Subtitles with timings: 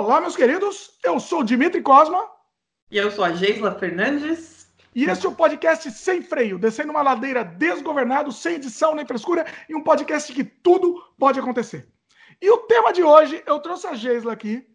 [0.00, 0.98] Olá, meus queridos.
[1.04, 2.26] Eu sou o Dimitri Cosma.
[2.90, 4.66] E eu sou a Geisla Fernandes.
[4.94, 9.44] E esse é o podcast Sem Freio, descendo uma ladeira desgovernado, sem edição nem frescura,
[9.68, 11.86] e um podcast que tudo pode acontecer.
[12.40, 14.66] E o tema de hoje, eu trouxe a Geisla aqui,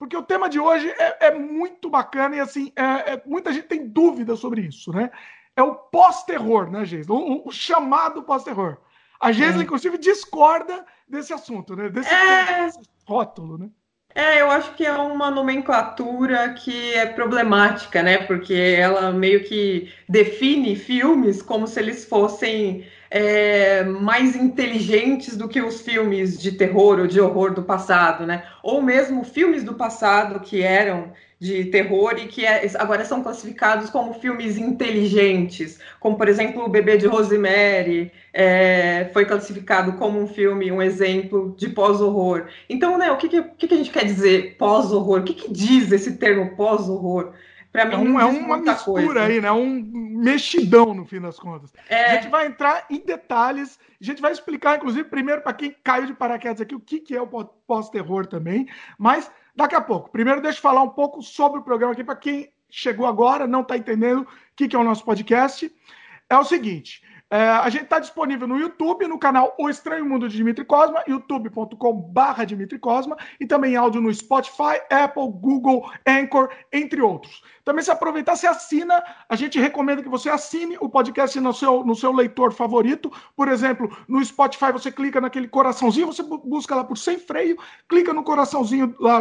[0.00, 3.68] porque o tema de hoje é, é muito bacana e assim, é, é, muita gente
[3.68, 5.12] tem dúvidas sobre isso, né?
[5.54, 7.14] É o pós-terror, né, Geisla?
[7.14, 8.78] O, o chamado pós-terror.
[9.20, 9.64] A Geisla, é.
[9.64, 11.88] inclusive, discorda desse assunto, né?
[11.88, 12.64] Desse, é...
[12.64, 13.70] desse rótulo, né?
[14.14, 18.18] É, eu acho que é uma nomenclatura que é problemática, né?
[18.18, 25.62] Porque ela meio que define filmes como se eles fossem é, mais inteligentes do que
[25.62, 28.44] os filmes de terror ou de horror do passado, né?
[28.62, 33.90] Ou mesmo filmes do passado que eram de terror e que é, agora são classificados
[33.90, 40.28] como filmes inteligentes, como por exemplo o Bebê de Rosemary é, foi classificado como um
[40.28, 42.46] filme, um exemplo de pós-horror.
[42.68, 45.18] Então, né, o que, que, que, a gente quer dizer pós-horror?
[45.18, 47.32] O que, que diz esse termo pós-horror?
[47.72, 49.22] Para mim, é, um, é uma mistura coisa.
[49.22, 49.50] aí, né?
[49.50, 49.82] Um
[50.22, 51.72] mexidão no fim das contas.
[51.88, 52.04] É...
[52.04, 56.06] A gente vai entrar em detalhes, a gente vai explicar, inclusive, primeiro para quem caiu
[56.06, 60.10] de paraquedas aqui, o que, que é o pós-terror também, mas Daqui a pouco.
[60.10, 63.60] Primeiro, deixa eu falar um pouco sobre o programa aqui, para quem chegou agora, não
[63.60, 65.70] está entendendo o que, que é o nosso podcast.
[66.28, 70.28] É o seguinte: é, a gente está disponível no YouTube, no canal O Estranho Mundo
[70.28, 77.00] de Dimitri Cosma, youtube.com.br Dimitri Cosma, e também áudio no Spotify, Apple, Google, Anchor, entre
[77.00, 77.42] outros.
[77.64, 81.82] Também, se aproveitar, se assina, a gente recomenda que você assine o podcast no seu,
[81.82, 83.10] no seu leitor favorito.
[83.34, 87.56] Por exemplo, no Spotify, você clica naquele coraçãozinho, você busca lá por Sem Freio,
[87.88, 89.20] clica no coraçãozinho lá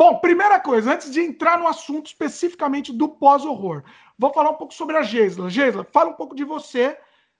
[0.00, 3.82] Bom, primeira coisa, antes de entrar no assunto especificamente do pós-horror,
[4.18, 5.50] vou falar um pouco sobre a Geisla.
[5.50, 6.96] Geisla, fala um pouco de você,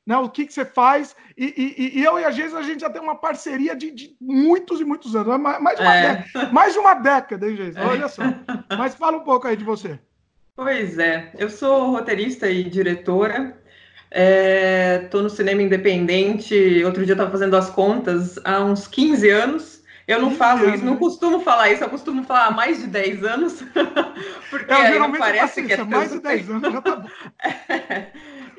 [0.06, 1.16] né, o que, que você faz.
[1.38, 4.14] E, e, e, eu e a Geisla, a gente já tem uma parceria de, de
[4.20, 6.16] muitos e muitos anos, mais de uma, é.
[6.16, 7.86] década, mais de uma década, hein, Geisla?
[7.86, 8.22] Olha só.
[8.76, 9.98] Mas fala um pouco aí de você.
[10.54, 13.58] Pois é, eu sou roteirista e diretora.
[14.10, 16.84] Estou é, no cinema independente.
[16.84, 19.79] Outro dia eu estava fazendo as contas há uns 15 anos.
[20.10, 23.22] Eu não falo isso, não costumo falar isso, eu costumo falar há mais de 10
[23.22, 23.62] anos,
[24.50, 27.08] porque é, não parece que é tanto mais de 10 anos já tá bom.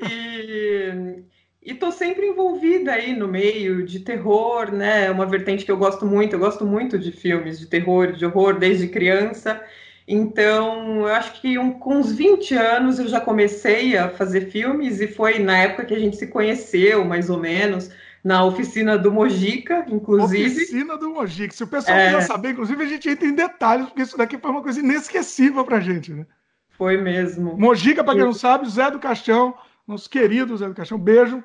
[0.00, 1.24] e
[1.62, 5.10] estou sempre envolvida aí no meio de terror, né?
[5.10, 8.58] Uma vertente que eu gosto muito, eu gosto muito de filmes de terror, de horror
[8.58, 9.62] desde criança.
[10.08, 15.02] Então, eu acho que um, com uns 20 anos eu já comecei a fazer filmes
[15.02, 17.90] e foi na época que a gente se conheceu, mais ou menos
[18.22, 20.62] na oficina do Mojica, inclusive.
[20.62, 21.54] Oficina do Mojica.
[21.54, 22.06] Se o pessoal é...
[22.06, 25.64] quiser saber, inclusive, a gente entra em detalhes, porque isso daqui foi uma coisa inesquecível
[25.64, 26.26] pra gente, né?
[26.70, 27.56] Foi mesmo.
[27.58, 29.54] Mojica, para quem não sabe, Zé do Caixão,
[29.86, 31.42] nosso querido Zé do Caixão, beijo.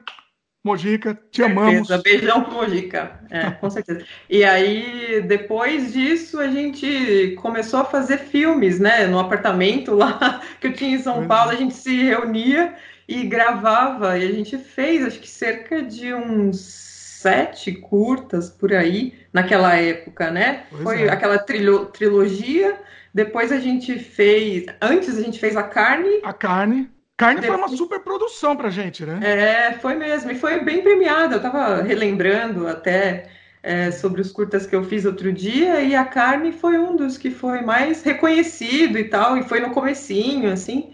[0.63, 1.88] Mojica, te amamos.
[2.03, 4.03] Beijão pro Mojica, é, com certeza.
[4.29, 9.07] E aí, depois disso, a gente começou a fazer filmes, né?
[9.07, 12.75] No apartamento lá que eu tinha em São Paulo, a gente se reunia
[13.07, 19.13] e gravava, e a gente fez acho que cerca de uns sete curtas por aí
[19.34, 20.63] naquela época, né?
[20.69, 21.09] Pois Foi é.
[21.09, 22.79] aquela trilo trilogia.
[23.13, 24.66] Depois a gente fez.
[24.81, 26.19] Antes a gente fez a carne.
[26.23, 26.90] A carne.
[27.18, 29.19] Carne foi uma super produção pra gente, né?
[29.24, 30.29] É, foi mesmo.
[30.29, 31.38] E foi bem premiada.
[31.38, 33.28] Eu tava relembrando até
[33.63, 37.18] é, sobre os curtas que eu fiz outro dia, e a carne foi um dos
[37.18, 40.94] que foi mais reconhecido e tal, e foi no comecinho, assim.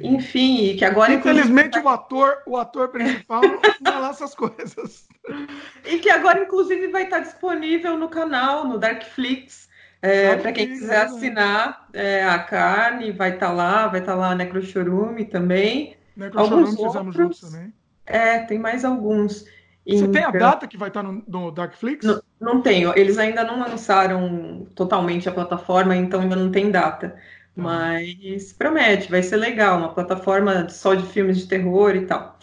[0.00, 1.12] Enfim, que agora.
[1.12, 3.42] Infelizmente, o ator, o ator principal
[3.80, 5.06] não lá essas coisas.
[5.84, 9.68] E que agora, inclusive, vai estar disponível no canal, no Darkflix.
[10.00, 14.34] É, para quem quiser assinar é, a carne, vai estar lá, vai estar lá a
[14.34, 15.96] Necrochorume também.
[16.16, 17.72] Necrochorume fizemos juntos também.
[18.06, 19.44] É, tem mais alguns.
[19.86, 22.04] Você então, tem a então data que vai estar no, no Darkflix?
[22.04, 22.92] Não, não tenho.
[22.96, 27.16] Eles ainda não lançaram totalmente a plataforma, então ainda não tem data.
[27.58, 27.62] Tá.
[27.62, 32.38] Mas promete, vai ser legal, uma plataforma só de filmes de terror e tal.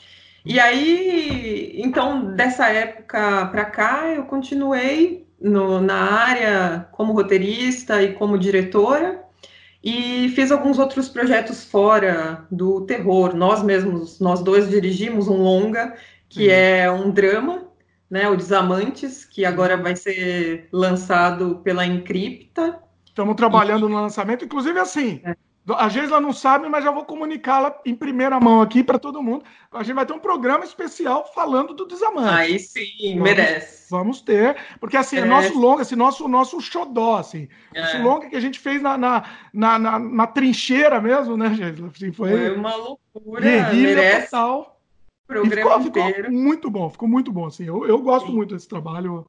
[0.45, 8.13] E aí, então, dessa época para cá, eu continuei no, na área como roteirista e
[8.13, 9.23] como diretora,
[9.83, 13.35] e fiz alguns outros projetos fora do terror.
[13.35, 15.95] Nós mesmos, nós dois dirigimos um longa,
[16.29, 17.65] que é um drama
[18.09, 18.29] né?
[18.29, 22.79] O Desamantes, que agora vai ser lançado pela Encripta.
[23.15, 25.21] Estamos trabalhando no lançamento, inclusive assim.
[25.23, 25.38] É.
[25.69, 29.45] A Geisla não sabe, mas já vou comunicá-la em primeira mão aqui para todo mundo.
[29.71, 32.27] A gente vai ter um programa especial falando do Desamante.
[32.27, 33.89] Aí sim, vamos, merece.
[33.89, 37.47] Vamos ter, porque assim, é nosso longa, assim, nosso, nosso xodó, assim.
[37.73, 37.81] É.
[37.83, 39.23] Nosso longa que a gente fez na, na,
[39.53, 41.88] na, na, na trincheira mesmo, né, Geisla?
[41.95, 44.31] Assim, foi, foi uma loucura, merece.
[44.31, 44.77] Total.
[45.25, 47.63] Programa ficou, ficou, muito bom, ficou muito bom, assim.
[47.63, 48.35] Eu, eu gosto sim.
[48.35, 49.25] muito desse trabalho.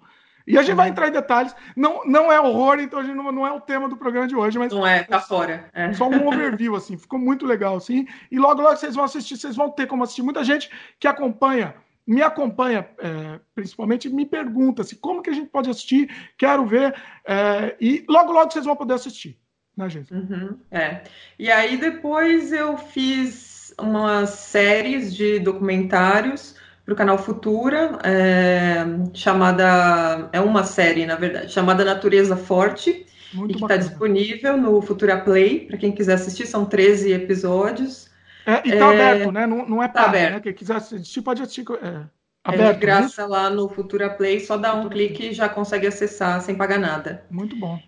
[0.47, 1.55] E a gente vai entrar em detalhes.
[1.75, 4.37] Não, não é horror, então a gente não, não é o tema do programa de
[4.37, 4.73] hoje, mas.
[4.73, 5.69] Não é, tá fora.
[5.73, 5.93] É.
[5.93, 6.97] Só um overview, assim.
[6.97, 8.07] Ficou muito legal, assim.
[8.31, 10.23] E logo, logo vocês vão assistir, vocês vão ter como assistir.
[10.23, 10.71] Muita gente
[11.01, 11.75] que acompanha,
[12.07, 16.09] me acompanha, é, principalmente, me pergunta se assim, como que a gente pode assistir,
[16.39, 16.95] quero ver.
[17.25, 19.37] É, e logo, logo vocês vão poder assistir.
[19.77, 20.15] Né, gente?
[20.15, 21.03] Uhum, é.
[21.39, 30.31] E aí depois eu fiz umas séries de documentários para o canal Futura, é, chamada.
[30.33, 33.05] É uma série, na verdade, chamada Natureza Forte,
[33.35, 38.09] Muito e que está disponível no Futura Play, para quem quiser assistir, são 13 episódios.
[38.47, 39.47] É, e está é, aberto, né?
[39.49, 40.35] Não, não é tá aberto.
[40.35, 40.41] né?
[40.41, 41.65] Quem quiser assistir, pode assistir.
[41.83, 42.05] É,
[42.45, 45.49] aberto, é de graça é lá no Futura Play, só dá um clique e já
[45.49, 47.25] consegue acessar sem pagar nada.
[47.29, 47.81] Muito bom.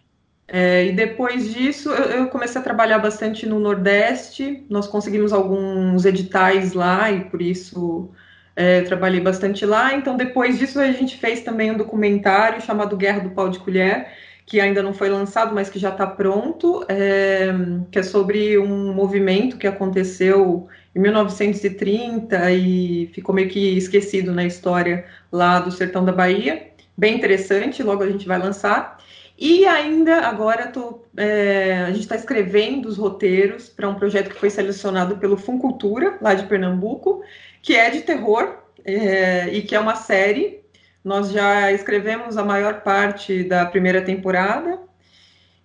[0.49, 4.67] É, e depois disso, eu, eu, comecei a trabalhar bastante no Nordeste.
[4.69, 8.11] Nós conseguimos alguns editais lá e por isso
[8.59, 9.95] é, trabalhei bastante lá.
[9.95, 14.09] Então, depois disso, a gente fez também um documentário chamado Guerra do Pau de Colher,
[14.45, 17.55] que ainda não foi lançado, mas que já está pronto, é,
[17.89, 24.45] que é sobre um movimento que aconteceu em 1930 e ficou meio que esquecido na
[24.45, 26.67] história lá do sertão da Bahia.
[26.97, 28.99] Bem interessante, logo a gente vai lançar.
[29.39, 34.41] E ainda agora tô, é, a gente está escrevendo os roteiros para um projeto que
[34.41, 37.23] foi selecionado pelo Funcultura, lá de Pernambuco,
[37.63, 40.61] que é de terror é, e que é uma série.
[41.05, 44.79] Nós já escrevemos a maior parte da primeira temporada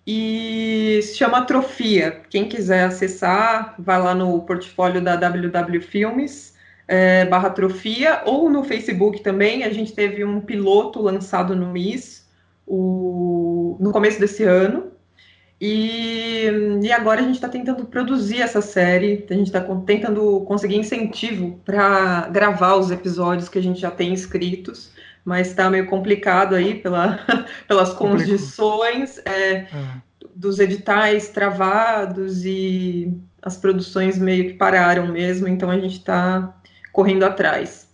[0.06, 2.22] e se chama Atrofia.
[2.28, 6.54] Quem quiser acessar, vai lá no portfólio da WW Filmes.
[6.86, 9.64] É, barra Atrofia, ou no Facebook também.
[9.64, 12.28] A gente teve um piloto lançado no MIS
[12.66, 14.92] o, no começo desse ano.
[15.66, 16.50] E,
[16.82, 21.58] e agora a gente está tentando produzir essa série, a gente está tentando conseguir incentivo
[21.64, 24.92] para gravar os episódios que a gente já tem escritos,
[25.24, 27.18] mas está meio complicado aí pela,
[27.66, 29.68] pelas condições é, é.
[30.36, 36.54] dos editais travados e as produções meio que pararam mesmo, então a gente está
[36.92, 37.88] correndo atrás.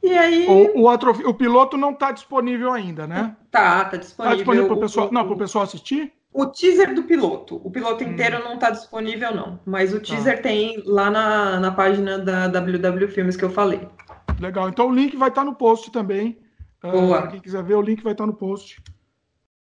[0.00, 0.46] E aí.
[0.48, 3.36] O, o, o piloto não está disponível ainda, né?
[3.50, 4.30] Tá, tá disponível.
[4.30, 6.12] Tá disponível para o pessoal, não, pessoal assistir?
[6.32, 7.60] O teaser do piloto.
[7.62, 8.44] O piloto inteiro hum.
[8.44, 9.60] não está disponível, não.
[9.66, 10.04] Mas o tá.
[10.06, 10.42] teaser ah.
[10.42, 13.86] tem lá na, na página da WW Filmes que eu falei.
[14.40, 14.68] Legal.
[14.68, 16.38] Então o link vai estar tá no post também.
[16.82, 17.24] Ah, Boa.
[17.24, 18.82] Uh, quem quiser ver, o link vai estar tá no post.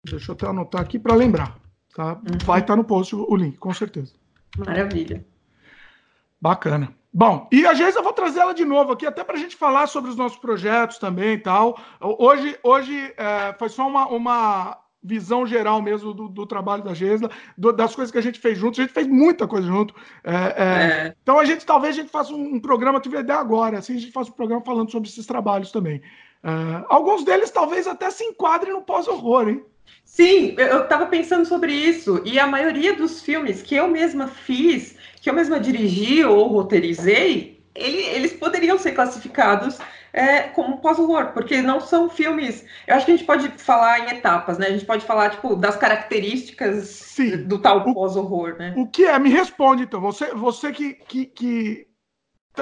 [0.04, 1.58] Deixa eu até anotar aqui para lembrar.
[1.94, 2.14] Tá?
[2.14, 2.38] Uhum.
[2.46, 4.14] Vai estar tá no post o link, com certeza.
[4.58, 5.26] Maravilha.
[6.42, 6.94] Bacana.
[7.14, 9.56] Bom, e a Geisa eu vou trazer ela de novo aqui, até para a gente
[9.56, 11.80] falar sobre os nossos projetos também e tal.
[12.02, 17.30] Hoje, hoje é, foi só uma, uma visão geral mesmo do, do trabalho da Gesla,
[17.58, 18.80] do, das coisas que a gente fez juntos.
[18.80, 19.94] A gente fez muita coisa junto.
[20.24, 20.64] É, é,
[21.08, 21.16] é.
[21.22, 24.00] Então a gente talvez a gente faça um, um programa, tive ideia agora, assim, a
[24.00, 26.02] gente faça um programa falando sobre esses trabalhos também.
[26.44, 29.64] É, alguns deles talvez até se enquadrem no pós-horror, hein?
[30.04, 34.96] Sim, eu estava pensando sobre isso, e a maioria dos filmes que eu mesma fiz,
[35.22, 39.78] que eu mesma dirigi ou roteirizei, ele, eles poderiam ser classificados
[40.16, 42.66] é, como pós-horror, porque não são filmes.
[42.88, 44.68] Eu acho que a gente pode falar em etapas, né?
[44.68, 47.44] A gente pode falar, tipo, das características Sim.
[47.44, 48.74] do tal pós-horror, né?
[48.78, 49.20] O que é?
[49.20, 50.00] Me responde, então.
[50.00, 51.88] Você, você que, que, que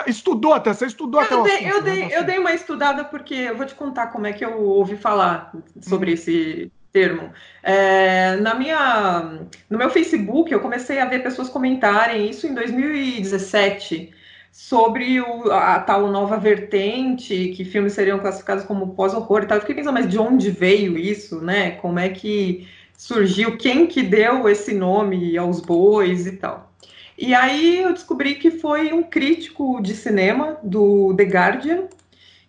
[0.07, 2.09] estudou até, você estudou eu até dei, assunto, eu, dei, né?
[2.17, 5.53] eu dei uma estudada porque eu vou te contar como é que eu ouvi falar
[5.79, 6.13] sobre hum.
[6.15, 7.31] esse termo.
[7.61, 14.22] É, na minha, no meu Facebook, eu comecei a ver pessoas comentarem isso em 2017
[14.53, 19.57] sobre o, a, tal nova vertente, que filmes seriam classificados como pós-horror e tal.
[19.57, 21.71] Eu fiquei pensando, mas de onde veio isso, né?
[21.71, 23.57] Como é que surgiu?
[23.57, 26.71] Quem que deu esse nome aos bois e tal?
[27.17, 31.87] E aí eu descobri que foi um crítico de cinema do The Guardian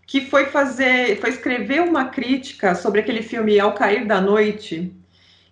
[0.06, 4.92] que foi fazer, foi escrever uma crítica sobre aquele filme Ao Cair da Noite.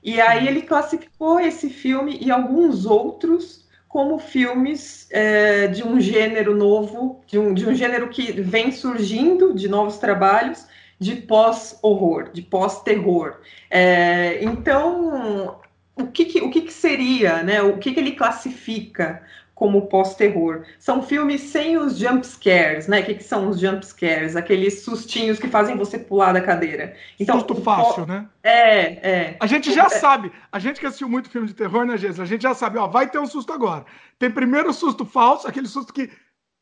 [0.03, 3.62] E aí ele classificou esse filme e alguns outros
[3.93, 9.53] como filmes é, de um gênero novo, de um, de um gênero que vem surgindo
[9.53, 10.67] de novos trabalhos
[10.99, 13.37] de pós-horror, de pós-terror.
[13.71, 15.59] É, então,
[15.95, 17.61] o que, que, o que, que seria, né?
[17.61, 19.23] O que, que ele classifica
[19.63, 20.65] como pós-terror.
[20.77, 22.99] São filmes sem os jump scares, né?
[22.99, 24.35] O que, que, são os jump scares?
[24.35, 26.97] Aqueles sustinhos que fazem você pular da cadeira.
[27.21, 28.29] Então, Susto fácil, né?
[28.43, 29.37] É, é.
[29.39, 29.89] A gente já é...
[29.89, 32.19] sabe, a gente que assistiu muito filme de terror, né, Jesus?
[32.19, 33.87] A gente já sabe, ó, vai ter um susto agora.
[34.19, 36.11] Tem primeiro o susto falso, aquele susto que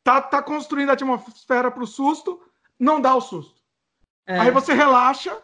[0.03, 2.39] tá, tá construindo a atmosfera para o susto,
[2.79, 3.59] não dá o susto.
[4.27, 4.41] É.
[4.41, 5.35] Aí você relaxa,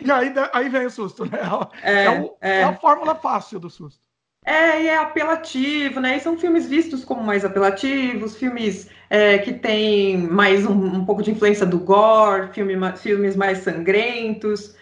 [0.00, 1.38] e aí, aí vem o susto, né?
[1.84, 4.09] É, é, o, é, é a fórmula fácil do susto.
[4.44, 6.16] É, e é apelativo, né?
[6.16, 11.22] E são filmes vistos como mais apelativos, filmes é, que têm mais um, um, pouco
[11.22, 14.74] de influência do gore, filme, filmes mais sangrentos.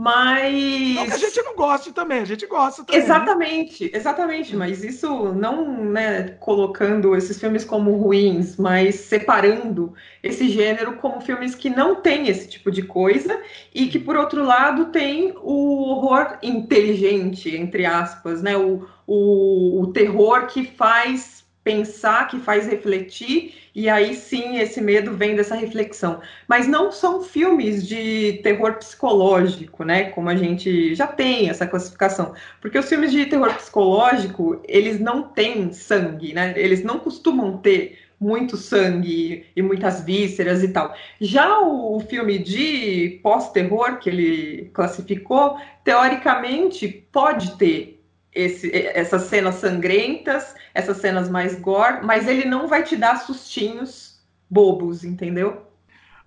[0.00, 0.94] Mas.
[0.94, 3.00] Não que a gente não goste também, a gente gosta também.
[3.00, 3.04] Né?
[3.04, 4.54] Exatamente, exatamente.
[4.54, 11.56] Mas isso não né, colocando esses filmes como ruins, mas separando esse gênero como filmes
[11.56, 13.42] que não têm esse tipo de coisa
[13.74, 18.56] e que, por outro lado, tem o horror inteligente, entre aspas, né?
[18.56, 21.37] O, o, o terror que faz
[21.68, 26.22] pensar, que faz refletir, e aí sim esse medo vem dessa reflexão.
[26.48, 30.04] Mas não são filmes de terror psicológico, né?
[30.04, 32.32] Como a gente já tem essa classificação.
[32.58, 36.54] Porque os filmes de terror psicológico, eles não têm sangue, né?
[36.56, 40.94] Eles não costumam ter muito sangue e muitas vísceras e tal.
[41.20, 47.97] Já o filme de pós-terror que ele classificou, teoricamente pode ter
[48.34, 54.20] esse, essas cenas sangrentas, essas cenas mais gore, mas ele não vai te dar sustinhos
[54.48, 55.66] bobos, entendeu?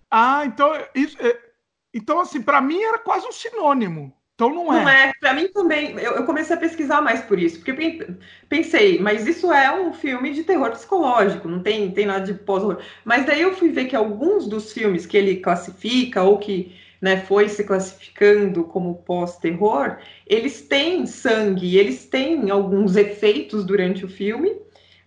[0.09, 1.37] Ah, então isso, é,
[1.93, 4.13] então assim, para mim era quase um sinônimo.
[4.35, 4.83] Então não é.
[4.83, 5.91] Não é, para mim também.
[5.99, 8.07] Eu, eu, comecei a pesquisar mais por isso, porque
[8.49, 12.81] pensei, mas isso é um filme de terror psicológico, não tem, tem nada de pós-horror.
[13.05, 17.17] Mas daí eu fui ver que alguns dos filmes que ele classifica ou que né,
[17.17, 24.55] foi se classificando como pós-terror, eles têm sangue, eles têm alguns efeitos durante o filme,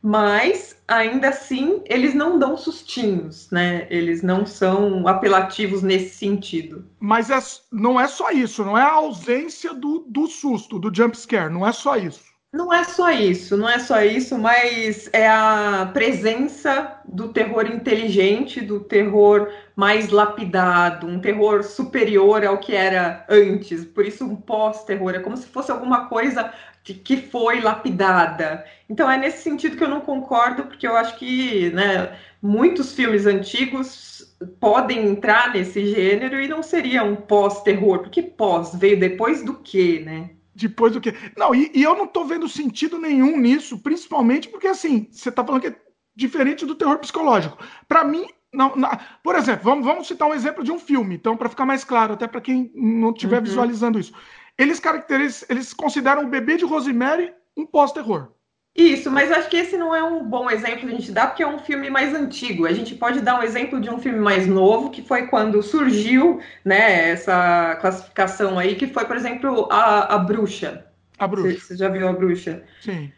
[0.02, 3.86] mas ainda assim eles não dão sustinhos, né?
[3.88, 6.84] Eles não são apelativos nesse sentido.
[7.00, 7.38] Mas é,
[7.72, 11.66] não é só isso, não é a ausência do, do susto, do jump scare, não
[11.66, 12.33] é só isso.
[12.54, 18.60] Não é só isso, não é só isso, mas é a presença do terror inteligente,
[18.60, 23.84] do terror mais lapidado, um terror superior ao que era antes.
[23.84, 28.64] Por isso, um pós-terror é como se fosse alguma coisa que foi lapidada.
[28.88, 33.26] Então, é nesse sentido que eu não concordo, porque eu acho que né, muitos filmes
[33.26, 39.54] antigos podem entrar nesse gênero e não seria um pós-terror, porque pós veio depois do
[39.54, 40.30] que, né?
[40.54, 41.14] Depois do que.
[41.36, 45.44] Não, e, e, eu não tô vendo sentido nenhum nisso, principalmente porque, assim, você tá
[45.44, 45.76] falando que é
[46.14, 47.58] diferente do terror psicológico.
[47.88, 48.88] Para mim, não, não,
[49.22, 52.14] por exemplo, vamos, vamos citar um exemplo de um filme, então, para ficar mais claro,
[52.14, 53.44] até para quem não estiver uhum.
[53.44, 54.12] visualizando isso.
[54.56, 58.32] Eles caracterizam, eles consideram o bebê de Rosemary um pós-terror.
[58.76, 61.46] Isso, mas acho que esse não é um bom exemplo a gente dar, porque é
[61.46, 62.66] um filme mais antigo.
[62.66, 66.40] A gente pode dar um exemplo de um filme mais novo, que foi quando surgiu
[66.64, 70.86] né, essa classificação aí, que foi, por exemplo, a, a Bruxa.
[71.16, 71.60] A Bruxa.
[71.60, 72.64] Você, já viu a Bruxa?
[72.80, 73.12] Sim.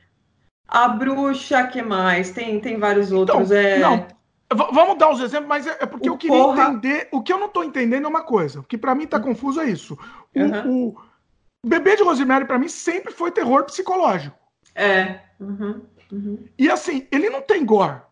[0.69, 2.33] A Bruxa, que mais?
[2.33, 3.51] Tem, tem vários então, outros.
[3.51, 3.79] Então, é...
[3.79, 4.07] Não,
[4.53, 6.65] vamos dar os exemplos, mas é, é porque o eu queria porra...
[6.65, 7.09] entender.
[7.11, 8.61] O que eu não estou entendendo é uma coisa.
[8.61, 9.99] O que para mim está confuso é isso.
[10.35, 10.89] O, uhum.
[10.89, 10.97] o
[11.65, 14.37] Bebê de Rosemary, para mim, sempre foi terror psicológico.
[14.75, 15.21] É.
[15.39, 16.45] Uhum, uhum.
[16.59, 18.03] E assim, ele não tem gore.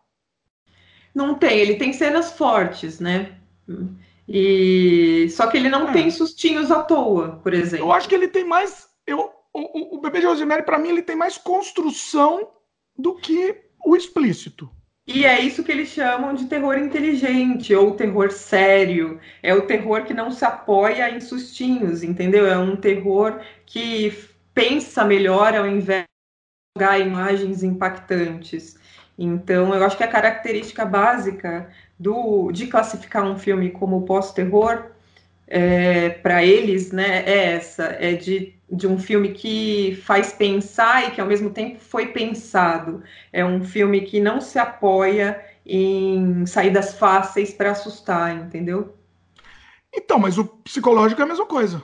[1.13, 3.37] Não tem, ele tem cenas fortes, né?
[4.27, 5.93] E só que ele não é.
[5.93, 7.85] tem sustinhos à toa, por exemplo.
[7.85, 8.87] Eu acho que ele tem mais.
[9.07, 12.49] Eu, o, o bebê de Rosemary, para mim, ele tem mais construção
[12.97, 13.55] do que
[13.85, 14.69] o explícito.
[15.07, 19.19] E é isso que eles chamam de terror inteligente ou terror sério.
[19.43, 22.47] É o terror que não se apoia em sustinhos, entendeu?
[22.47, 24.11] É um terror que
[24.53, 26.05] pensa melhor ao invés
[26.77, 28.77] jogar imagens impactantes.
[29.17, 34.91] Então, eu acho que a característica básica do, de classificar um filme como pós-terror,
[35.47, 41.11] é, para eles, né, é essa: é de, de um filme que faz pensar e
[41.11, 43.01] que ao mesmo tempo foi pensado.
[43.31, 48.93] É um filme que não se apoia em saídas fáceis para assustar, entendeu?
[49.93, 51.81] Então, mas o psicológico é a mesma coisa.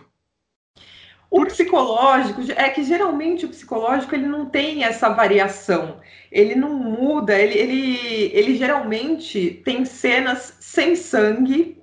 [1.32, 7.34] O psicológico é que geralmente o psicológico ele não tem essa variação, ele não muda,
[7.40, 11.78] ele, ele, ele geralmente tem cenas sem sangue,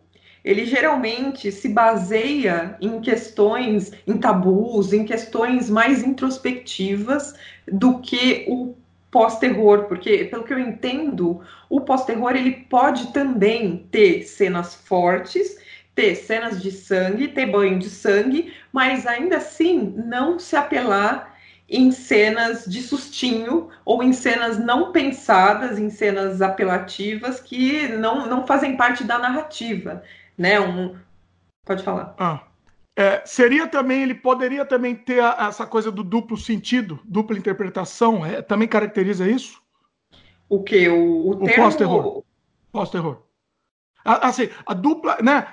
[0.45, 7.35] ele geralmente se baseia em questões, em tabus, em questões mais introspectivas
[7.67, 8.75] do que o
[9.11, 11.41] pós-terror, porque pelo que eu entendo,
[11.71, 15.58] o pós-terror ele pode também ter cenas fortes
[15.99, 21.37] ter cenas de sangue, ter banho de sangue, mas ainda assim não se apelar
[21.69, 28.47] em cenas de sustinho ou em cenas não pensadas, em cenas apelativas que não, não
[28.47, 30.01] fazem parte da narrativa,
[30.39, 30.61] né?
[30.61, 30.95] Um...
[31.67, 32.15] Pode falar.
[32.17, 32.45] Ah.
[32.97, 38.25] É, seria também, ele poderia também ter a, essa coisa do duplo sentido, dupla interpretação,
[38.25, 39.61] é, também caracteriza isso?
[40.49, 40.89] O que?
[40.89, 42.23] O, o, o pós-terror.
[42.71, 43.28] Pós-terror.
[44.09, 45.47] Assim, a dupla, né?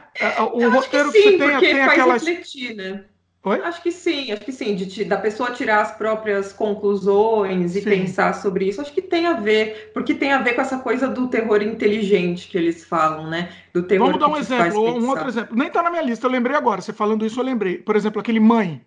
[0.53, 2.23] O Eu roteiro que, sim, que você tem, tem faz aquelas.
[2.25, 3.05] refletir, né?
[3.45, 3.61] Oi?
[3.61, 7.87] Acho que sim, acho que sim, de, da pessoa tirar as próprias conclusões e sim.
[7.87, 11.07] pensar sobre isso, acho que tem a ver, porque tem a ver com essa coisa
[11.07, 13.51] do terror inteligente que eles falam, né?
[13.71, 15.55] Do terror Vamos dar um exemplo, um outro exemplo.
[15.55, 17.77] Nem tá na minha lista, eu lembrei agora, você falando isso, eu lembrei.
[17.77, 18.83] Por exemplo, aquele Mãe.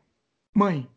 [0.52, 0.88] Mãe.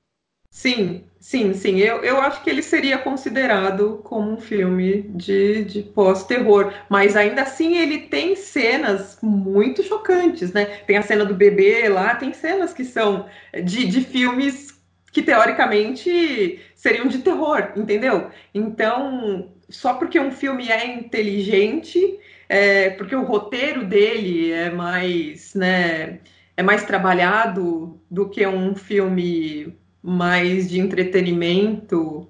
[0.53, 1.77] Sim, sim, sim.
[1.79, 7.43] Eu, eu acho que ele seria considerado como um filme de, de pós-terror, mas ainda
[7.43, 10.65] assim ele tem cenas muito chocantes, né?
[10.85, 13.27] Tem a cena do bebê lá, tem cenas que são
[13.63, 14.77] de, de filmes
[15.11, 18.29] que teoricamente seriam de terror, entendeu?
[18.53, 26.19] Então, só porque um filme é inteligente, é, porque o roteiro dele é mais, né,
[26.57, 32.27] é mais trabalhado do que um filme mais de entretenimento,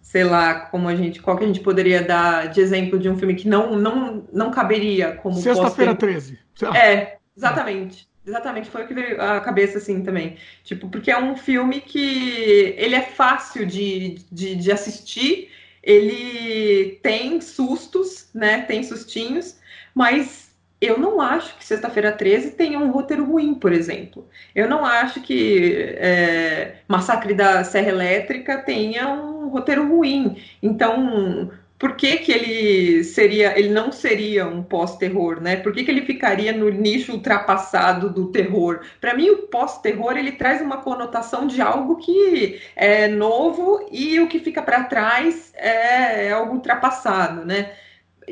[0.00, 3.16] sei lá, como a gente, qual que a gente poderia dar de exemplo de um
[3.16, 6.38] filme que não não, não caberia como Sexta-feira 13.
[6.74, 8.08] É, exatamente.
[8.26, 10.36] Exatamente, foi o que veio à cabeça assim também.
[10.62, 15.48] Tipo, porque é um filme que ele é fácil de, de, de assistir,
[15.82, 18.62] ele tem sustos, né?
[18.62, 19.58] Tem sustinhos,
[19.94, 20.49] mas
[20.80, 24.26] eu não acho que Sexta-feira 13 tenha um roteiro ruim, por exemplo.
[24.54, 30.36] Eu não acho que é, Massacre da Serra Elétrica tenha um roteiro ruim.
[30.62, 35.56] Então, por que, que ele seria, ele não seria um pós-terror, né?
[35.56, 38.80] Por que, que ele ficaria no nicho ultrapassado do terror?
[39.00, 44.28] Para mim, o pós-terror ele traz uma conotação de algo que é novo e o
[44.28, 47.72] que fica para trás é, é algo ultrapassado, né?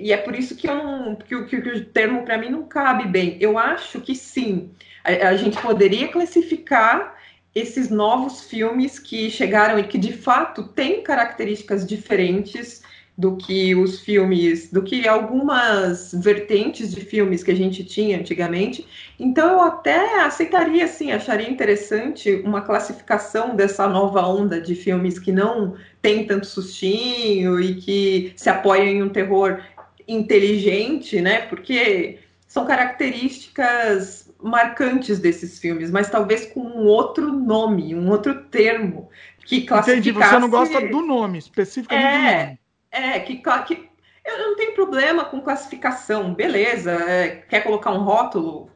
[0.00, 2.64] E é por isso que, eu não, que, que, que o termo para mim não
[2.64, 3.36] cabe bem.
[3.40, 4.70] Eu acho que sim,
[5.04, 7.16] a, a, gente poderia classificar
[7.54, 12.82] esses novos filmes que chegaram e que de fato têm características diferentes
[13.18, 18.86] do que os filmes, do que algumas vertentes de filmes que a gente tinha antigamente.
[19.18, 25.32] Então eu até aceitaria, sim, acharia interessante uma classificação dessa nova onda de filmes que
[25.32, 29.60] não tem tanto sustinho e que se apoiam em um terror
[30.08, 31.42] inteligente, né?
[31.42, 39.10] Porque são características marcantes desses filmes, mas talvez com um outro nome, um outro termo
[39.44, 40.08] que classificasse...
[40.08, 42.58] Entendi, você não gosta do nome, especificamente é, do nome.
[42.90, 43.88] É, que, que
[44.24, 48.70] eu não tenho problema com classificação, beleza, é, quer colocar um rótulo,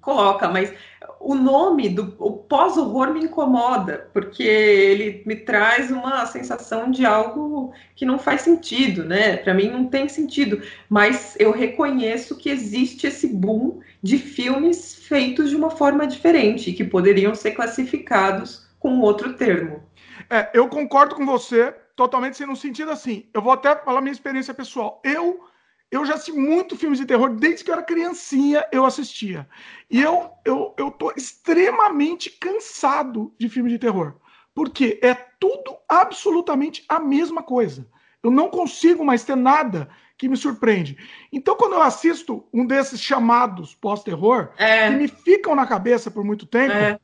[0.00, 0.72] coloca, mas
[1.20, 2.06] o nome do
[2.48, 9.04] pós-horror me incomoda, porque ele me traz uma sensação de algo que não faz sentido,
[9.04, 9.36] né?
[9.36, 15.50] Para mim não tem sentido, mas eu reconheço que existe esse boom de filmes feitos
[15.50, 19.82] de uma forma diferente, que poderiam ser classificados com outro termo.
[20.30, 24.54] É, eu concordo com você totalmente, no sentido assim, eu vou até falar minha experiência
[24.54, 25.00] pessoal.
[25.02, 25.47] Eu
[25.90, 29.48] eu já assisti muito filmes de terror, desde que eu era criancinha eu assistia.
[29.90, 34.16] E eu, eu, eu tô extremamente cansado de filmes de terror.
[34.54, 37.86] Porque é tudo absolutamente a mesma coisa.
[38.22, 40.98] Eu não consigo mais ter nada que me surpreende.
[41.32, 44.90] Então, quando eu assisto um desses chamados pós-terror, é.
[44.90, 46.98] que me ficam na cabeça por muito tempo, é.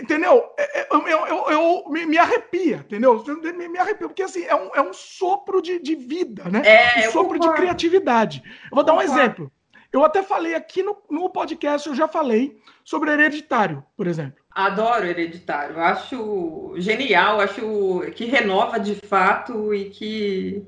[0.00, 0.44] Entendeu?
[0.90, 3.22] Eu, eu, eu, me, arrepia, entendeu?
[3.42, 6.62] Me, me arrepia, porque assim, é um, é um sopro de, de vida, né?
[6.64, 8.42] É, um sopro de criatividade.
[8.70, 9.50] Eu vou dar um exemplo.
[9.92, 14.44] Eu até falei aqui no, no podcast, eu já falei sobre hereditário, por exemplo.
[14.50, 20.66] Adoro hereditário, acho genial, acho que renova de fato e que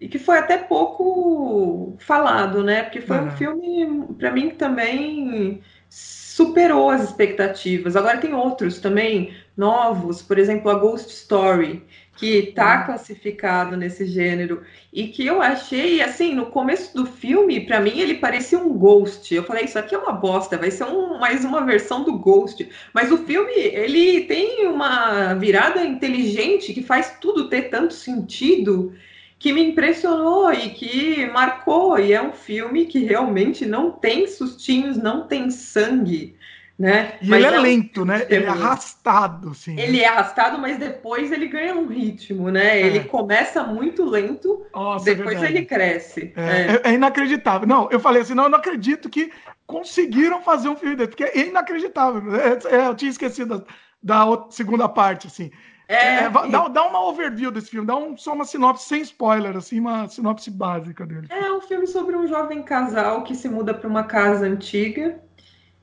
[0.00, 2.84] e que foi até pouco falado, né?
[2.84, 3.26] Porque foi uhum.
[3.26, 7.96] um filme, para mim, também superou as expectativas.
[7.96, 11.84] Agora tem outros também novos, por exemplo, a Ghost Story,
[12.18, 12.86] que está uhum.
[12.86, 18.14] classificado nesse gênero e que eu achei assim no começo do filme, para mim ele
[18.14, 19.32] parecia um Ghost.
[19.32, 22.68] Eu falei isso aqui é uma bosta, vai ser um, mais uma versão do Ghost.
[22.92, 28.92] Mas o filme ele tem uma virada inteligente que faz tudo ter tanto sentido
[29.38, 31.98] que me impressionou e que marcou.
[31.98, 36.36] E é um filme que realmente não tem sustinhos, não tem sangue.
[36.78, 37.14] Né?
[37.20, 38.24] E mas ele é, é lento, né?
[38.30, 39.76] Ele é arrastado, sim.
[39.76, 42.80] Ele é arrastado, mas depois ele ganha um ritmo, né?
[42.80, 42.86] É.
[42.86, 46.32] Ele começa muito lento, Nossa, é depois é ele cresce.
[46.36, 46.42] É,
[46.86, 46.90] é.
[46.90, 47.66] é, inacreditável.
[47.66, 49.32] Não, eu falei assim, não, eu não acredito que
[49.66, 52.22] conseguiram fazer um filme desse, porque é inacreditável.
[52.32, 53.66] eu tinha esquecido
[54.00, 55.50] da, da segunda parte, assim.
[55.88, 59.56] É, é dá, dá, uma overview desse filme, dá um, só uma sinopse sem spoiler,
[59.56, 61.26] assim, uma sinopse básica dele.
[61.30, 65.18] É um filme sobre um jovem casal que se muda para uma casa antiga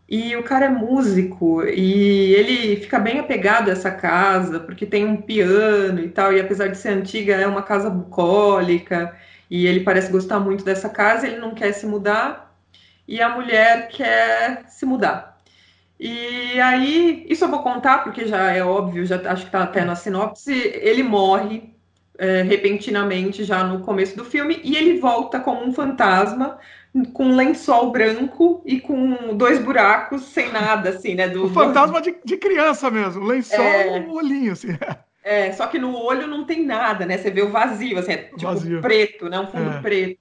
[0.08, 5.06] e o cara é músico e ele fica bem apegado a essa casa porque tem
[5.06, 9.18] um piano e tal, e apesar de ser antiga, é uma casa bucólica
[9.50, 12.56] e ele parece gostar muito dessa casa, ele não quer se mudar
[13.08, 15.35] e a mulher quer se mudar.
[16.00, 19.86] E aí, isso eu vou contar porque já é óbvio, já acho que está até
[19.86, 20.52] na sinopse.
[20.54, 21.74] Ele morre
[22.18, 26.58] é, repentinamente já no começo do filme e ele volta como um fantasma
[27.14, 31.28] com um lençol branco e com dois buracos sem nada, assim, né?
[31.28, 33.98] Do, o fantasma de, de criança mesmo, lençol é...
[33.98, 34.70] e um olhinho, assim.
[35.24, 37.18] É, só que no olho não tem nada, né?
[37.18, 38.80] Você vê o vazio, assim, é tipo vazio.
[38.80, 39.40] preto, né?
[39.40, 39.82] Um fundo é.
[39.82, 40.20] preto.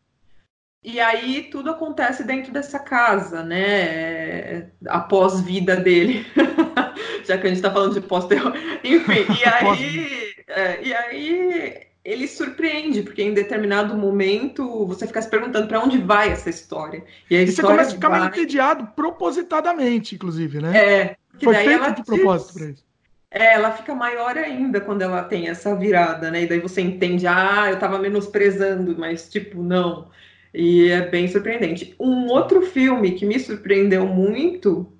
[0.85, 4.67] E aí tudo acontece dentro dessa casa, né?
[4.87, 6.27] Após vida dele.
[7.25, 8.53] Já que a gente está falando de pós-terror.
[8.85, 15.31] Enfim, e aí, é, e aí ele surpreende, porque em determinado momento você fica se
[15.31, 17.03] perguntando para onde vai essa história.
[17.31, 18.21] E, e você começa a ficar vai...
[18.21, 20.77] meio entediado propositadamente, inclusive, né?
[20.77, 21.17] É.
[21.43, 22.85] Foi feito de propósito para isso.
[23.31, 26.43] É, ela fica maior ainda quando ela tem essa virada, né?
[26.43, 30.09] E daí você entende, ah, eu estava menosprezando, mas tipo, não.
[30.55, 31.95] E é bem surpreendente.
[31.99, 34.91] Um outro filme que me surpreendeu muito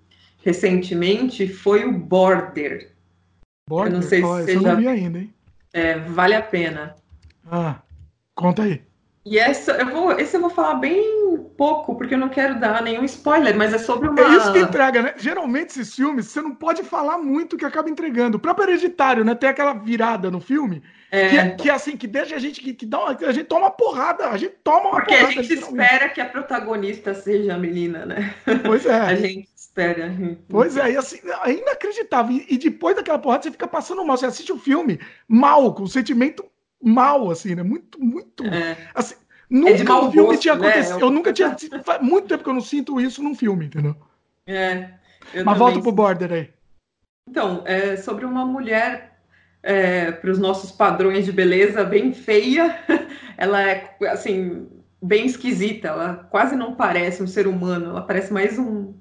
[0.45, 2.93] recentemente foi o Border.
[3.69, 3.93] Border?
[3.93, 4.61] Eu não sei oh, se você já...
[4.61, 5.33] não vi ainda, hein?
[5.73, 6.97] É, vale a pena.
[7.47, 7.81] Ah,
[8.35, 8.83] conta aí.
[9.25, 11.03] E essa eu vou, esse eu vou falar bem
[11.57, 14.21] pouco, porque eu não quero dar nenhum spoiler, mas é sobre uma.
[14.21, 15.15] É isso que entrega, né?
[15.17, 18.37] Geralmente esses filmes, você não pode falar muito que acaba entregando.
[18.37, 19.35] O próprio Hereditário, né?
[19.35, 21.29] Tem aquela virada no filme, é...
[21.29, 23.63] Que, é, que assim, que deixa a gente que, que dá uma, a gente toma
[23.63, 25.27] uma porrada, a gente toma uma porque porrada.
[25.27, 28.35] Porque a gente espera que a protagonista seja a menina, né?
[28.67, 28.99] Pois é.
[29.01, 30.13] a gente espera.
[30.49, 32.37] Pois é, e assim, é inacreditável.
[32.37, 34.17] E, e depois daquela porrada, você fica passando mal.
[34.17, 36.45] Você assiste o filme mal, com sentimento
[36.85, 37.63] mal, assim, né?
[37.63, 38.45] Muito, muito.
[38.45, 38.77] É.
[38.95, 39.15] Assim,
[39.49, 40.69] nunca é um filme gosto, tinha né?
[40.69, 40.97] acontecido.
[40.97, 41.03] Né?
[41.03, 41.57] Eu nunca tinha.
[41.85, 43.97] Faz muito tempo que eu não sinto isso num filme, entendeu?
[44.47, 44.91] É.
[45.45, 46.51] Mas volta pro border aí.
[47.29, 49.19] Então, é sobre uma mulher,
[49.63, 52.79] é, para os nossos padrões de beleza, bem feia.
[53.39, 54.69] Ela é, assim,
[55.03, 55.89] bem esquisita.
[55.89, 57.87] Ela quase não parece um ser humano.
[57.87, 58.95] Ela parece mais um.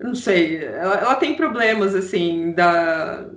[0.00, 0.64] Não sei.
[0.64, 3.28] Ela, ela tem problemas, assim, da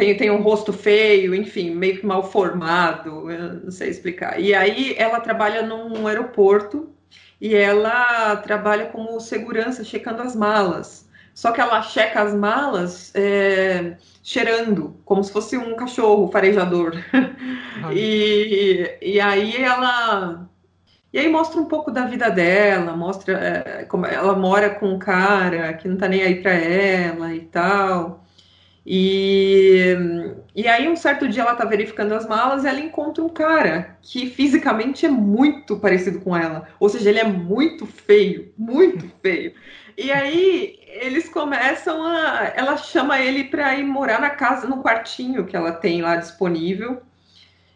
[0.00, 3.26] tem, tem um rosto feio, enfim, meio que mal formado,
[3.62, 4.40] não sei explicar.
[4.40, 6.88] E aí ela trabalha num aeroporto
[7.38, 11.06] e ela trabalha como segurança, checando as malas.
[11.34, 16.94] Só que ela checa as malas é, cheirando, como se fosse um cachorro farejador.
[17.92, 20.48] e, e aí ela.
[21.12, 24.98] E aí mostra um pouco da vida dela, mostra é, como ela mora com um
[24.98, 28.24] cara que não tá nem aí para ela e tal.
[28.92, 29.94] E,
[30.52, 33.96] e aí, um certo dia, ela tá verificando as malas e ela encontra um cara
[34.02, 36.66] que fisicamente é muito parecido com ela.
[36.80, 39.54] Ou seja, ele é muito feio, muito feio.
[39.96, 42.52] E aí, eles começam a.
[42.56, 47.00] Ela chama ele para ir morar na casa, no quartinho que ela tem lá disponível.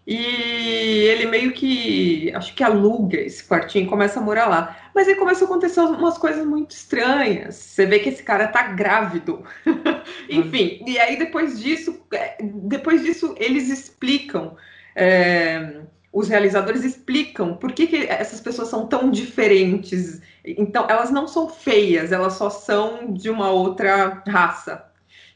[0.06, 4.76] E ele meio que, acho que aluga esse quartinho e começa a morar lá.
[4.94, 7.54] Mas aí começa a acontecer umas coisas muito estranhas.
[7.54, 9.42] Você vê que esse cara tá grávido.
[10.28, 14.56] Enfim, e aí depois disso, é, depois disso eles explicam,
[14.94, 15.80] é,
[16.12, 20.20] os realizadores explicam por que, que essas pessoas são tão diferentes.
[20.44, 24.84] Então, elas não são feias, elas só são de uma outra raça.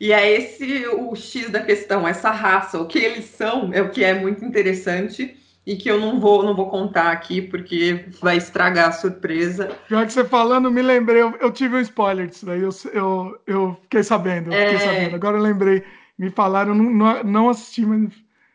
[0.00, 3.90] E é esse o X da questão, essa raça, o que eles são, é o
[3.90, 8.36] que é muito interessante e que eu não vou não vou contar aqui porque vai
[8.36, 9.76] estragar a surpresa.
[9.88, 13.40] Já que você falando, me lembrei, eu, eu tive um spoiler disso daí, eu, eu,
[13.46, 14.78] eu fiquei sabendo, eu fiquei é...
[14.78, 15.16] sabendo.
[15.16, 15.82] Agora eu lembrei,
[16.16, 18.12] me falaram, não, não, não assisti, mas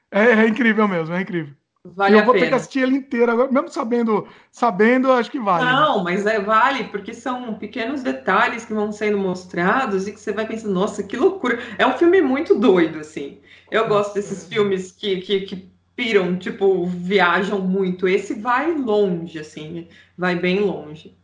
[0.10, 1.54] é, é incrível mesmo, é incrível.
[1.86, 2.46] Vale eu vou pena.
[2.46, 5.66] ter que assistir ele inteiro agora, mesmo sabendo, sabendo, acho que vale.
[5.66, 10.32] Não, mas é vale, porque são pequenos detalhes que vão sendo mostrados e que você
[10.32, 11.60] vai pensando, nossa, que loucura.
[11.78, 13.40] É um filme muito doido, assim.
[13.70, 18.08] Eu gosto desses filmes que, que, que piram, tipo, viajam muito.
[18.08, 21.18] Esse vai longe, assim, vai bem longe.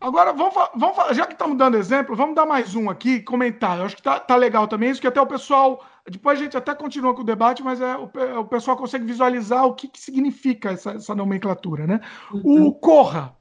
[0.00, 3.82] Agora, vamos, vamos já que estamos dando exemplo, vamos dar mais um aqui, comentário.
[3.82, 6.74] Acho que tá, tá legal também isso, que até o pessoal depois a gente até
[6.74, 10.70] continua com o debate, mas é, o, o pessoal consegue visualizar o que, que significa
[10.70, 12.00] essa, essa, nomenclatura, né?
[12.32, 12.66] Uhum.
[12.66, 13.36] O Corra,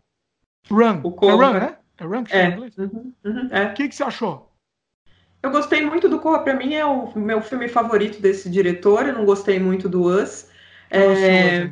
[0.70, 1.02] Run.
[1.04, 1.34] O Corra.
[1.34, 1.78] É Run, né?
[1.98, 2.58] É Run que é.
[2.58, 3.14] Uhum.
[3.26, 3.48] Uhum.
[3.52, 3.66] é.
[3.66, 4.52] O que, que você achou?
[5.42, 6.40] Eu gostei muito do Corra.
[6.40, 9.08] Para mim é o meu filme favorito desse diretor.
[9.08, 10.50] Eu não gostei muito do Us.
[10.90, 11.72] É,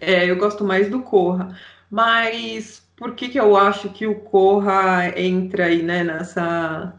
[0.00, 1.56] é, eu gosto mais do Corra.
[1.90, 6.94] Mas por que, que eu acho que o Corra entra aí né, nessa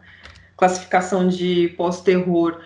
[0.55, 2.61] classificação de pós-terror?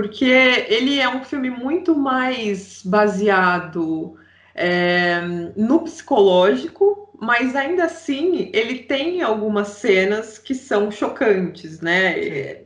[0.00, 4.16] Porque ele é um filme muito mais baseado
[4.54, 5.20] é,
[5.54, 12.62] no psicológico, mas ainda assim ele tem algumas cenas que são chocantes, né?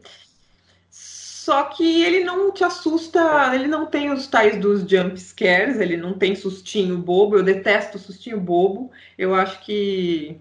[0.88, 5.96] Só que ele não te assusta, ele não tem os tais dos jump scares, ele
[5.96, 7.36] não tem sustinho bobo.
[7.36, 8.92] Eu detesto sustinho bobo.
[9.18, 10.40] Eu acho que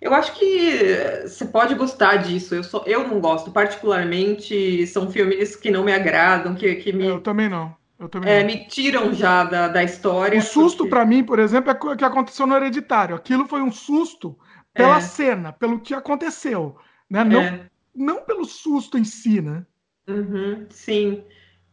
[0.00, 2.54] eu acho que você pode gostar disso.
[2.54, 4.86] Eu, sou, eu não gosto, particularmente.
[4.86, 7.06] São filmes que não me agradam, que, que me.
[7.06, 7.74] Eu também não.
[7.98, 8.46] Eu também é, não.
[8.46, 10.38] me tiram já da, da história.
[10.38, 10.90] O susto, porque...
[10.90, 13.16] para mim, por exemplo, é o que aconteceu no Hereditário.
[13.16, 14.38] Aquilo foi um susto
[14.74, 15.00] pela é.
[15.00, 16.76] cena, pelo que aconteceu.
[17.08, 17.24] Né?
[17.24, 17.70] Não, é.
[17.94, 19.64] não pelo susto em si, né?
[20.06, 21.24] Uhum, sim.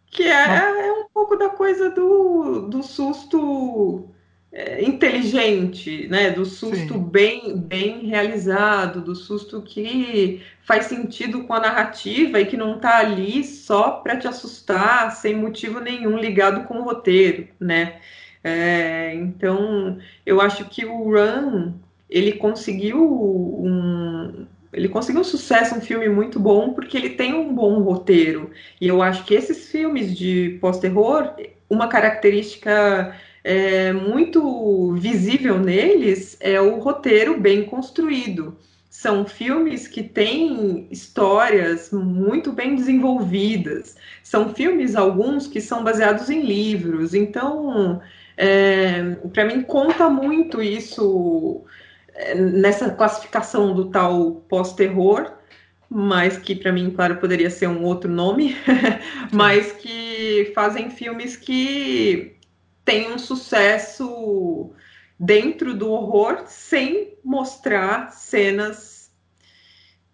[0.06, 4.10] Que é, é um pouco da coisa do, do susto
[4.54, 6.30] é, inteligente, né?
[6.30, 12.56] Do susto bem, bem realizado, do susto que faz sentido com a narrativa e que
[12.56, 18.00] não está ali só para te assustar, sem motivo nenhum ligado com o roteiro, né?
[18.44, 21.74] É, então, eu acho que o Run
[22.08, 27.54] ele conseguiu um, ele conseguiu um sucesso, um filme muito bom, porque ele tem um
[27.56, 28.52] bom roteiro.
[28.80, 31.34] E eu acho que esses filmes de pós-terror,
[31.70, 38.58] uma característica é, muito visível neles é o roteiro bem construído.
[38.90, 43.96] São filmes que têm histórias muito bem desenvolvidas.
[44.24, 47.14] São filmes, alguns, que são baseados em livros.
[47.14, 48.02] Então,
[48.38, 51.64] é, para mim, conta muito isso
[52.14, 55.34] é, nessa classificação do tal pós-terror,
[55.90, 58.56] mas que para mim, claro, poderia ser um outro nome,
[59.34, 62.36] mas que fazem filmes que
[62.86, 64.72] tem um sucesso
[65.20, 68.94] dentro do horror sem mostrar cenas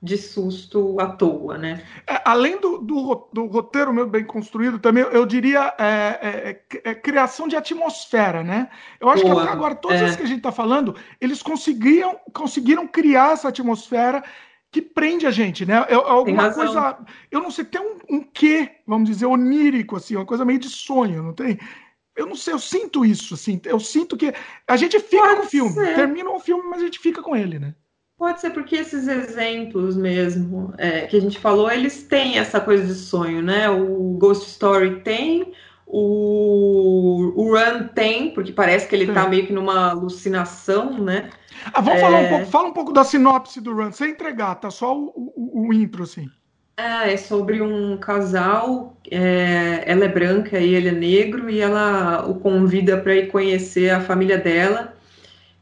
[0.01, 1.83] de susto à toa, né?
[2.07, 5.83] É, além do, do, do, roteiro meu bem construído, também eu diria é,
[6.21, 8.69] é, é, é criação de atmosfera, né?
[8.99, 9.43] Eu acho Boa.
[9.43, 10.17] que agora todas as é.
[10.17, 14.23] que a gente está falando, eles conseguiam, conseguiram criar essa atmosfera
[14.71, 15.85] que prende a gente, né?
[15.89, 16.97] É, alguma coisa,
[17.29, 20.69] eu não sei, tem um, um quê, vamos dizer, onírico assim, uma coisa meio de
[20.69, 21.59] sonho, não tem?
[22.19, 24.33] Eu não sei, eu sinto isso, assim, eu sinto que
[24.67, 25.95] a gente fica Pode com o filme, ser.
[25.95, 27.73] termina o filme, mas a gente fica com ele, né?
[28.17, 32.85] Pode ser porque esses exemplos mesmo é, que a gente falou, eles têm essa coisa
[32.85, 33.69] de sonho, né?
[33.69, 35.53] O Ghost Story tem,
[35.87, 39.13] o, o Run tem, porque parece que ele Sim.
[39.13, 41.29] tá meio que numa alucinação, né?
[41.73, 42.01] Ah, vamos é...
[42.01, 44.69] falar um pouco, fala um pouco da sinopse do Run, sem entregar, tá?
[44.69, 46.29] Só o, o, o intro, assim.
[46.79, 52.25] É, é sobre um casal, é, ela é branca e ele é negro, e ela
[52.25, 54.95] o convida para ir conhecer a família dela.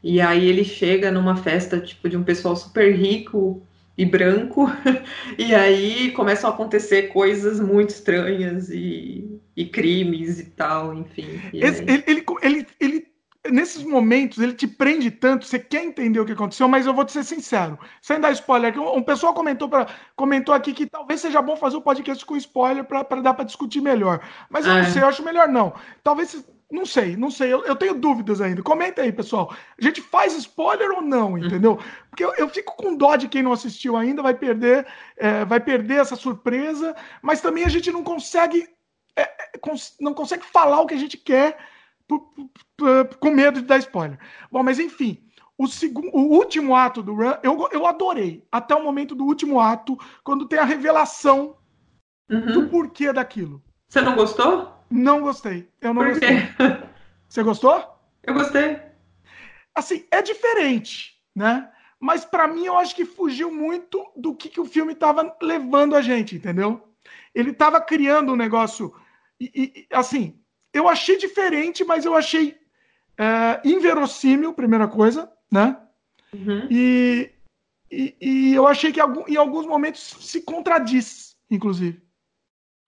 [0.00, 3.60] E aí ele chega numa festa tipo de um pessoal super rico
[3.96, 4.70] e branco,
[5.36, 11.40] e aí começam a acontecer coisas muito estranhas e, e crimes e tal, enfim.
[11.52, 13.07] E ele, ele, ele, ele
[13.46, 17.04] nesses momentos ele te prende tanto, você quer entender o que aconteceu, mas eu vou
[17.04, 21.40] te ser sincero, sem dar spoiler, um pessoal comentou, pra, comentou aqui que talvez seja
[21.40, 24.20] bom fazer o um podcast com spoiler para dar para discutir melhor.
[24.50, 24.84] Mas eu não é.
[24.84, 25.72] sei, eu acho melhor não.
[26.02, 28.62] Talvez, não sei, não sei, eu, eu, tenho dúvidas ainda.
[28.62, 29.54] Comenta aí, pessoal.
[29.80, 31.38] A gente faz spoiler ou não, uhum.
[31.38, 31.78] entendeu?
[32.10, 35.60] Porque eu, eu fico com dó de quem não assistiu ainda, vai perder, é, vai
[35.60, 38.68] perder essa surpresa, mas também a gente não consegue,
[39.16, 39.50] é, é
[40.00, 41.56] não consegue falar o que a gente quer
[43.20, 44.18] com medo de dar spoiler.
[44.50, 45.22] Bom, mas enfim,
[45.56, 48.46] o, segundo, o último ato do Run, eu, eu adorei.
[48.50, 51.56] Até o momento do último ato, quando tem a revelação
[52.30, 52.52] uhum.
[52.52, 53.62] do porquê daquilo.
[53.88, 54.72] Você não gostou?
[54.90, 55.68] Não gostei.
[55.80, 56.36] Eu não Por gostei.
[56.36, 56.88] Quê?
[57.28, 57.84] Você gostou?
[58.22, 58.80] Eu gostei.
[59.74, 61.70] Assim, é diferente, né?
[62.00, 65.96] Mas para mim eu acho que fugiu muito do que, que o filme estava levando
[65.96, 66.88] a gente, entendeu?
[67.34, 68.94] Ele estava criando um negócio.
[69.40, 69.50] E,
[69.90, 70.40] e, assim,
[70.78, 72.56] eu achei diferente, mas eu achei
[73.18, 75.76] é, inverossímil, primeira coisa, né?
[76.32, 76.66] Uhum.
[76.70, 77.30] E,
[77.90, 82.00] e, e, eu achei que em alguns momentos se contradiz, inclusive.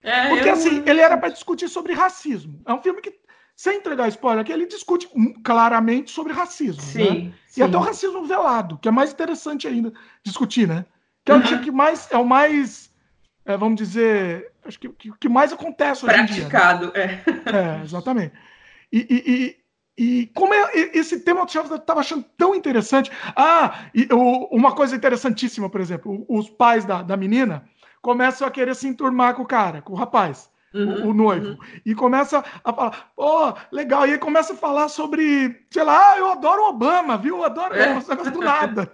[0.03, 0.53] É, Porque eu...
[0.53, 2.61] assim, ele era para discutir sobre racismo.
[2.66, 3.12] É um filme que,
[3.57, 5.09] sem entregar spoiler aqui, ele discute
[5.42, 6.81] claramente sobre racismo.
[6.81, 7.35] Sim, né?
[7.46, 7.61] sim.
[7.61, 10.87] E até o racismo velado, que é mais interessante ainda discutir, né?
[11.24, 11.40] Que é uhum.
[11.40, 12.89] o tipo que mais é o mais,
[13.50, 17.06] é, vamos dizer, acho que o que mais acontece hoje Praticado, em dia.
[17.06, 17.22] Né?
[17.46, 17.80] é.
[17.80, 18.32] É, exatamente.
[18.92, 19.56] E,
[19.98, 23.10] e, e, como é, esse tema eu estava achando tão interessante.
[23.36, 27.64] Ah, e, o, uma coisa interessantíssima, por exemplo, os pais da, da menina
[28.00, 30.50] começam a querer se enturmar com o cara, com o rapaz.
[30.72, 31.48] Uhum, o, o, noivo.
[31.48, 31.58] Uhum.
[31.84, 34.06] E começa a falar, pô, legal.
[34.06, 37.38] E aí começa a falar sobre, sei lá, ah, eu adoro Obama, viu?
[37.38, 37.88] Eu adoro é.
[37.88, 38.88] negócio do nada.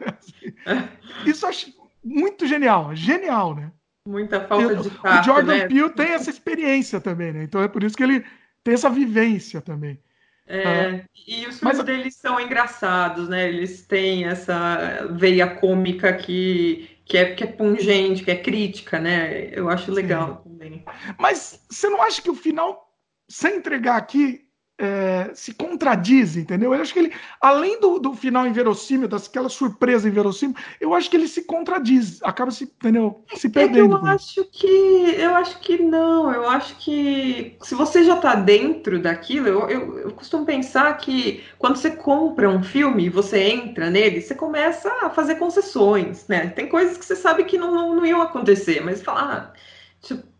[1.26, 1.70] Isso eu acho
[2.02, 3.70] muito genial, genial, né?
[4.06, 5.66] Muita falta de tato, O Jordan né?
[5.66, 7.42] Peele tem essa experiência também, né?
[7.42, 8.24] Então é por isso que ele
[8.62, 9.98] tem essa vivência também.
[10.46, 11.82] É, ah, e os filmes mas...
[11.82, 13.48] deles são engraçados, né?
[13.48, 19.50] Eles têm essa veia cômica que, que, é, que é pungente, que é crítica, né?
[19.50, 20.50] Eu acho legal Sim.
[20.50, 20.84] também.
[21.18, 22.96] Mas você não acha que o final,
[23.28, 24.45] sem entregar aqui,
[24.78, 26.74] é, se contradiz, entendeu?
[26.74, 31.16] Eu acho que ele, além do, do final inverossímil, daquela surpresa inverossímil, eu acho que
[31.16, 33.24] ele se contradiz, acaba se, entendeu?
[33.34, 33.96] se perdendo.
[33.96, 38.34] É eu acho que eu acho que não, eu acho que se você já está
[38.34, 43.90] dentro daquilo, eu, eu, eu, costumo pensar que quando você compra um filme, você entra
[43.90, 46.48] nele, você começa a fazer concessões, né?
[46.48, 49.52] Tem coisas que você sabe que não, não, não iam acontecer, mas falar, ah,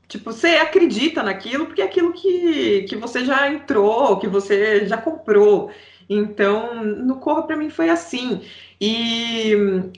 [0.09, 4.97] tipo, você acredita naquilo porque é aquilo que, que você já entrou, que você já
[4.97, 5.71] comprou.
[6.09, 8.40] Então, no Corra para mim foi assim.
[8.81, 9.53] E,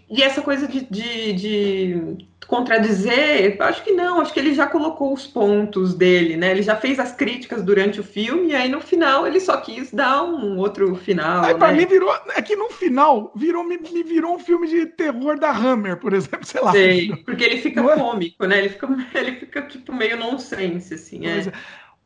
[0.09, 5.13] e essa coisa de, de, de contradizer, acho que não, acho que ele já colocou
[5.13, 6.51] os pontos dele, né?
[6.51, 9.93] Ele já fez as críticas durante o filme, e aí no final ele só quis
[9.93, 11.45] dar um outro final.
[11.45, 11.59] Aí, né?
[11.59, 12.11] Pra mim virou.
[12.35, 16.15] É que no final virou, me, me, virou um filme de terror da Hammer, por
[16.15, 16.73] exemplo, sei lá.
[16.73, 17.97] Sei, porque ele fica é?
[17.97, 18.59] cômico, né?
[18.59, 21.27] Ele fica, ele fica tipo meio nonsense, assim.
[21.27, 21.41] É.
[21.41, 21.53] é.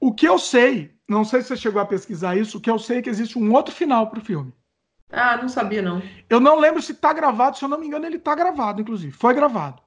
[0.01, 2.81] O que eu sei, não sei se você chegou a pesquisar isso, o que eu
[2.81, 4.53] sei é que existe um outro final pro filme.
[5.13, 6.03] Ah, não sabia, não.
[6.29, 9.13] Eu não lembro se tá gravado, se eu não me engano, ele tá gravado, inclusive.
[9.13, 9.81] Foi gravado.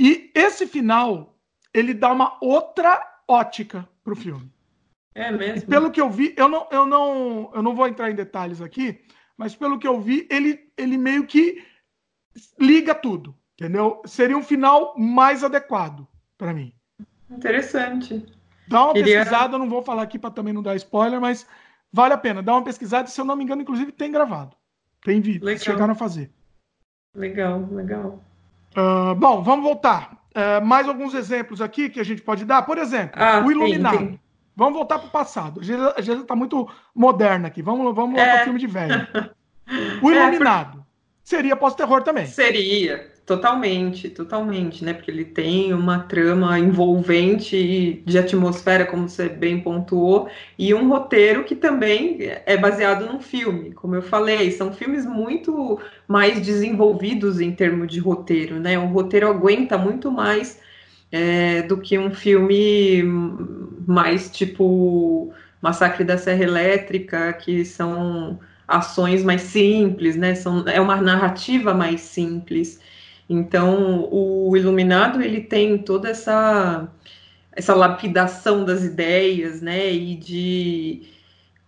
[0.00, 1.38] E esse final,
[1.74, 4.50] ele dá uma outra ótica pro filme.
[5.14, 5.58] É mesmo?
[5.58, 8.62] E pelo que eu vi, eu não, eu, não, eu não vou entrar em detalhes
[8.62, 9.04] aqui,
[9.36, 11.62] mas pelo que eu vi, ele, ele meio que
[12.58, 14.00] liga tudo, entendeu?
[14.06, 16.08] Seria um final mais adequado
[16.38, 16.72] para mim.
[17.28, 18.24] Interessante.
[18.66, 19.18] Dá uma Queria...
[19.18, 21.46] pesquisada, não vou falar aqui para também não dar spoiler, mas
[21.92, 22.42] vale a pena.
[22.42, 24.56] Dá uma pesquisada, se eu não me engano, inclusive tem gravado.
[25.04, 25.62] Tem vídeo, legal.
[25.62, 26.32] chegaram a fazer.
[27.14, 28.24] Legal, legal.
[28.76, 30.18] Uh, bom, vamos voltar.
[30.30, 32.62] Uh, mais alguns exemplos aqui que a gente pode dar.
[32.62, 33.98] Por exemplo, ah, o Iluminado.
[33.98, 34.20] Sim, sim.
[34.56, 35.60] Vamos voltar para o passado.
[35.96, 37.62] A gente está muito moderna aqui.
[37.62, 38.32] Vamos, vamos lá é.
[38.32, 39.06] para o filme de velho.
[40.02, 40.70] O Iluminado.
[40.70, 40.86] É, por...
[41.22, 42.26] Seria pós-terror também.
[42.26, 43.09] Seria.
[43.30, 44.92] Totalmente, totalmente, né?
[44.92, 51.44] Porque ele tem uma trama envolvente de atmosfera, como você bem pontuou, e um roteiro
[51.44, 57.52] que também é baseado num filme, como eu falei, são filmes muito mais desenvolvidos em
[57.52, 58.76] termos de roteiro, né?
[58.80, 60.60] O roteiro aguenta muito mais
[61.12, 63.04] é, do que um filme
[63.86, 70.34] mais tipo Massacre da Serra Elétrica, que são ações mais simples, né?
[70.34, 72.80] São, é uma narrativa mais simples.
[73.32, 76.92] Então, o Iluminado ele tem toda essa
[77.52, 81.02] essa lapidação das ideias, né, e de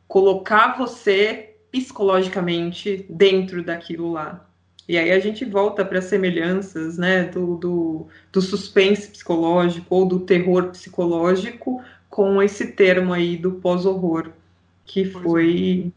[0.09, 4.49] colocar você psicologicamente dentro daquilo lá.
[4.89, 10.07] E aí a gente volta para as semelhanças, né, do, do, do suspense psicológico ou
[10.07, 14.31] do terror psicológico com esse termo aí do pós-horror,
[14.85, 15.93] que pois foi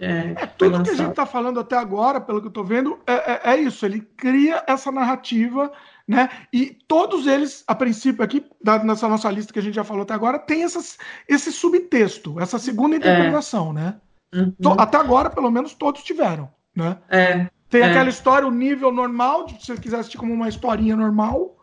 [0.00, 0.06] é.
[0.06, 0.84] É, é, tudo lançado.
[0.84, 3.60] que a gente está falando até agora, pelo que eu estou vendo, é, é, é,
[3.60, 3.84] isso.
[3.84, 5.70] Ele cria essa narrativa,
[6.08, 6.30] né?
[6.52, 8.44] E todos eles, a princípio, aqui,
[8.84, 12.58] nessa nossa lista que a gente já falou até agora, tem essas, esse subtexto, essa
[12.58, 13.96] segunda interpretação, né?
[14.34, 14.54] Uhum.
[14.78, 16.96] Até agora, pelo menos, todos tiveram, né?
[17.08, 21.56] É, tem aquela história, o nível normal, se você quiser assistir como uma historinha normal.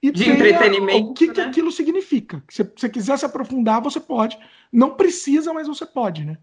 [0.00, 1.08] E de entretenimento.
[1.08, 1.34] A, o que, né?
[1.34, 2.40] que aquilo significa.
[2.48, 4.38] Se você quiser se aprofundar, você pode.
[4.72, 6.38] Não precisa, mas você pode, né?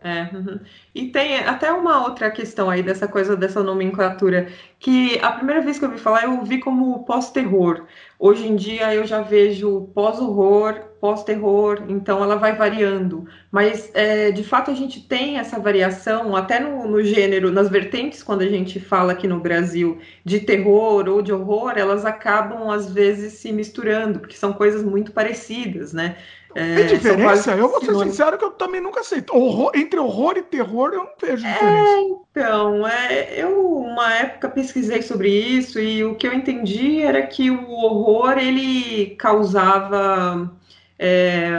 [0.00, 0.60] É, uhum.
[0.94, 4.46] E tem até uma outra questão aí dessa coisa dessa nomenclatura,
[4.78, 7.84] que a primeira vez que eu ouvi falar eu vi como pós-terror.
[8.16, 13.26] Hoje em dia eu já vejo pós-horror, pós-terror, então ela vai variando.
[13.50, 18.22] Mas é, de fato a gente tem essa variação até no, no gênero, nas vertentes,
[18.22, 22.92] quando a gente fala aqui no Brasil de terror ou de horror, elas acabam às
[22.92, 26.16] vezes se misturando, porque são coisas muito parecidas, né?
[26.54, 27.54] É, Tem diferença?
[27.54, 29.22] Eu vou ser sincero que eu também nunca sei.
[29.30, 31.90] Horror, entre horror e terror eu não vejo é, diferença.
[31.90, 37.26] É, então, é, eu uma época pesquisei sobre isso e o que eu entendi era
[37.26, 40.50] que o horror ele causava
[40.98, 41.50] é,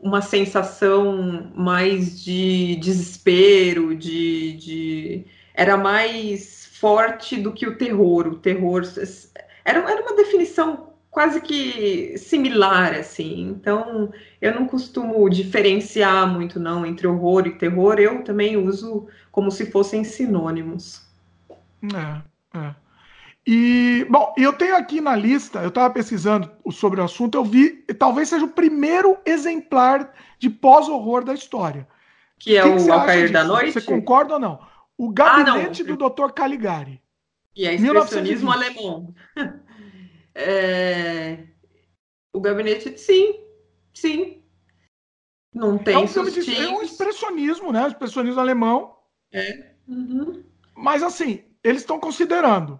[0.00, 8.28] uma sensação mais de desespero, de, de era mais forte do que o terror.
[8.28, 8.82] O terror
[9.64, 13.48] era, era uma definição quase que similar, assim.
[13.48, 17.98] Então, eu não costumo diferenciar muito, não, entre horror e terror.
[17.98, 21.00] Eu também uso como se fossem sinônimos.
[21.82, 22.74] É, é.
[23.46, 27.82] E, bom, eu tenho aqui na lista, eu estava pesquisando sobre o assunto, eu vi,
[27.98, 31.88] talvez seja o primeiro exemplar de pós-horror da história.
[32.38, 33.72] Que é que o Ao Cair da Noite?
[33.72, 34.60] Você concorda ou não?
[34.98, 35.96] O Gabinete ah, não.
[35.96, 36.32] do Dr.
[36.32, 37.00] Caligari.
[37.56, 39.14] E é expressionismo alemão.
[40.38, 41.38] É,
[42.38, 43.40] gabinete, sim,
[43.94, 44.42] sim.
[45.54, 47.86] Não tem é um, de, é um expressionismo, né?
[47.88, 48.94] Expressionismo alemão.
[49.32, 49.70] É.
[49.88, 50.44] Uhum.
[50.76, 52.78] Mas assim, eles estão considerando.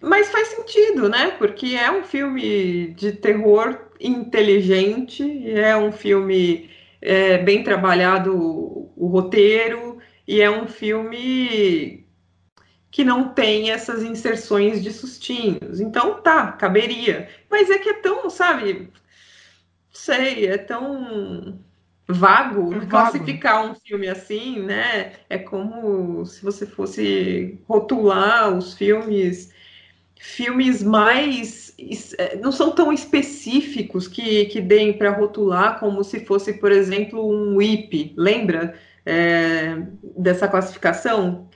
[0.00, 1.30] Mas faz sentido, né?
[1.38, 6.68] Porque é um filme de terror inteligente, é um filme
[7.00, 12.01] é, bem trabalhado o, o roteiro, e é um filme
[12.92, 15.80] que não tem essas inserções de sustinhos.
[15.80, 17.26] Então tá, caberia.
[17.50, 18.90] Mas é que é tão, sabe?
[19.90, 21.58] Sei, é tão
[22.06, 25.12] vago, é classificar um filme assim, né?
[25.30, 29.50] É como se você fosse rotular os filmes
[30.24, 31.74] filmes mais
[32.18, 37.26] é, não são tão específicos que, que deem para rotular como se fosse, por exemplo,
[37.26, 38.14] um WIP.
[38.16, 39.82] Lembra é,
[40.16, 41.48] dessa classificação?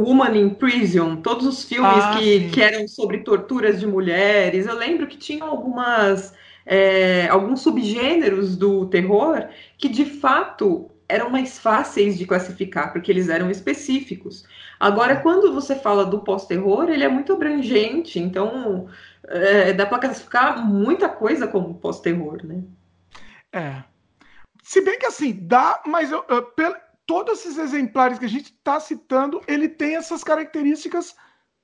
[0.00, 4.66] Woman in Prison, todos os filmes ah, que, que eram sobre torturas de mulheres.
[4.66, 6.34] Eu lembro que tinha algumas
[6.66, 13.28] é, alguns subgêneros do terror que de fato eram mais fáceis de classificar, porque eles
[13.28, 14.44] eram específicos.
[14.78, 18.88] Agora, quando você fala do pós-terror, ele é muito abrangente, então
[19.28, 22.62] é, dá para classificar muita coisa como pós-terror, né?
[23.52, 23.84] É.
[24.62, 26.42] Se bem que assim, dá, mas eu, eu,
[27.06, 31.14] todos esses exemplares que a gente está citando, ele tem essas características,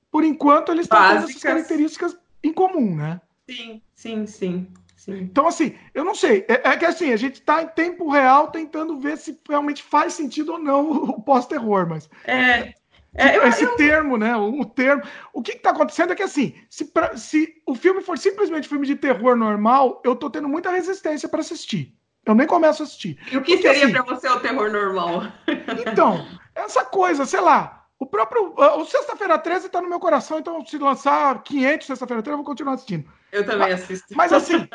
[0.09, 3.21] por enquanto, eles estão tendo essas características em comum, né?
[3.49, 4.67] Sim, sim, sim.
[4.95, 5.19] Sim.
[5.19, 6.45] Então, assim, eu não sei.
[6.47, 10.13] É, é que assim, a gente está em tempo real tentando ver se realmente faz
[10.13, 12.09] sentido ou não o pós-terror, mas.
[12.23, 12.73] É.
[13.15, 13.75] É, eu, esse eu...
[13.75, 14.35] termo, né?
[14.35, 15.03] O, o, termo.
[15.33, 18.87] O que está acontecendo é que, assim, se, pra, se o filme for simplesmente filme
[18.87, 21.93] de terror normal, eu tô tendo muita resistência para assistir.
[22.25, 23.17] Eu nem começo a assistir.
[23.31, 25.23] E o que Porque, seria assim, para você o terror normal?
[25.87, 27.85] Então, essa coisa, sei lá.
[27.99, 28.53] O próprio.
[28.55, 32.45] O Sexta-feira 13 está no meu coração, então se lançar 500 Sexta-feira 13, eu vou
[32.45, 33.05] continuar assistindo.
[33.31, 34.07] Eu também assisto.
[34.15, 34.67] Mas assim,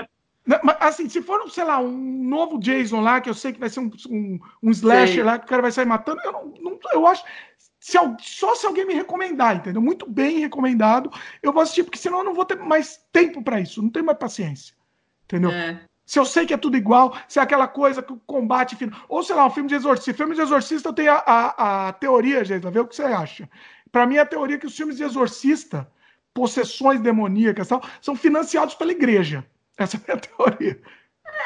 [0.81, 3.81] Assim, se for, sei lá, um novo Jason lá, que eu sei que vai ser
[3.81, 7.07] um, um, um slasher lá, que o cara vai sair matando, eu não, não eu
[7.07, 7.23] acho.
[7.79, 9.83] Se, só se alguém me recomendar, entendeu?
[9.83, 11.11] Muito bem recomendado,
[11.43, 14.07] eu vou assistir, porque senão eu não vou ter mais tempo para isso, não tenho
[14.07, 14.75] mais paciência.
[15.25, 15.51] Entendeu?
[15.51, 15.83] É.
[16.09, 18.99] Se eu sei que é tudo igual, se é aquela coisa que o combate final.
[19.11, 20.15] Ou sei lá, um filme de exorcista.
[20.15, 23.47] Filme de exorcista eu tenho a, a, a teoria, gente, vê o que você acha.
[23.93, 25.87] Para mim, a teoria é que os filmes de exorcista,
[26.33, 29.45] possessões demoníacas tal, são financiados pela igreja.
[29.77, 30.81] Essa é a minha teoria.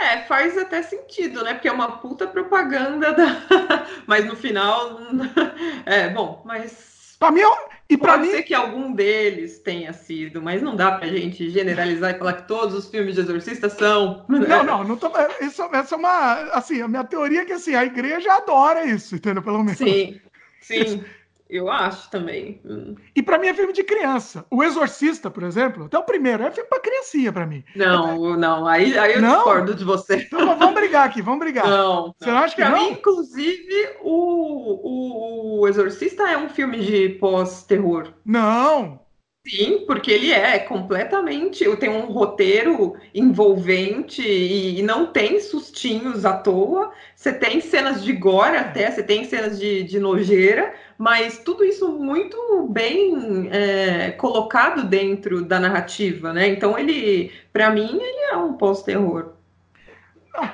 [0.01, 1.55] É, faz até sentido, né?
[1.55, 3.43] Porque é uma puta propaganda da.
[4.07, 5.01] mas no final.
[5.85, 7.17] É, bom, mas.
[7.19, 7.41] Pra mim,
[7.89, 8.27] e para mim.
[8.27, 12.35] Pode ser que algum deles tenha sido, mas não dá pra gente generalizar e falar
[12.35, 14.25] que todos os filmes de exorcista são.
[14.29, 15.11] Não, não, não tô...
[15.41, 16.35] isso, essa é uma.
[16.53, 19.43] Assim, a minha teoria é que assim, a igreja adora isso, entendeu?
[19.43, 19.79] Pelo menos.
[19.79, 20.21] Sim,
[20.61, 21.05] sim.
[21.53, 22.63] Eu acho também.
[22.65, 22.95] Hum.
[23.15, 24.47] E para mim é filme de criança.
[24.51, 27.63] O Exorcista, por exemplo, até o primeiro, é filme pra criancinha para mim.
[27.77, 28.37] Não, é...
[28.39, 29.35] não, aí, aí eu não?
[29.35, 30.17] discordo de você.
[30.33, 31.69] Então vamos brigar aqui, vamos brigar.
[31.69, 32.15] Não.
[32.19, 32.79] Você não acha que pra não?
[32.79, 38.15] Mim, inclusive, o, o, o Exorcista é um filme de pós-terror.
[38.25, 39.03] Não.
[39.47, 41.65] Sim, porque ele é completamente.
[41.77, 46.93] Tem um roteiro envolvente e, e, não tem sustinhos à toa.
[47.17, 51.91] Você tem cenas de gore até, você tem cenas de, de nojeira, mas tudo isso
[51.93, 56.49] muito bem é, colocado dentro da narrativa, né?
[56.49, 59.33] Então ele, para mim, ele é um pós-terror.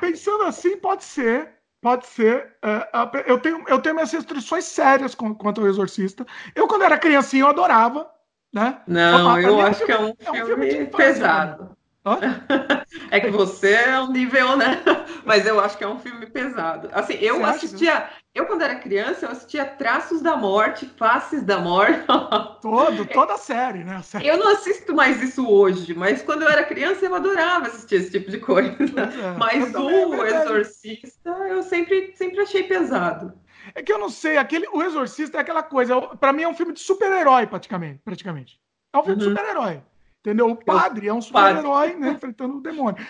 [0.01, 1.51] Pensando assim, pode ser.
[1.81, 2.55] Pode ser.
[2.63, 2.89] É,
[3.27, 6.27] eu, tenho, eu tenho minhas restrições sérias quanto ao Exorcista.
[6.55, 8.11] Eu, quando era criancinha, eu adorava.
[8.53, 8.81] Né?
[8.87, 11.77] Não, eu acho que é um, é um filme, filme pesado.
[13.11, 14.83] é que você é um nível, né?
[15.25, 16.89] Mas eu acho que é um filme pesado.
[16.93, 17.95] Assim, eu você assistia.
[17.95, 18.11] Acha?
[18.35, 22.05] Eu, quando era criança, eu assistia Traços da Morte, Faces da Morte.
[22.63, 24.01] Todo, toda a série, né?
[24.03, 24.27] série.
[24.27, 28.11] Eu não assisto mais isso hoje, mas quando eu era criança, eu adorava assistir esse
[28.11, 28.71] tipo de coisa.
[28.73, 33.33] É, mas o é Exorcista, eu sempre, sempre achei pesado.
[33.75, 36.01] É que eu não sei, aquele, o Exorcista é aquela coisa.
[36.01, 38.61] para mim é um filme de super-herói, praticamente, praticamente.
[38.93, 39.33] É um filme uhum.
[39.33, 39.83] de super-herói.
[40.21, 40.51] Entendeu?
[40.51, 42.11] O padre é um super-herói, né?
[42.11, 43.05] Enfrentando o demônio.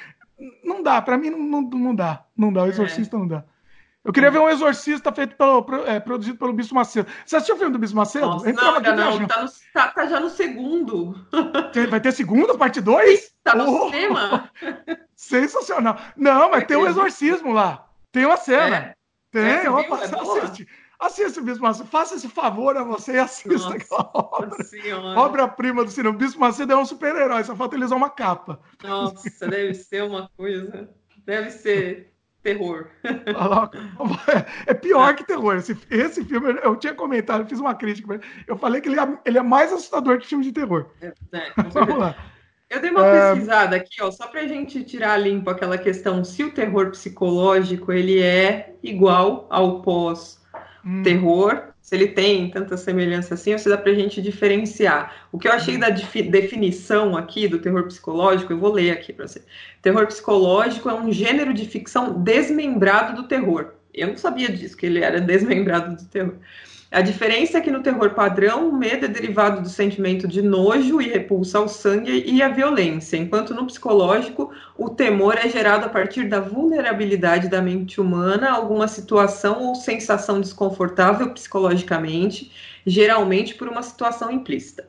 [0.62, 2.24] Não dá, para mim não, não, não dá.
[2.36, 3.18] Não dá, o Exorcista é.
[3.18, 3.44] não dá.
[4.08, 7.10] Eu queria ver um exorcista feito pelo, é, produzido pelo Bispo Macedo.
[7.26, 8.26] Você assistiu o filme do Bispo Macedo?
[8.26, 9.26] Nossa, não, ainda não.
[9.26, 11.14] Tá, no, tá, tá, já no segundo.
[11.90, 13.34] Vai ter segundo, parte 2?
[13.44, 14.50] Tá no oh, cinema.
[15.14, 15.98] Sensacional.
[16.16, 17.86] Não, mas tem um exorcismo lá.
[18.10, 18.76] Tem uma cena.
[18.76, 18.94] É.
[19.30, 20.38] Tem, é, opa, viu?
[20.38, 20.66] É.
[20.98, 21.88] Assista o Bispo Macedo.
[21.88, 24.56] Faça esse favor a você e assista aquela obra.
[25.16, 26.14] Obra-prima do cinema.
[26.14, 28.60] O Bispo Macedo é um super-herói, só falta ele usar uma capa.
[28.82, 30.88] Nossa, deve ser uma coisa.
[31.24, 32.88] Deve ser terror.
[34.66, 35.56] É pior que terror.
[35.56, 39.18] Esse, esse filme, eu tinha comentado, eu fiz uma crítica, eu falei que ele é,
[39.24, 40.90] ele é mais assustador que filme de terror.
[41.00, 42.16] É, é, Vamos lá.
[42.70, 43.30] Eu dei uma é...
[43.30, 47.92] pesquisada aqui, ó, só para a gente tirar limpo aquela questão se o terror psicológico
[47.92, 50.47] ele é igual ao pós-terror,
[50.84, 51.02] hum.
[51.80, 55.26] se ele tem tanta semelhança assim, ou se dá para a gente diferenciar.
[55.32, 55.80] O que eu achei hum.
[55.80, 59.42] da definição aqui do terror psicológico, eu vou ler aqui para você.
[59.80, 63.72] Terror psicológico é um gênero de ficção desmembrado do terror.
[63.94, 66.34] Eu não sabia disso, que ele era desmembrado do terror.
[66.90, 71.02] A diferença é que no terror padrão, o medo é derivado do sentimento de nojo
[71.02, 75.90] e repulsa ao sangue e à violência, enquanto no psicológico, o temor é gerado a
[75.90, 82.50] partir da vulnerabilidade da mente humana a alguma situação ou sensação desconfortável psicologicamente,
[82.86, 84.88] geralmente por uma situação implícita.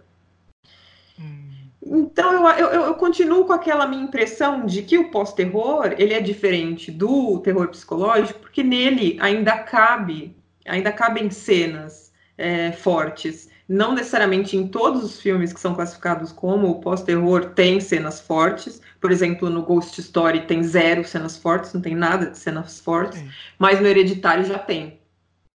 [1.86, 6.22] Então eu, eu, eu, continuo com aquela minha impressão de que o pós-terror ele é
[6.22, 10.39] diferente do terror psicológico, porque nele ainda cabe
[10.70, 12.09] ainda cabem cenas
[12.39, 13.49] é, fortes.
[13.67, 18.82] Não necessariamente em todos os filmes que são classificados como pós-terror tem cenas fortes.
[18.99, 23.20] Por exemplo, no Ghost Story tem zero cenas fortes, não tem nada de cenas fortes.
[23.20, 23.30] Sim.
[23.59, 24.99] Mas no Hereditário já tem.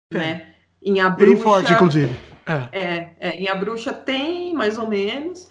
[0.10, 0.22] tem.
[0.22, 0.48] Né?
[0.82, 1.34] Em A Bruxa.
[1.34, 2.16] Bem forte, inclusive.
[2.48, 2.80] É.
[2.80, 5.50] É, é, em A Bruxa tem, mais ou menos.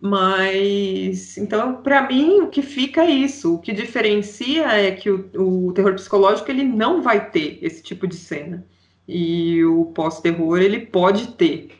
[0.00, 3.54] Mas, então, para mim, o que fica é isso.
[3.54, 8.08] O que diferencia é que o, o terror psicológico ele não vai ter esse tipo
[8.08, 8.66] de cena
[9.12, 11.70] e o pós-terror ele pode ter.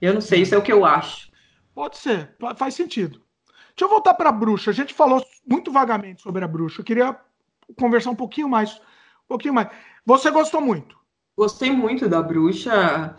[0.00, 1.30] Eu não sei, isso é o que eu acho.
[1.74, 3.20] Pode ser, faz sentido.
[3.68, 4.70] Deixa eu voltar para a bruxa.
[4.70, 6.80] A gente falou muito vagamente sobre a bruxa.
[6.80, 7.16] Eu queria
[7.78, 8.76] conversar um pouquinho mais,
[9.24, 9.68] um pouquinho mais.
[10.04, 10.98] Você gostou muito?
[11.36, 13.16] Gostei muito da bruxa,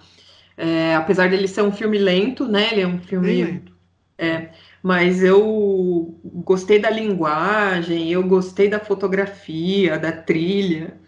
[0.57, 2.71] é, apesar dele ser um filme lento, né?
[2.71, 3.75] Ele é um filme Bem lento.
[4.17, 4.51] É,
[4.83, 11.00] mas eu gostei da linguagem, eu gostei da fotografia, da trilha.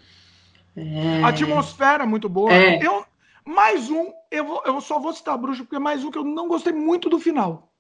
[0.76, 1.24] É...
[1.24, 2.54] A atmosfera é muito boa.
[2.54, 2.86] É.
[2.86, 3.06] Eu,
[3.46, 6.18] mais um, eu, vou, eu só vou citar a bruxa, porque é mais um que
[6.18, 7.72] eu não gostei muito do final.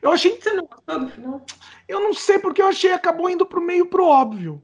[0.00, 0.38] Eu achei.
[0.40, 1.46] Você não gostou do final?
[1.88, 4.62] Eu não sei, porque eu achei acabou indo pro meio pro óbvio.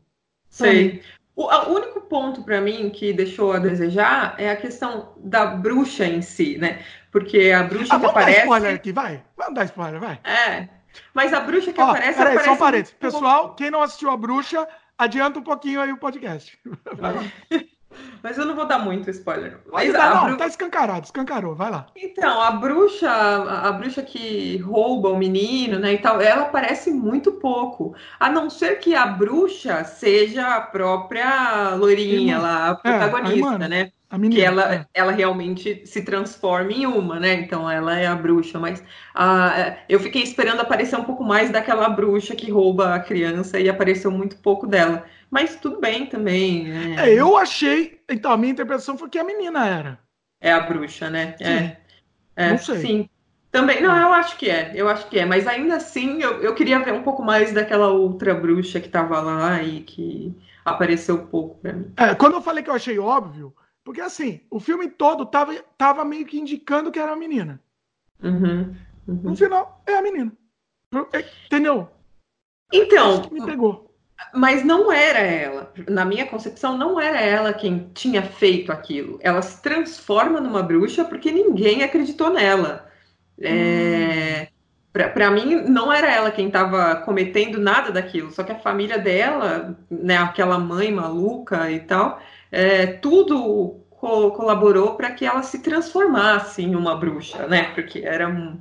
[0.48, 1.02] Sei.
[1.34, 6.04] O, o, único ponto para mim que deixou a desejar é a questão da bruxa
[6.04, 6.82] em si, né?
[7.12, 8.38] Porque a bruxa ah, que aparece.
[8.38, 9.22] Dar spoiler aqui, vai.
[9.36, 10.20] Vamos dar spoiler, vai.
[10.24, 10.68] É.
[11.14, 12.18] Mas a bruxa que aparece.
[12.18, 12.94] Peraí, aparece só um parênteses.
[12.94, 14.66] Pessoal, quem não assistiu a bruxa,
[14.98, 16.58] adianta um pouquinho aí o podcast.
[16.98, 17.22] Vai lá.
[18.22, 19.58] Mas eu não vou dar muito spoiler.
[19.72, 20.36] Mas dá, não, bru...
[20.36, 21.86] tá escancarado, escancarou, vai lá.
[21.96, 26.90] Então, a bruxa, a, a, bruxa que rouba o menino, né, e tal, ela aparece
[26.90, 27.94] muito pouco.
[28.20, 33.68] A não ser que a bruxa seja a própria loirinha lá, a protagonista, é, a
[33.68, 33.92] né?
[34.10, 34.86] Que ela, é.
[34.94, 37.34] ela realmente se transforma em uma, né?
[37.34, 38.82] Então ela é a bruxa, mas
[39.14, 43.68] a, eu fiquei esperando aparecer um pouco mais daquela bruxa que rouba a criança e
[43.68, 45.04] apareceu muito pouco dela.
[45.30, 46.96] Mas tudo bem também.
[46.96, 48.00] É, é eu achei.
[48.08, 49.98] Então, a minha interpretação foi que a menina era.
[50.40, 51.34] É a bruxa, né?
[51.36, 51.44] Sim.
[51.44, 51.76] É.
[52.34, 52.50] é.
[52.50, 52.76] Não sei.
[52.78, 53.10] Sim.
[53.50, 56.54] Também, não, eu acho que é, eu acho que é, mas ainda assim eu, eu
[56.54, 61.56] queria ver um pouco mais daquela outra bruxa que tava lá e que apareceu pouco
[61.56, 61.90] pra mim.
[61.96, 63.54] É, quando eu falei que eu achei óbvio,
[63.88, 67.58] porque assim, o filme todo tava, tava meio que indicando que era a menina.
[68.22, 68.76] Uhum,
[69.08, 69.20] uhum.
[69.22, 70.30] No final, é a menina.
[71.10, 71.88] É, entendeu?
[72.70, 73.22] Então.
[73.32, 73.96] me pegou.
[74.34, 75.72] Mas não era ela.
[75.88, 79.18] Na minha concepção, não era ela quem tinha feito aquilo.
[79.22, 82.90] Ela se transforma numa bruxa porque ninguém acreditou nela.
[83.40, 84.48] É...
[84.52, 84.58] Hum.
[84.92, 89.78] Para mim, não era ela quem estava cometendo nada daquilo, só que a família dela,
[89.88, 92.20] né, aquela mãe maluca e tal,
[92.50, 97.72] é, tudo co colaborou para que ela se transformasse em uma bruxa, né?
[97.74, 98.56] Porque era,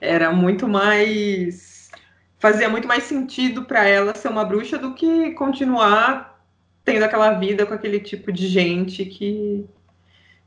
[0.00, 1.90] era muito mais
[2.38, 6.42] fazia muito mais sentido para ela ser uma bruxa do que continuar
[6.84, 9.66] tendo aquela vida com aquele tipo de gente que,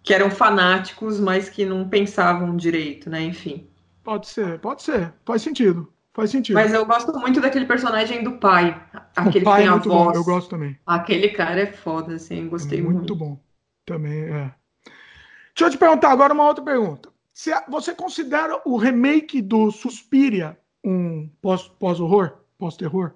[0.02, 3.22] que eram fanáticos, mas que não pensavam direito, né?
[3.22, 3.68] Enfim.
[4.04, 5.93] Pode ser, pode ser, faz sentido.
[6.14, 6.56] Faz sentido.
[6.56, 8.80] Mas eu gosto muito daquele personagem do pai.
[9.16, 10.08] Aquele o pai que tem é muito a voz.
[10.08, 10.78] Bom, eu gosto também.
[10.86, 12.98] Aquele cara é foda, assim, gostei muito.
[12.98, 13.40] Muito bom.
[13.86, 14.54] Também é.
[15.56, 17.10] Deixa eu te perguntar agora uma outra pergunta.
[17.68, 21.30] Você considera o remake do Suspiria um
[21.80, 23.14] pós-horror, pós-terror?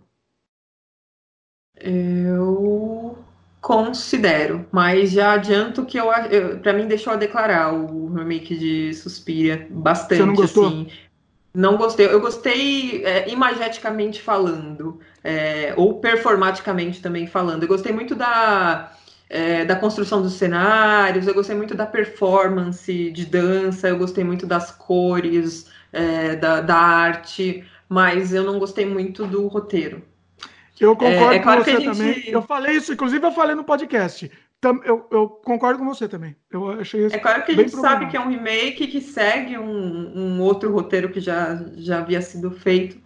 [1.76, 3.18] Eu
[3.62, 8.93] considero, mas já adianto que eu, eu para mim deixou a declarar o remake de
[8.93, 10.68] Suspiria bastante Você não gostou?
[10.68, 10.88] assim.
[11.58, 12.05] Não gostei.
[12.05, 17.64] Eu gostei é, imageticamente falando, é, ou performaticamente também falando.
[17.64, 18.91] Eu gostei muito da,
[19.28, 24.45] é, da construção dos cenários, eu gostei muito da performance de dança, eu gostei muito
[24.45, 30.03] das cores, é, da, da arte, mas eu não gostei muito do roteiro.
[30.80, 31.97] Eu concordo é, é claro com você gente...
[31.97, 32.24] também.
[32.28, 34.32] Eu falei isso, inclusive eu falei no podcast.
[34.64, 36.36] Eu, eu, concordo com você também.
[36.49, 40.18] Eu achei É claro que a gente sabe que é um remake que segue um,
[40.18, 42.99] um, outro roteiro que já, já havia sido feito.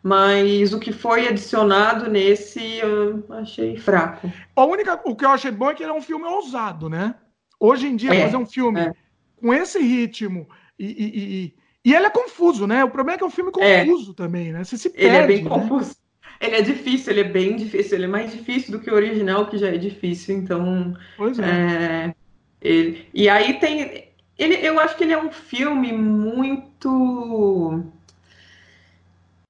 [0.00, 4.32] mas o que foi adicionado nesse eu achei fraco.
[4.54, 7.16] A única, o que eu achei bom é que ele é um filme ousado, né?
[7.58, 8.92] Hoje em dia, é, fazer um filme é.
[9.40, 10.48] com esse ritmo
[10.78, 12.84] e, e, e, e, ele é confuso, né?
[12.84, 13.84] O problema é que é um filme é.
[13.84, 14.14] confuso é.
[14.14, 14.64] também, né?
[14.64, 15.50] Você se perde, Ele é bem né?
[15.50, 15.96] confuso.
[16.42, 19.46] Ele é difícil, ele é bem difícil, ele é mais difícil do que o original,
[19.46, 20.92] que já é difícil, então.
[21.16, 21.44] Pois é.
[21.44, 22.14] é
[22.60, 24.08] ele, e aí tem.
[24.36, 27.84] Ele, eu acho que ele é um filme muito.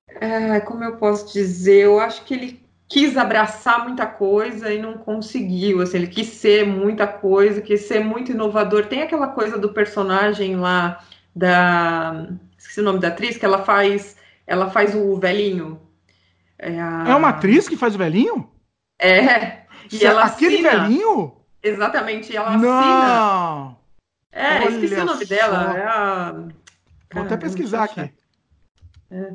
[0.09, 1.85] É, como eu posso dizer?
[1.85, 5.81] Eu acho que ele quis abraçar muita coisa e não conseguiu.
[5.81, 8.85] Assim, ele quis ser muita coisa, quis ser muito inovador.
[8.85, 11.03] Tem aquela coisa do personagem lá
[11.35, 12.29] da.
[12.59, 14.17] Esqueci o nome da atriz, que ela faz.
[14.47, 15.81] Ela faz o velhinho.
[16.63, 17.05] É, a...
[17.09, 18.49] é uma atriz que faz o velhinho?
[18.97, 19.63] É.
[19.91, 20.85] E ela Aquele assina...
[20.85, 21.37] velhinho?
[21.61, 22.79] Exatamente, ela Não.
[22.79, 23.77] assina.
[24.31, 25.35] É, Olha esqueci o nome só.
[25.35, 25.77] dela.
[25.77, 26.35] É a...
[27.13, 28.13] Vou até pesquisar aqui.
[29.11, 29.33] É.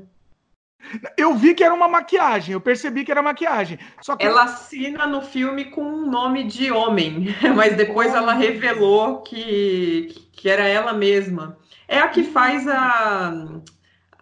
[1.18, 3.78] Eu vi que era uma maquiagem, eu percebi que era maquiagem.
[4.02, 9.22] Só que ela assina no filme com um nome de homem, mas depois ela revelou
[9.22, 11.58] que, que era ela mesma.
[11.90, 13.60] É a que faz a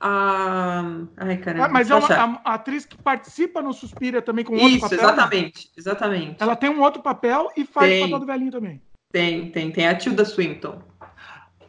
[0.05, 0.83] a.
[1.17, 1.65] Ai, caramba.
[1.65, 4.99] Ah, mas ela, a, a, atriz que participa no Suspira também com outro Isso, papel.
[4.99, 6.35] exatamente, exatamente.
[6.39, 8.81] Ela tem um outro papel e faz tem, o papel do velhinho também.
[9.11, 10.79] Tem, tem, tem a Tilda Swinton.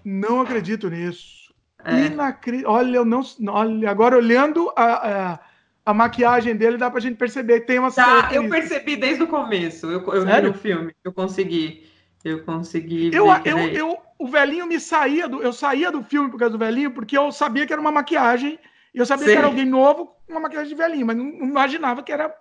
[0.04, 1.54] Não acredito nisso.
[1.82, 2.06] É.
[2.06, 2.64] Inacri...
[2.66, 3.22] Olha, eu não.
[3.48, 5.40] Olha, agora olhando a, a,
[5.86, 9.28] a, maquiagem dele, dá pra gente perceber que tem uma tá, Eu percebi desde o
[9.28, 9.86] começo.
[9.86, 10.92] Eu, eu vi no filme.
[11.02, 11.86] Eu consegui.
[12.26, 13.14] Eu consegui.
[13.14, 15.40] Eu, eu, eu, o velhinho me saía do.
[15.40, 18.58] Eu saía do filme por causa do velhinho, porque eu sabia que era uma maquiagem.
[18.92, 19.32] E eu sabia Sim.
[19.32, 22.34] que era alguém novo com uma maquiagem de velhinho, mas não, não imaginava que era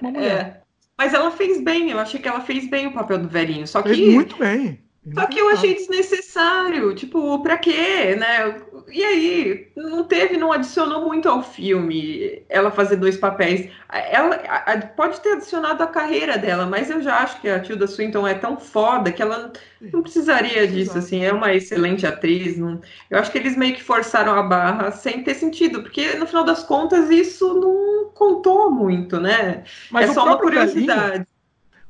[0.00, 0.32] uma mulher.
[0.32, 0.62] É.
[0.98, 3.68] Mas ela fez bem, eu achei que ela fez bem o papel do velhinho.
[3.68, 4.10] Só fez que.
[4.10, 4.83] Muito bem.
[5.12, 8.56] Só que eu achei desnecessário, tipo, pra quê, né?
[8.88, 13.70] E aí, não teve, não adicionou muito ao filme ela fazer dois papéis.
[13.90, 17.86] Ela a, pode ter adicionado a carreira dela, mas eu já acho que a Tilda
[17.86, 19.52] Swinton é tão foda que ela
[19.92, 22.56] não precisaria disso, assim, é uma excelente atriz.
[22.56, 22.80] Não,
[23.10, 26.44] eu acho que eles meio que forçaram a barra sem ter sentido, porque no final
[26.44, 29.64] das contas isso não contou muito, né?
[29.90, 31.26] Mas é só uma curiosidade.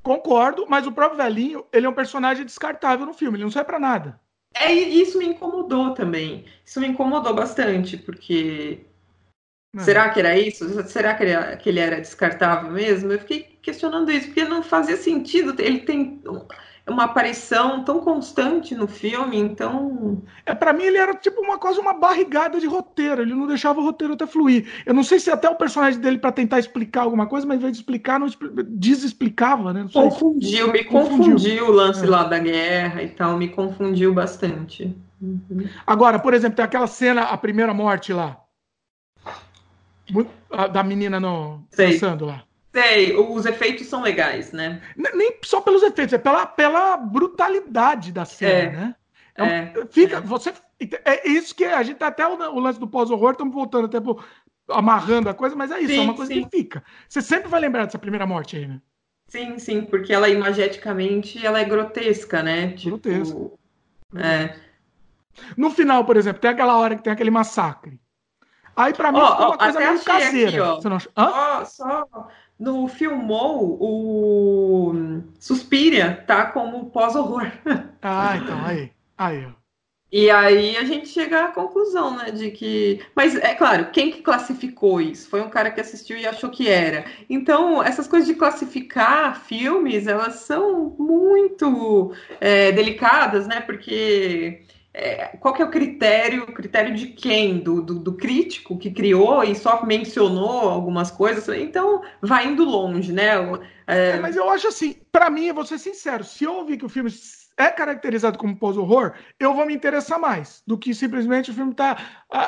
[0.05, 3.67] Concordo, mas o próprio velhinho, ele é um personagem descartável no filme, ele não serve
[3.67, 4.21] para nada.
[4.55, 6.45] É, isso me incomodou também.
[6.65, 8.85] Isso me incomodou bastante, porque.
[9.73, 9.83] Não.
[9.83, 10.87] Será que era isso?
[10.89, 13.11] Será que ele, que ele era descartável mesmo?
[13.11, 15.55] Eu fiquei questionando isso, porque não fazia sentido.
[15.61, 16.23] Ele tem
[16.87, 20.23] uma aparição tão constante no filme, então.
[20.45, 23.81] É, para mim ele era tipo uma coisa, uma barrigada de roteiro, ele não deixava
[23.81, 24.67] o roteiro até fluir.
[24.85, 27.61] Eu não sei se até o personagem dele, para tentar explicar alguma coisa, mas ao
[27.61, 28.29] invés de explicar, não
[28.69, 29.87] desexplicava, né?
[29.91, 31.19] Confundiu, me confundiu.
[31.19, 32.09] confundiu o lance é.
[32.09, 34.95] lá da guerra e tal, me confundiu bastante.
[35.23, 35.67] Uhum.
[35.87, 38.39] Agora, por exemplo, tem aquela cena, a primeira morte lá.
[40.71, 42.45] Da menina no, dançando lá.
[42.75, 44.83] Sei, os efeitos são legais, né?
[44.97, 48.97] Nem só pelos efeitos, é pela, pela brutalidade da cena, é, né?
[49.37, 50.21] É, é, fica, é.
[50.21, 50.53] você.
[51.05, 54.01] É isso que a gente tá até o, o lance do pós-horror, estamos voltando até
[54.01, 54.19] pro,
[54.69, 56.43] amarrando a coisa, mas é isso, sim, é uma coisa sim.
[56.43, 56.83] que fica.
[57.09, 58.81] Você sempre vai lembrar dessa primeira morte aí, né?
[59.29, 62.73] Sim, sim, porque ela imageticamente ela é grotesca, né?
[62.73, 63.53] Tipo, grotesca.
[64.17, 64.57] É.
[65.57, 68.01] No final, por exemplo, tem aquela hora que tem aquele massacre.
[68.77, 70.51] Aí, para mim, oh, ficou uma coisa meio caseira.
[70.51, 70.75] Aqui, ó.
[70.75, 70.99] Você não...
[71.17, 71.65] Hã?
[71.65, 72.29] só
[72.65, 77.47] no Filmou, o Suspiria tá como pós-horror.
[78.03, 78.91] Ah, então, aí.
[79.17, 79.51] Aí, ó.
[80.13, 83.05] E aí a gente chega à conclusão, né, de que...
[83.17, 85.29] Mas, é claro, quem que classificou isso?
[85.29, 87.05] Foi um cara que assistiu e achou que era.
[87.29, 94.63] Então, essas coisas de classificar filmes, elas são muito é, delicadas, né, porque
[94.97, 97.59] é, qual que é o critério, o critério de quem?
[97.59, 103.13] Do, do, do, crítico que criou e só mencionou algumas coisas, então vai indo longe,
[103.13, 103.33] né?
[103.89, 104.11] É...
[104.11, 106.87] É, mas eu acho assim, para mim, eu vou ser sincero, se eu ouvir que
[106.87, 107.11] o filme
[107.57, 111.97] é caracterizado como pós-horror, eu vou me interessar mais do que simplesmente o filme tá.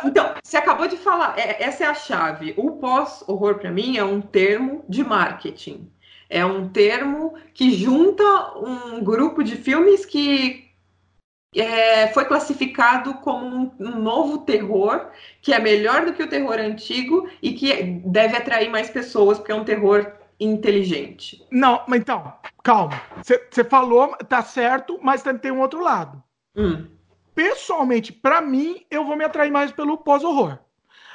[0.05, 2.55] Então, você acabou de falar, é, essa é a chave.
[2.57, 5.91] O pós-horror, para mim, é um termo de marketing.
[6.29, 8.25] É um termo que junta
[8.59, 10.66] um grupo de filmes que
[11.55, 15.09] é, foi classificado como um, um, novo terror,
[15.41, 19.53] que é melhor do que o terror antigo e que deve atrair mais pessoas, porque
[19.53, 21.47] é um terror inteligente.
[21.51, 22.33] Não, mas então,
[22.63, 23.01] calma.
[23.23, 26.23] Você falou, tá certo, mas tem um outro lado.
[26.55, 26.87] Hum.
[27.35, 30.59] Pessoalmente, para mim, eu vou me atrair mais pelo pós-horror.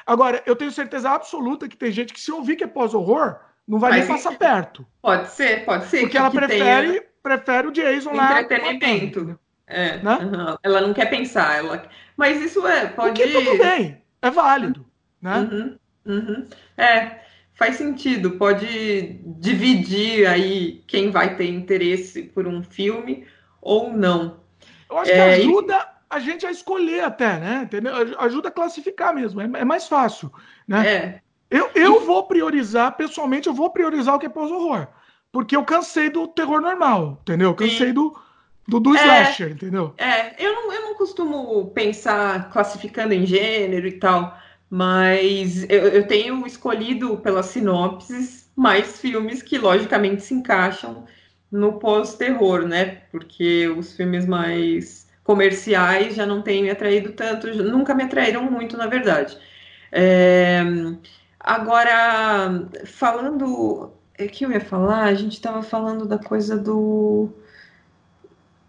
[0.06, 3.80] Agora, eu tenho certeza absoluta que tem gente que, se ouvir que é pós-horror, não
[3.80, 4.86] vai mas nem passar perto.
[5.02, 6.02] Pode ser, pode ser.
[6.02, 7.04] Porque ela prefere, tenha...
[7.22, 8.42] prefere o Jason lá.
[8.42, 9.40] Entretenimento.
[9.72, 10.18] É, né?
[10.18, 10.58] Uhum.
[10.62, 11.84] Ela não quer pensar, ela...
[12.18, 13.22] mas isso é pode.
[13.22, 14.86] O que tudo bem, é válido,
[15.22, 15.40] né?
[15.40, 15.78] Uhum.
[16.06, 16.48] Uhum.
[16.78, 17.22] É,
[17.54, 18.32] faz sentido.
[18.32, 23.26] Pode dividir aí quem vai ter interesse por um filme
[23.62, 24.42] ou não.
[24.90, 25.88] Eu acho é, que ajuda e...
[26.10, 27.62] a gente a escolher até, né?
[27.64, 27.94] Entendeu?
[28.20, 29.40] Ajuda a classificar mesmo.
[29.40, 30.32] É, é mais fácil,
[30.68, 30.88] né?
[30.88, 31.22] É.
[31.50, 34.88] Eu, eu vou priorizar, pessoalmente, eu vou priorizar o que é pós-horror.
[35.32, 37.50] Porque eu cansei do terror normal, entendeu?
[37.50, 37.94] Eu cansei Sim.
[37.94, 38.18] do,
[38.72, 39.94] do, do é, slasher, entendeu?
[39.98, 44.38] É, eu não, eu não costumo pensar classificando em gênero e tal,
[44.70, 51.06] mas eu, eu tenho escolhido pelas sinopses mais filmes que logicamente se encaixam
[51.52, 53.02] no pós-terror, né?
[53.12, 58.78] Porque os filmes mais comerciais já não têm me atraído tanto, nunca me atraíram muito,
[58.78, 59.38] na verdade.
[59.92, 60.62] É...
[61.40, 63.92] Agora, falando.
[64.20, 65.06] O que eu ia falar?
[65.06, 67.30] A gente estava falando da coisa do.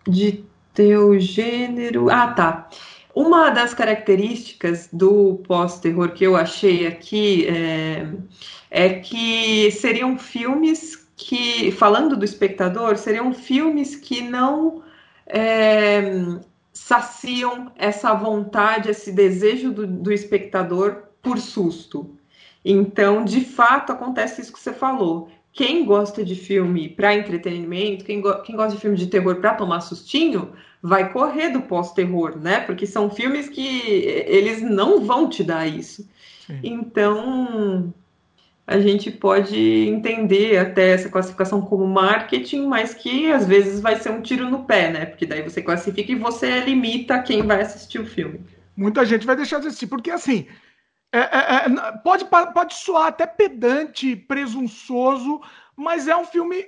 [0.06, 0.44] De
[0.74, 2.10] ter o gênero.
[2.10, 2.68] Ah, tá.
[3.14, 8.06] Uma das características do pós-terror que eu achei aqui é,
[8.70, 14.82] é que seriam filmes que, falando do espectador, seriam filmes que não
[15.26, 16.00] é,
[16.72, 22.16] saciam essa vontade, esse desejo do, do espectador por susto.
[22.64, 25.28] Então, de fato, acontece isso que você falou.
[25.52, 29.54] Quem gosta de filme para entretenimento, quem, go quem, gosta de filme de terror para
[29.54, 32.60] tomar sustinho, vai correr do pós-terror, né?
[32.60, 33.62] Porque são filmes que
[34.26, 36.08] eles não vão te dar isso.
[36.46, 36.58] Sim.
[36.62, 37.92] Então,
[38.66, 44.10] a gente pode entender até essa classificação como marketing, mas que às vezes vai ser
[44.10, 45.06] um tiro no pé, né?
[45.06, 48.40] Porque daí você classifica e você limita quem vai assistir o filme.
[48.76, 50.46] Muita gente vai deixar de assistir, porque assim,
[51.12, 55.40] é, é, é, pode, pode soar até pedante, presunçoso,
[55.76, 56.66] mas é um filme.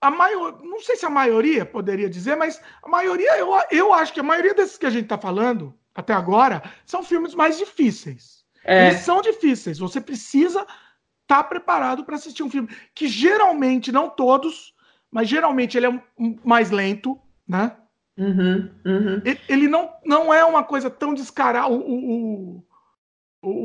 [0.00, 4.12] A maior, não sei se a maioria poderia dizer, mas a maioria, eu, eu acho
[4.12, 8.44] que a maioria desses que a gente está falando até agora são filmes mais difíceis.
[8.64, 8.88] É.
[8.88, 9.78] Eles são difíceis.
[9.78, 14.74] Você precisa estar tá preparado para assistir um filme que geralmente, não todos,
[15.10, 17.76] mas geralmente ele é um, mais lento, né?
[18.16, 19.22] Uhum, uhum.
[19.24, 21.68] Ele, ele, não, não é uma coisa tão descarada.
[21.68, 22.64] O, o,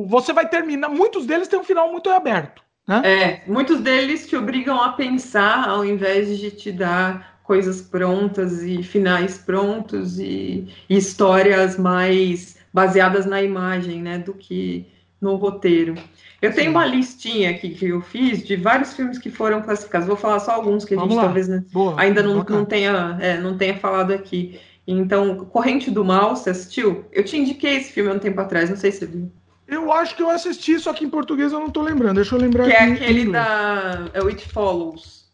[0.08, 0.90] você vai terminar.
[0.90, 2.62] Muitos deles têm um final muito aberto.
[2.88, 3.02] Né?
[3.06, 8.84] É, muitos deles te obrigam a pensar ao invés de te dar coisas prontas e
[8.84, 14.88] finais prontos e, e histórias mais baseadas na imagem, né, do que
[15.20, 15.96] no roteiro.
[16.42, 16.58] Eu Sim.
[16.58, 20.08] tenho uma listinha aqui que eu fiz de vários filmes que foram classificados.
[20.08, 21.26] Vou falar só alguns que a Vamos gente lá.
[21.26, 24.60] talvez né, Boa, ainda não, não, tenha, é, não tenha falado aqui.
[24.88, 27.06] Então, Corrente do Mal, você assistiu?
[27.12, 29.32] Eu te indiquei esse filme há um tempo atrás, não sei se você viu.
[29.70, 32.16] Eu acho que eu assisti, só que em português eu não tô lembrando.
[32.16, 32.96] Deixa eu lembrar que é aqui.
[32.96, 34.10] Que é aquele da.
[34.14, 35.30] É o It Follows.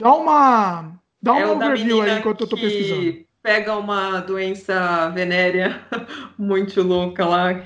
[0.00, 0.92] Dá uma.
[1.20, 3.26] Dá é uma overview aí enquanto eu tô pesquisando.
[3.42, 5.80] Pega uma doença venérea
[6.38, 7.64] muito louca lá.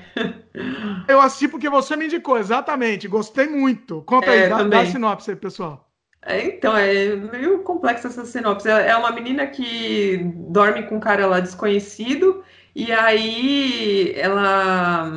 [1.07, 3.07] Eu assisti porque você me indicou, exatamente.
[3.07, 4.01] Gostei muito.
[4.03, 5.91] Conta é, aí, dá, dá a sinopse aí, pessoal.
[6.23, 8.67] É, então, é meio complexa essa sinopse.
[8.67, 10.17] É, é uma menina que
[10.49, 12.43] dorme com um cara lá desconhecido,
[12.75, 15.11] e aí ela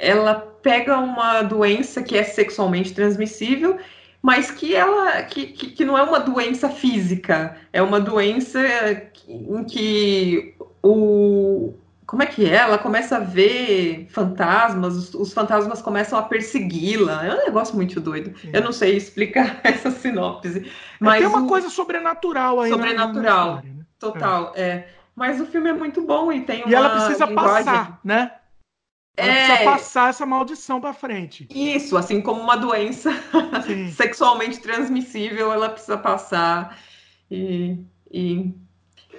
[0.00, 3.78] ela pega uma doença que é sexualmente transmissível,
[4.22, 8.58] mas que ela que, que, que, não é uma doença física, é uma doença
[9.28, 11.74] em que o
[12.06, 12.56] como é que é?
[12.56, 17.24] Ela começa a ver fantasmas, os, os fantasmas começam a persegui-la.
[17.24, 18.36] É um negócio muito doido.
[18.36, 18.50] Sim.
[18.52, 20.58] Eu não sei explicar essa sinopse.
[20.58, 21.46] É, mas tem uma o...
[21.46, 22.70] coisa sobrenatural aí.
[22.70, 23.14] Sobrenatural.
[23.14, 23.84] Na, na história, né?
[24.00, 24.62] Total, é.
[24.62, 24.88] é.
[25.14, 26.70] Mas o filme é muito bom e tem uma.
[26.72, 27.64] E ela precisa linguagem...
[27.64, 28.32] passar, né?
[29.20, 29.46] Ela é...
[29.46, 31.46] precisa passar essa maldição para frente.
[31.50, 33.10] Isso, assim como uma doença
[33.94, 36.78] sexualmente transmissível, ela precisa passar.
[37.30, 37.78] E,
[38.10, 38.52] e,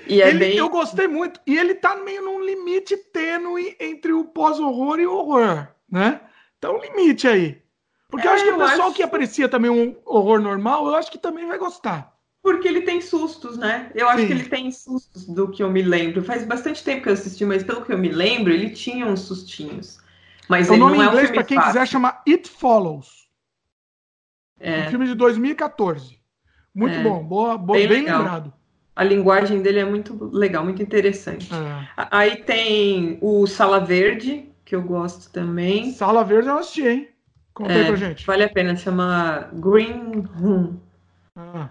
[0.08, 0.58] e é ele, bem...
[0.58, 1.40] Eu gostei muito.
[1.46, 6.22] E ele tá meio num limite tênue entre o pós-horror e o horror, né?
[6.60, 7.62] Tá um limite aí.
[8.10, 8.96] Porque é, eu acho que o pessoal acho...
[8.96, 12.14] que aprecia também um horror normal, eu acho que também vai gostar.
[12.42, 13.92] Porque ele tem sustos, né?
[13.94, 14.28] Eu acho Sim.
[14.28, 16.24] que ele tem sustos do que eu me lembro.
[16.24, 19.22] Faz bastante tempo que eu assisti, mas pelo que eu me lembro, ele tinha uns
[19.22, 20.00] sustinhos.
[20.50, 21.72] Mas o nome em inglês, é um para quem fácil.
[21.72, 23.28] quiser, chama It Follows.
[24.60, 24.88] É.
[24.88, 26.20] Um filme de 2014.
[26.74, 27.04] Muito é.
[27.04, 28.52] bom, boa, boa bem, bem lembrado.
[28.96, 31.50] A linguagem dele é muito legal, muito interessante.
[31.54, 31.88] É.
[32.12, 35.92] Aí tem o Sala Verde, que eu gosto também.
[35.92, 37.10] Sala Verde eu assisti, hein?
[37.54, 38.26] Conta aí é, pra gente.
[38.26, 40.78] Vale a pena, chama Green Room.
[41.36, 41.70] Ah.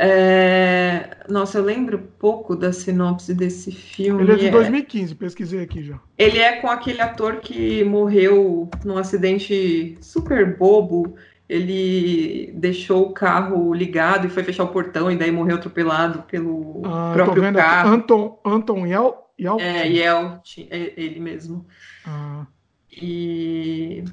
[0.00, 1.16] É...
[1.28, 4.22] Nossa, eu lembro pouco da sinopse desse filme.
[4.22, 5.16] Ele é de 2015, é...
[5.16, 5.98] pesquisei aqui já.
[6.16, 11.16] Ele é com aquele ator que morreu num acidente super bobo.
[11.48, 16.82] Ele deixou o carro ligado e foi fechar o portão e daí morreu atropelado pelo
[16.84, 17.94] ah, próprio carro.
[17.94, 19.66] Anton, Anton Yel, Yelchin.
[19.66, 21.66] É, Yelchin, é ele mesmo.
[22.06, 22.46] Ah.
[22.92, 24.04] E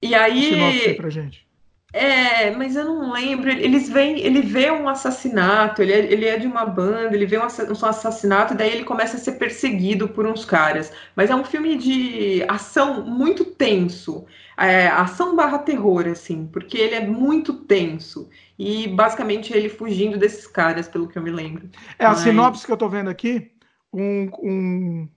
[0.00, 0.94] E aí.
[0.96, 1.46] Pra gente.
[1.94, 3.48] É, mas eu não lembro.
[3.48, 7.38] Eles vêm, ele vê um assassinato, ele é, ele é de uma banda, ele vê
[7.38, 10.92] um assassinato, e daí ele começa a ser perseguido por uns caras.
[11.14, 14.26] Mas é um filme de ação muito tenso.
[14.56, 18.28] É, ação barra terror, assim, porque ele é muito tenso.
[18.58, 21.70] E basicamente ele fugindo desses caras, pelo que eu me lembro.
[21.96, 22.18] É, a mas...
[22.18, 23.52] sinopse que eu tô vendo aqui,
[23.92, 25.08] um, um,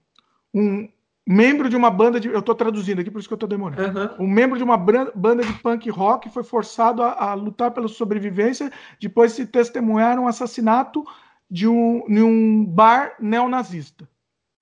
[0.54, 0.88] um
[1.28, 2.28] membro de uma banda de.
[2.28, 4.16] Eu estou traduzindo aqui, por isso que eu estou demorando.
[4.18, 4.24] Uhum.
[4.24, 8.72] Um membro de uma banda de punk rock foi forçado a, a, lutar pela sobrevivência
[8.98, 11.04] depois de se testemunhar um assassinato
[11.50, 14.08] de um, de um bar neonazista.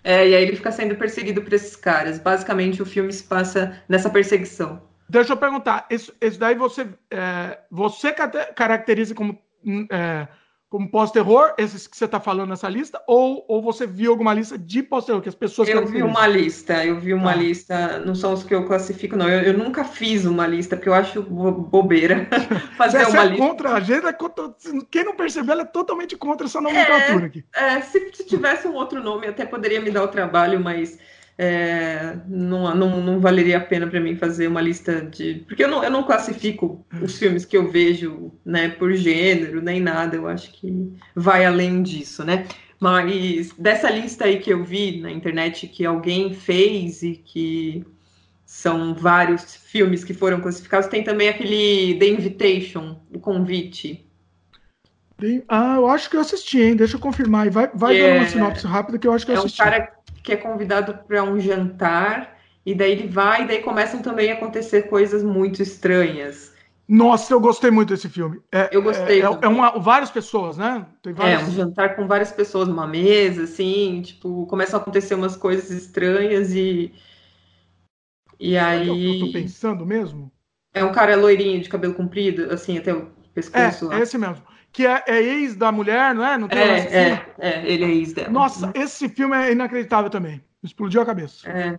[0.03, 2.19] É, e aí ele fica sendo perseguido por esses caras.
[2.19, 4.83] Basicamente, o filme se passa nessa perseguição.
[5.09, 9.39] Deixa eu perguntar, isso, isso daí você, é, você caracteriza como.
[9.91, 10.27] É,
[10.77, 14.59] como pós-terror, esses que você está falando nessa lista, ou, ou você viu alguma lista
[14.59, 15.71] de pós-terror, que as pessoas...
[15.71, 17.35] Eu vi uma lista, eu vi uma ah.
[17.35, 20.91] lista, não são os que eu classifico, não, eu, eu nunca fiz uma lista, porque
[20.91, 22.29] eu acho bobeira
[22.77, 23.47] fazer você, uma é lista.
[23.47, 24.15] contra a agenda,
[24.91, 27.45] quem não percebeu, ela é totalmente contra essa nomenclatura é, aqui.
[27.55, 30.99] É, se, se tivesse um outro nome, até poderia me dar o trabalho, mas
[31.39, 35.45] é, não, não, não valeria a pena para mim fazer uma lista de.
[35.47, 39.81] Porque eu não, eu não classifico os filmes que eu vejo né, por gênero, nem
[39.81, 42.47] nada, eu acho que vai além disso, né?
[42.81, 47.85] Mas dessa lista aí que eu vi na internet que alguém fez e que
[48.45, 54.07] são vários filmes que foram classificados, tem também aquele The Invitation, o convite.
[55.49, 56.77] Ah, eu acho que eu assisti, hein?
[56.77, 57.49] Deixa eu confirmar.
[57.51, 59.63] Vai, vai é, dando uma sinopse rápida que eu acho que eu assisti.
[59.63, 59.96] É um cara
[60.27, 64.35] que é convidado para um jantar, e daí ele vai, e daí começam também a
[64.35, 66.53] acontecer coisas muito estranhas.
[66.89, 68.41] Nossa, eu gostei muito desse filme.
[68.51, 69.23] É, eu gostei.
[69.23, 70.85] É, é, é uma, várias pessoas, né?
[71.01, 71.43] Tem várias...
[71.43, 75.71] É, um jantar com várias pessoas numa mesa, assim, tipo, começam a acontecer umas coisas
[75.71, 76.93] estranhas e.
[78.39, 79.21] E aí.
[79.21, 80.31] Eu tô pensando mesmo?
[80.75, 83.93] É um cara loirinho, de cabelo comprido, assim, até o pescoço.
[83.93, 84.43] É, é esse mesmo
[84.77, 86.37] que é, é, ex da mulher, não é?
[86.37, 88.29] Não tem é, é, é, ele é ex dela.
[88.29, 90.45] Nossa, esse filme é inacreditável também.
[90.63, 91.49] Explodiu a cabeça.
[91.49, 91.79] É,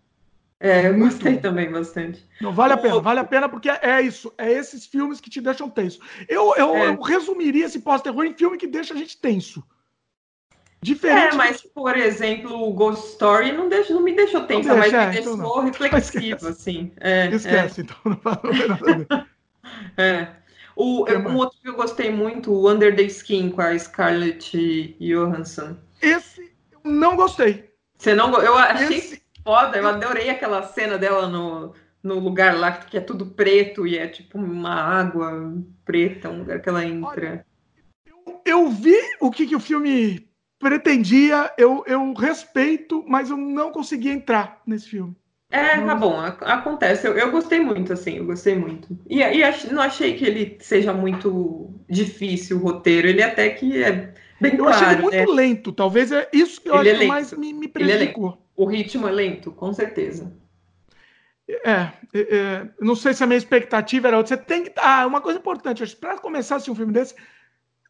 [0.59, 2.27] é eu gostei também bastante.
[2.41, 4.33] Não, vale a pena, vale a pena porque é isso.
[4.35, 5.99] É esses filmes que te deixam tenso.
[6.27, 6.87] Eu, eu, é.
[6.87, 9.63] eu resumiria esse pós-terror em filme que deixa a gente tenso.
[10.81, 11.35] Diferente.
[11.35, 14.97] É, mas, por exemplo, o Ghost Story não, deixa, não me deixou tensa, mas me
[14.97, 16.91] é, deixou então reflexivo, assim.
[16.99, 19.27] É, Esquece, então não fala nada.
[19.95, 20.46] é.
[20.78, 25.75] O, um outro que eu gostei muito, o Under the Skin, com a Scarlett Johansson.
[25.99, 27.71] Esse eu não gostei.
[27.97, 29.23] Você não Eu achei Esse...
[29.43, 31.73] foda, eu adorei aquela cena dela no,
[32.03, 35.51] no lugar lá que é tudo preto e é tipo uma água
[35.84, 37.09] preta, um lugar que ela entra.
[37.09, 37.45] Olha,
[38.05, 43.71] eu, eu, vi o que, que o filme pretendia, eu, eu respeito, mas eu não
[43.71, 45.15] consegui entrar nesse filme.
[45.49, 47.07] É, tá bom, acontece.
[47.07, 48.97] Eu, eu, gostei muito, assim, eu gostei muito.
[49.09, 53.81] E, e ach, não achei que ele seja muito difícil o roteiro, ele até que
[53.81, 54.67] é bem eu claro.
[54.67, 55.25] Eu achei ele muito né?
[55.25, 58.31] lento, talvez é isso que eu ele acho é que mais me, me é prejudicou.
[58.31, 60.35] É o ritmo é lento, com certeza.
[61.47, 64.35] É, é, é, não sei se a minha expectativa era outra.
[64.35, 64.73] Você tem que.
[64.75, 67.15] Ah, uma coisa importante, para começar a assistir um filme desse,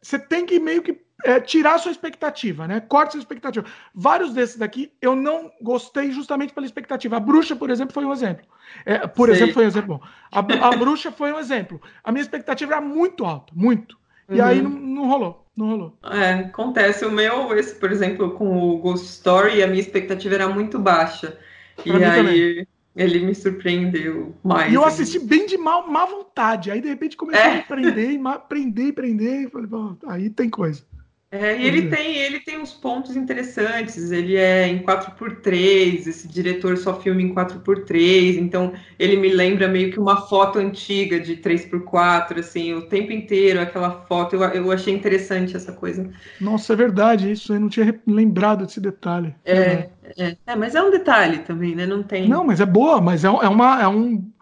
[0.00, 2.80] você tem que meio que é, tirar sua expectativa, né?
[2.80, 3.66] Corte sua expectativa.
[3.94, 7.16] Vários desses daqui eu não gostei justamente pela expectativa.
[7.16, 8.46] A bruxa, por exemplo, foi um exemplo.
[8.84, 9.36] É, por Sei.
[9.36, 10.06] exemplo, foi um exemplo bom.
[10.30, 11.80] A, a, bruxa foi um exemplo.
[12.04, 13.98] A minha expectativa era muito alta, muito.
[14.28, 14.46] E uhum.
[14.46, 15.98] aí não, não, rolou, não rolou.
[16.04, 17.04] É, acontece.
[17.04, 21.38] O meu, esse, por exemplo, com o Ghost Story, a minha expectativa era muito baixa.
[21.76, 22.16] Pra e aí.
[22.16, 22.66] Também
[22.98, 24.72] ele me surpreendeu mais.
[24.72, 26.68] E eu assisti bem de mal, má vontade.
[26.68, 27.58] Aí, de repente, comecei é.
[27.58, 29.50] a prender, prender, prender.
[29.50, 29.68] Falei,
[30.08, 30.82] aí tem coisa.
[31.30, 31.90] É, e ele uhum.
[31.90, 34.10] tem, ele tem uns pontos interessantes.
[34.10, 39.92] Ele é em 4x3, esse diretor só filma em 4x3, então ele me lembra meio
[39.92, 44.36] que uma foto antiga de 3x4, assim, o tempo inteiro, aquela foto.
[44.36, 46.10] Eu, eu achei interessante essa coisa.
[46.40, 49.34] Nossa, é verdade, isso eu não tinha lembrado desse detalhe.
[49.44, 51.84] É, é, é, mas é um detalhe também, né?
[51.84, 52.26] Não tem.
[52.26, 54.32] Não, mas é boa, mas é, é, uma, é um.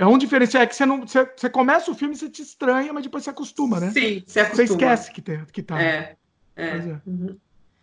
[0.00, 1.00] É um diferencial, é que você não.
[1.00, 3.90] Você, você começa o filme, você te estranha, mas depois você acostuma, né?
[3.90, 4.66] Sim, você acostuma.
[4.68, 5.82] Você esquece que, tem, que tá.
[5.82, 6.14] É.
[6.58, 6.66] É.
[6.66, 7.00] é.
[7.06, 7.36] Uhum.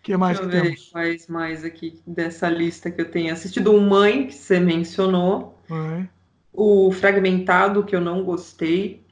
[0.04, 0.90] que mais Deixa que temos?
[0.92, 3.74] Quais mais aqui dessa lista que eu tenho assistido?
[3.74, 5.58] O Mãe, que você mencionou.
[5.72, 6.06] É.
[6.54, 9.04] O Fragmentado, que eu não gostei.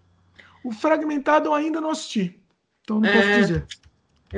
[0.64, 2.39] O Fragmentado eu ainda não assisti.
[2.84, 3.66] Então não é, posso dizer.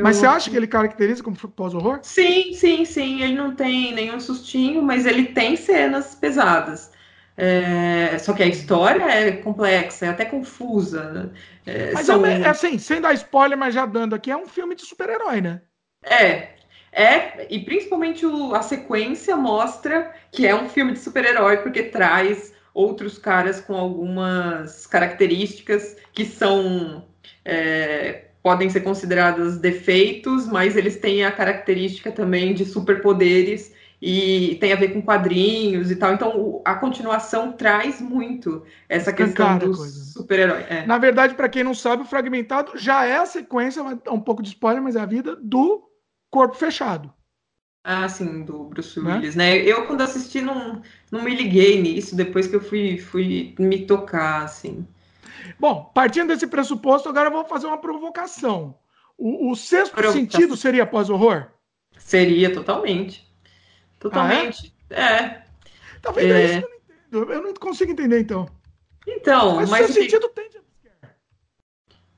[0.02, 2.00] Mas você acha que ele caracteriza como pós-horror?
[2.04, 3.22] Sim, sim, sim.
[3.22, 6.92] Ele não tem nenhum sustinho, mas ele tem cenas pesadas.
[7.38, 11.32] É, só que a história é complexa, é até confusa.
[11.66, 12.26] É, mas são...
[12.26, 15.62] é, assim, sem dar spoiler, mas já dando aqui, é um filme de super-herói, né?
[16.04, 16.50] É,
[16.92, 22.54] é, e principalmente o, a sequência mostra que é um filme de super-herói, porque traz
[22.74, 27.06] outros caras com algumas características que são
[27.44, 34.74] é, podem ser consideradas defeitos, mas eles têm a característica também de superpoderes e tem
[34.74, 36.14] a ver com quadrinhos e tal.
[36.14, 40.66] Então a continuação traz muito essa questão do super-herói.
[40.70, 40.86] É.
[40.86, 44.50] Na verdade, para quem não sabe, o Fragmentado já é a sequência, um pouco de
[44.50, 45.90] spoiler, mas é a vida do
[46.30, 47.14] Corpo Fechado.
[47.88, 49.16] Ah, sim, do Bruce né?
[49.16, 49.52] Willis, né?
[49.52, 49.58] né?
[49.60, 50.82] Eu, quando assisti, não,
[51.12, 54.88] não me liguei nisso, depois que eu fui, fui me tocar, assim.
[55.60, 58.76] Bom, partindo desse pressuposto, agora eu vou fazer uma provocação.
[59.16, 60.20] O, o sexto provocação.
[60.20, 61.48] sentido seria pós-horror?
[61.98, 63.25] Seria, totalmente.
[64.10, 64.72] Totalmente.
[64.92, 65.14] Ah, é?
[65.14, 65.44] é.
[66.02, 66.46] Talvez é.
[66.46, 67.34] isso que eu não entendo.
[67.34, 68.48] Eu não consigo entender, então.
[69.08, 71.16] Então, mas, mas o sentido tem jumpscare.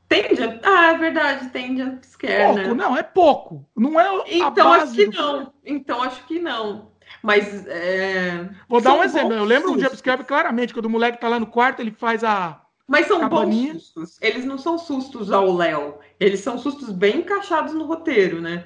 [0.09, 0.59] Tem jump...
[0.63, 2.73] Ah, é verdade, tem jumpscare, pouco, né?
[2.73, 3.65] Não, é pouco.
[3.75, 5.37] Não é Então, acho que não.
[5.37, 5.53] Filme.
[5.65, 6.91] Então, acho que não.
[7.23, 7.65] Mas.
[7.67, 8.49] É...
[8.67, 9.33] Vou dar um exemplo.
[9.33, 9.85] Eu lembro sustos.
[9.85, 12.61] um jumpscare claramente, quando o moleque tá lá no quarto, ele faz a.
[12.85, 13.73] Mas são cabaninha.
[13.73, 14.17] bons sustos.
[14.21, 15.99] Eles não são sustos ao Léo.
[16.19, 18.65] Eles são sustos bem encaixados no roteiro, né?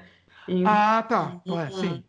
[0.65, 1.41] Ah, tá.
[1.47, 2.03] Ué, sim.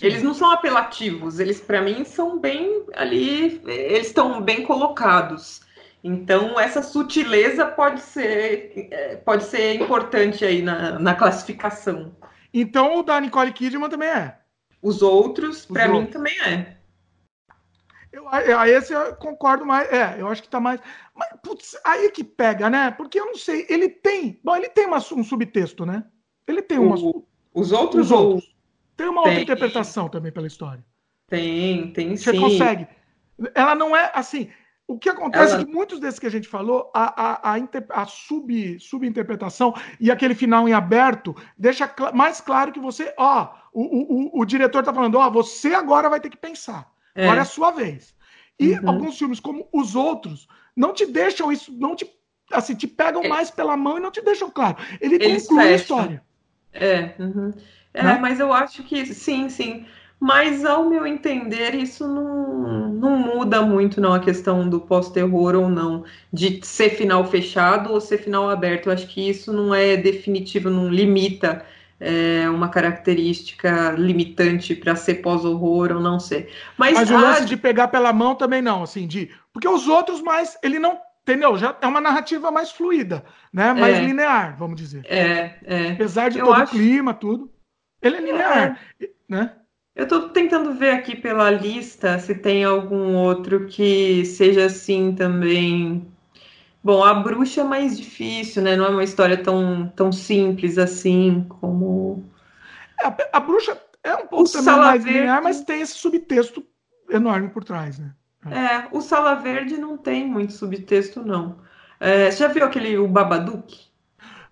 [0.00, 5.62] Eles não são apelativos, eles para mim são bem ali, eles estão bem colocados.
[6.04, 12.14] Então essa sutileza pode ser é, pode ser importante aí na, na classificação.
[12.52, 14.38] Então o da Nicole Kidman também é.
[14.82, 16.76] Os outros, para mim, também é.
[18.12, 19.90] Eu, a esse eu concordo mais.
[19.92, 20.80] É, eu acho que tá mais.
[21.14, 22.90] Mas, putz, aí que pega, né?
[22.90, 23.66] Porque eu não sei.
[23.68, 24.40] Ele tem.
[24.42, 26.04] Bom, ele tem uma, um subtexto, né?
[26.46, 26.94] Ele tem uma.
[26.94, 28.06] Os outros?
[28.06, 28.55] Os outros.
[28.96, 29.30] Tem uma tem.
[29.30, 30.84] outra interpretação também pela história.
[31.28, 32.40] Tem, tem Você sim.
[32.40, 32.86] consegue.
[33.54, 34.48] Ela não é assim.
[34.88, 35.62] O que acontece Ela...
[35.62, 39.74] é que muitos desses que a gente falou, a, a, a, inter, a sub, subinterpretação
[39.98, 44.40] e aquele final em aberto deixa cl mais claro que você, ó, o, o, o,
[44.42, 46.88] o diretor tá falando, ó, você agora vai ter que pensar.
[47.16, 47.24] É.
[47.24, 48.14] Agora é a sua vez.
[48.60, 48.88] E uhum.
[48.88, 52.08] alguns filmes, como os outros, não te deixam isso, não te
[52.52, 53.28] assim, te pegam é.
[53.28, 54.76] mais pela mão e não te deixam claro.
[55.00, 55.72] Ele Eles conclui fecham.
[55.72, 56.24] a história.
[56.72, 57.50] É, uhum.
[57.96, 58.18] É, né?
[58.20, 59.86] mas eu acho que sim, sim.
[60.18, 65.68] Mas, ao meu entender, isso não, não muda muito não a questão do pós-terror ou
[65.68, 68.86] não, de ser final fechado ou ser final aberto.
[68.86, 71.64] Eu acho que isso não é definitivo, não limita
[72.00, 76.50] é, uma característica limitante para ser pós-horror ou não ser.
[76.78, 79.30] Mas, Mas o lance de pegar pela mão também não, assim, de.
[79.52, 80.56] Porque os outros mais.
[80.62, 81.58] Ele não entendeu?
[81.58, 83.74] Já é uma narrativa mais fluida, né?
[83.74, 85.02] Mais é, linear, vamos dizer.
[85.04, 85.90] É, é.
[85.90, 86.74] Apesar de eu todo acho...
[86.74, 87.50] o clima, tudo.
[88.02, 89.08] Ele é linear, é.
[89.28, 89.52] né?
[89.94, 96.06] Eu estou tentando ver aqui pela lista se tem algum outro que seja assim também.
[96.84, 98.76] Bom, a bruxa é mais difícil, né?
[98.76, 102.24] Não é uma história tão, tão simples assim como.
[103.00, 105.18] É, a, a bruxa é um pouco o também mais Verde...
[105.18, 106.62] linear, mas tem esse subtexto
[107.10, 108.12] enorme por trás, né?
[108.50, 111.58] É, o Sala Verde não tem muito subtexto, não.
[111.98, 113.86] É, você já viu aquele o Babadook?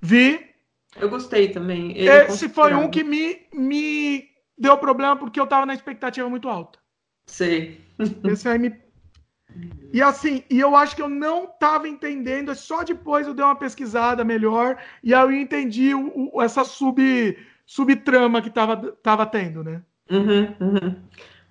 [0.01, 0.54] Vi,
[1.01, 1.97] eu gostei também.
[1.97, 4.25] Ele é Esse foi um que me, me
[4.57, 6.79] deu problema porque eu tava na expectativa muito alta.
[7.27, 7.81] Sei.
[8.25, 8.75] Esse aí me.
[9.93, 13.45] E assim, e eu acho que eu não tava entendendo, é só depois eu dei
[13.45, 17.01] uma pesquisada melhor e aí eu entendi o, o, essa sub,
[17.65, 19.83] subtrama que tava, tava tendo, né?
[20.11, 20.97] Uhum, uhum.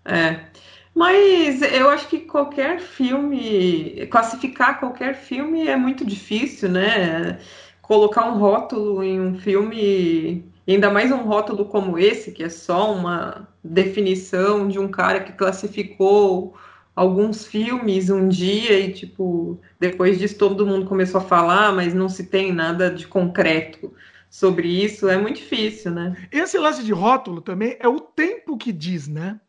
[0.04, 0.48] É.
[0.94, 7.40] Mas eu acho que qualquer filme, classificar qualquer filme é muito difícil, né?
[7.84, 12.92] Colocar um rótulo em um filme, ainda mais um rótulo como esse, que é só
[12.92, 16.56] uma definição de um cara que classificou
[16.96, 22.08] alguns filmes um dia e, tipo, depois disso todo mundo começou a falar, mas não
[22.08, 23.94] se tem nada de concreto
[24.30, 26.16] sobre isso, é muito difícil, né?
[26.32, 29.40] Esse lance de rótulo também é o tempo que diz, né?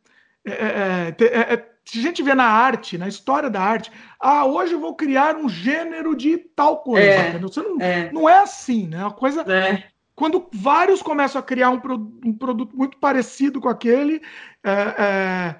[0.44, 4.46] É, é, é, é se a gente vê na arte, na história da arte, ah,
[4.46, 7.06] hoje eu vou criar um gênero de tal coisa.
[7.06, 8.12] É, Você não é.
[8.12, 9.06] não é assim, né?
[9.06, 9.42] A coisa.
[9.42, 9.84] É.
[10.14, 11.80] Quando vários começam a criar um,
[12.24, 14.22] um, produto muito parecido com aquele,
[14.62, 15.56] é, é,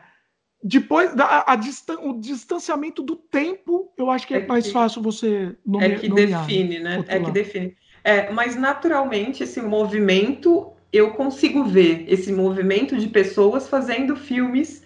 [0.62, 5.57] depois a, a distan o distanciamento do tempo, eu acho que é, mais fácil você
[5.66, 5.93] nomear.
[5.93, 7.05] É que nomear, define, né?
[7.09, 7.77] É que define.
[8.03, 14.84] É, mas naturalmente esse movimento eu consigo ver esse movimento de pessoas fazendo filmes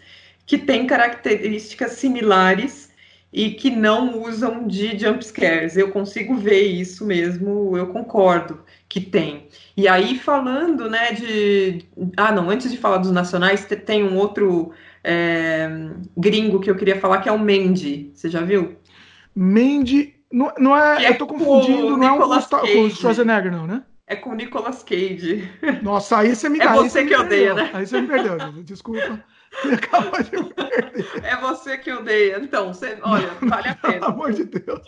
[0.49, 2.91] que têm características similares
[3.31, 5.77] e que não usam de jump scares.
[5.77, 9.47] Eu consigo ver isso mesmo, eu concordo que tem.
[9.77, 11.85] E aí, falando, né, de.
[12.17, 14.73] Ah, não, antes de falar dos nacionais, tem um outro
[15.05, 15.69] é,
[16.17, 18.11] gringo que eu queria falar, que é o Mendy.
[18.15, 18.75] Você já viu?
[19.37, 20.15] Mendy.
[20.33, 21.05] Não, não é.
[21.05, 23.83] é eu tô confundindo, não é um com o Schwarzenegger, não, né?
[24.07, 25.47] É com o Nicolas Cage.
[25.83, 27.71] Nossa, aí você me É você que odeia, né?
[27.75, 29.23] Aí você me perdeu, desculpa.
[29.75, 31.25] acabou de perder.
[31.25, 32.39] É você que odeia.
[32.39, 33.93] Então, você, olha, vale a pena.
[33.95, 34.81] Pelo amor de Deus.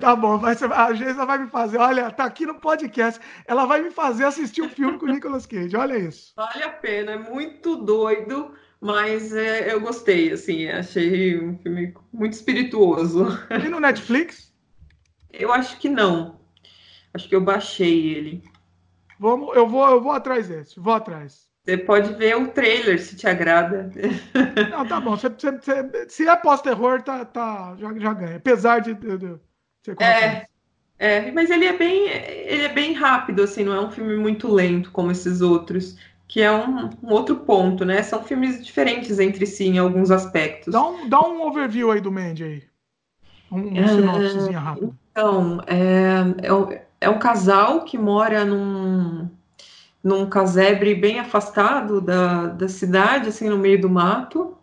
[0.00, 1.76] Tá bom, mas a Geisa vai me fazer.
[1.76, 3.20] Olha, tá aqui no podcast.
[3.46, 5.76] Ela vai me fazer assistir o um filme com o Nicolas Cage.
[5.76, 6.32] Olha isso.
[6.34, 12.32] Vale a pena, é muito doido, mas é, eu gostei, assim, achei um filme muito
[12.32, 13.26] espirituoso.
[13.62, 14.50] E no Netflix?
[15.30, 16.40] Eu acho que não.
[17.12, 18.42] Acho que eu baixei ele.
[19.18, 21.49] Vamos, eu vou, eu vou atrás desse, vou atrás.
[21.70, 23.92] Você pode ver o trailer se te agrada.
[24.70, 25.16] Não, tá bom.
[26.08, 28.36] Se, é pós-terror, tá, tá, já, já ganha.
[28.38, 29.40] Apesar de, de, de
[30.00, 30.46] é,
[30.98, 34.52] é, mas ele é bem, ele é bem rápido, assim, não é um filme muito
[34.52, 35.96] lento como esses outros,
[36.26, 38.02] que é um, um outro ponto, né?
[38.02, 40.72] São filmes diferentes entre si em alguns aspectos.
[40.72, 42.62] Dá um, dá um overview aí do Mandy aí.
[43.52, 44.98] Um, um sinopsezinho é, rápido.
[45.12, 49.30] Então, é, é, é um casal que mora num,
[50.02, 54.56] num casebre bem afastado da, da cidade, assim, no meio do mato.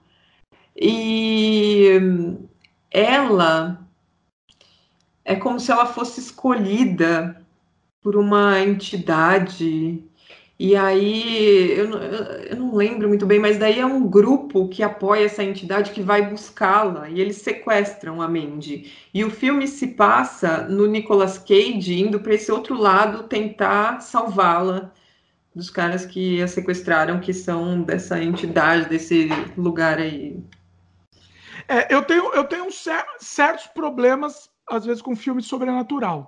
[0.75, 1.89] E
[2.91, 3.87] ela
[5.25, 7.41] é como se ela fosse escolhida
[8.01, 10.03] por uma entidade.
[10.59, 11.91] E aí, eu,
[12.49, 16.01] eu não lembro muito bem, mas daí é um grupo que apoia essa entidade que
[16.01, 18.91] vai buscá-la e eles sequestram a Mandy.
[19.13, 24.91] E o filme se passa no Nicolas Cage indo para esse outro lado tentar salvá-la
[25.57, 29.27] dos caras que a sequestraram, que são dessa entidade, desse
[29.57, 30.37] lugar aí.
[31.67, 32.67] É, eu tenho, eu tenho
[33.19, 36.27] certos problemas às vezes, com filme sobrenatural.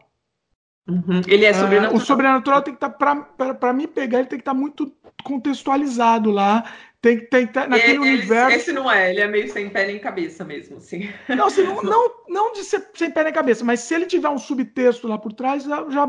[0.87, 1.21] Uhum.
[1.27, 1.93] Ele é sobrenatural.
[1.93, 4.57] É, o sobrenatural tem que estar, tá, para mim pegar, ele tem que estar tá
[4.57, 4.91] muito
[5.23, 6.63] contextualizado lá.
[7.01, 8.57] Tem, tem que estar tá naquele ele, universo.
[8.57, 11.09] Esse não é, ele é meio sem pé nem cabeça mesmo, assim.
[11.27, 14.29] Não, assim, não, não, não de ser sem pé nem cabeça, mas se ele tiver
[14.29, 16.07] um subtexto lá por trás, já, já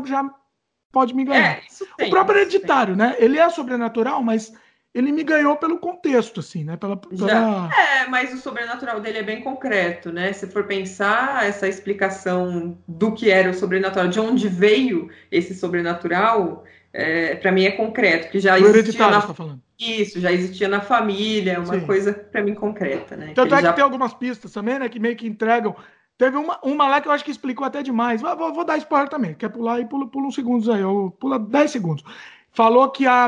[0.91, 1.39] pode me enganar.
[1.39, 1.61] É,
[1.97, 3.15] tem, o próprio hereditário, né?
[3.17, 4.53] Ele é sobrenatural, mas
[4.93, 6.75] ele me ganhou pelo contexto, assim, né?
[6.75, 7.69] Pela, pela...
[7.73, 10.33] É, mas o sobrenatural dele é bem concreto, né?
[10.33, 16.65] Se for pensar essa explicação do que era o sobrenatural, de onde veio esse sobrenatural,
[16.91, 19.21] é, para mim é concreto, que já existia na...
[19.21, 19.61] Tá falando.
[19.79, 21.85] Isso, já existia na família, uma Sim.
[21.87, 23.31] coisa para mim concreta, né?
[23.33, 23.69] Tanto que é já...
[23.69, 24.87] que tem algumas pistas também, né?
[24.87, 25.75] Que meio que entregam.
[26.21, 28.21] Teve uma, uma lá que eu acho que explicou até demais.
[28.21, 29.33] Vou, vou dar spoiler também.
[29.33, 32.03] Quer pular e pula, pula uns segundos aí, ou pula 10 segundos.
[32.51, 33.27] Falou que a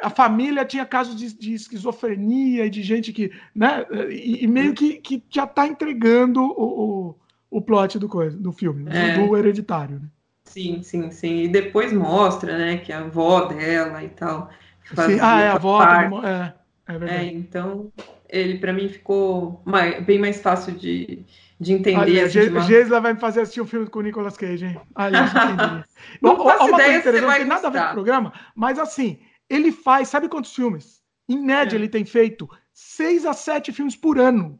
[0.00, 3.32] a família tinha casos de, de, esquizofrenia e de gente que.
[3.52, 7.14] Né, e, e meio que, que já está entregando o, o,
[7.50, 9.18] o, plot do, coisa, do filme, é.
[9.18, 9.96] do, hereditário.
[9.96, 10.08] Né?
[10.44, 11.42] Sim, sim, sim.
[11.42, 14.50] E depois mostra, né, que a avó dela e tal.
[14.84, 15.18] Sim.
[15.20, 15.82] Ah, é a avó.
[15.82, 16.54] É,
[16.86, 17.12] é, verdade.
[17.12, 17.90] é, então,
[18.28, 21.24] ele para mim ficou mais, bem mais fácil de,
[21.60, 21.98] de entender.
[21.98, 24.80] Olha, assim, Gisela vai me fazer assistir um filme com o Nicolas Cage, hein?
[24.94, 25.32] Aliás,
[26.22, 28.78] Bom, não faço uma ideia coisa não tem nada a ver com o programa, mas
[28.78, 31.02] assim, ele faz, sabe quantos filmes?
[31.28, 31.78] Em média, é.
[31.78, 34.58] ele tem feito seis a sete filmes por ano.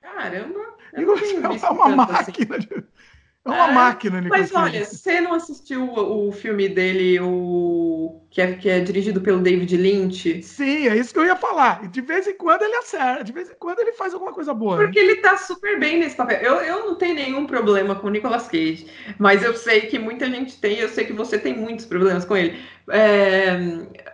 [0.00, 0.70] Caramba!
[0.92, 2.66] É uma máquina assim.
[2.66, 2.84] de.
[3.42, 8.42] É uma é, máquina, Mas olha, você não assistiu o, o, filme dele, o que
[8.42, 10.42] é, que é dirigido pelo David Lynch?
[10.42, 11.88] Sim, é isso que eu ia falar.
[11.88, 14.76] De vez em quando ele acerta, de vez em quando ele faz alguma coisa boa.
[14.76, 15.06] Porque né?
[15.06, 16.38] ele tá super bem nesse papel.
[16.42, 18.86] Eu, eu não tenho nenhum problema com o Nicolas Cage,
[19.18, 22.36] mas eu sei que muita gente tem, eu sei que você tem muitos problemas com
[22.36, 22.60] ele.
[22.90, 23.58] É,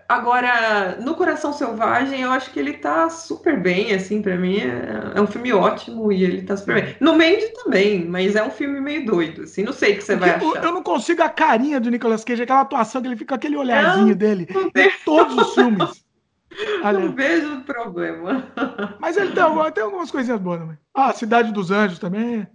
[0.08, 4.58] agora, no Coração Selvagem, eu acho que ele tá super bem, assim, para mim.
[4.58, 6.96] É, é, um filme ótimo e ele tá super bem.
[7.00, 9.62] No Mandy também, mas é um filme meio doido, assim.
[9.62, 10.64] Não sei o que você vai achar.
[10.64, 13.56] Eu não consigo a carinha do Nicolas Cage, aquela atuação que ele fica com aquele
[13.56, 16.06] olharzinho não, dele não em todos os filmes.
[16.82, 18.46] Não vejo problema.
[18.98, 19.44] Mas ele tem,
[19.74, 20.78] tem algumas coisinhas boas também.
[20.94, 22.46] Ah, Cidade dos Anjos também.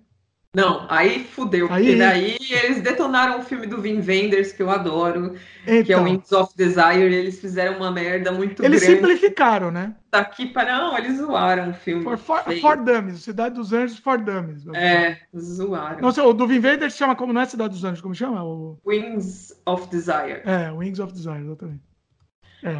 [0.54, 1.86] Não, aí fudeu, aí...
[1.86, 5.98] porque daí eles detonaram o filme do Vin Wenders, que eu adoro, então, que é
[5.98, 6.04] o então.
[6.04, 9.00] Wings of Desire, eles fizeram uma merda muito eles grande.
[9.00, 9.96] Eles simplificaram, né?
[10.12, 10.78] Daqui para...
[10.78, 12.04] Não, eles zoaram o filme.
[12.04, 14.68] For, for, for Dummies, Cidade dos Anjos for Dummies.
[14.74, 16.02] É, zoaram.
[16.02, 18.44] Não, o do Vin Wenders chama como, não é Cidade dos Anjos, como chama?
[18.44, 18.78] O...
[18.86, 20.42] Wings of Desire.
[20.44, 21.92] É, Wings of Desire, exatamente.
[22.64, 22.74] É,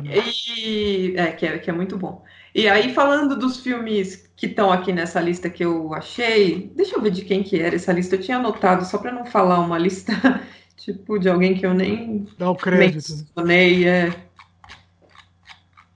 [0.60, 2.24] e, é, que é, que é muito bom.
[2.54, 7.02] E aí, falando dos filmes que estão aqui nessa lista que eu achei, deixa eu
[7.02, 8.16] ver de quem que era essa lista.
[8.16, 10.12] Eu tinha anotado, só para não falar uma lista,
[10.76, 13.14] tipo, de alguém que eu nem Dá o crédito.
[13.16, 13.88] mencionei.
[13.88, 14.06] É...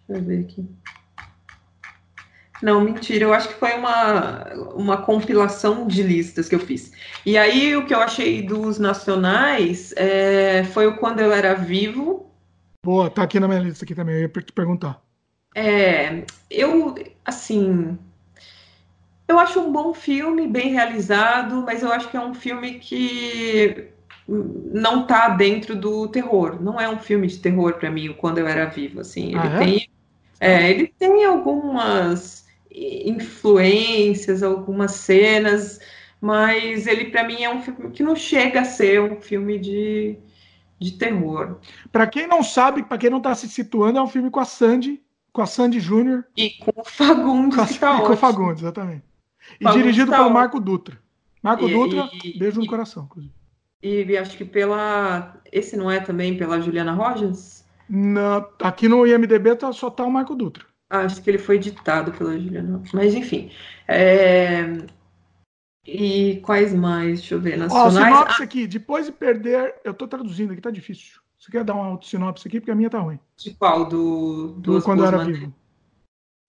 [0.07, 0.65] Deixa eu ver aqui.
[2.61, 4.45] Não, mentira, eu acho que foi uma,
[4.75, 6.93] uma compilação de listas que eu fiz.
[7.25, 12.25] E aí, o que eu achei dos nacionais é, foi o Quando Eu Era Vivo,
[12.85, 15.01] Boa, tá aqui na minha lista aqui também, eu ia te perguntar.
[15.55, 17.97] É, eu, assim,
[19.25, 23.87] eu acho um bom filme, bem realizado, mas eu acho que é um filme que
[24.27, 26.61] não tá dentro do terror.
[26.61, 29.29] Não é um filme de terror para mim, quando eu era vivo, assim.
[29.29, 29.57] Ele ah, é?
[29.59, 29.89] tem
[30.39, 35.79] É, ele tem algumas influências, algumas cenas,
[36.19, 40.17] mas ele para mim é um filme que não chega a ser um filme de,
[40.77, 41.57] de terror.
[41.91, 44.45] Para quem não sabe, para quem não está se situando, é um filme com a
[44.45, 45.01] Sandy,
[45.35, 49.03] com a Sandy Júnior e com o Fagundes, com, a, tá com o Fagundes, exatamente.
[49.59, 50.97] E Fagundes dirigido tá pelo Marco Dutra.
[51.43, 53.33] Marco e, Dutra, e, beijo no coração, inclusive.
[53.83, 55.35] E acho que pela.
[55.51, 57.65] Esse não é também pela Juliana Rogers?
[57.89, 60.63] Na, aqui no IMDB tá, só tá o Marco Dutra.
[60.89, 62.93] Acho que ele foi ditado pela Juliana Rogers.
[62.93, 63.51] Mas enfim.
[63.89, 64.77] É...
[65.85, 67.19] E quais mais?
[67.19, 67.57] Deixa eu ver.
[67.57, 67.97] Nacionais.
[67.97, 68.45] Ó, sinopse ah.
[68.45, 68.65] aqui.
[68.65, 69.75] Depois de perder.
[69.83, 71.19] Eu tô traduzindo aqui, tá difícil.
[71.45, 72.59] Você quer dar uma sinopse aqui?
[72.59, 73.19] Porque a minha tá ruim.
[73.37, 73.85] De qual?
[73.85, 75.53] Do, do Quando Era Vivo.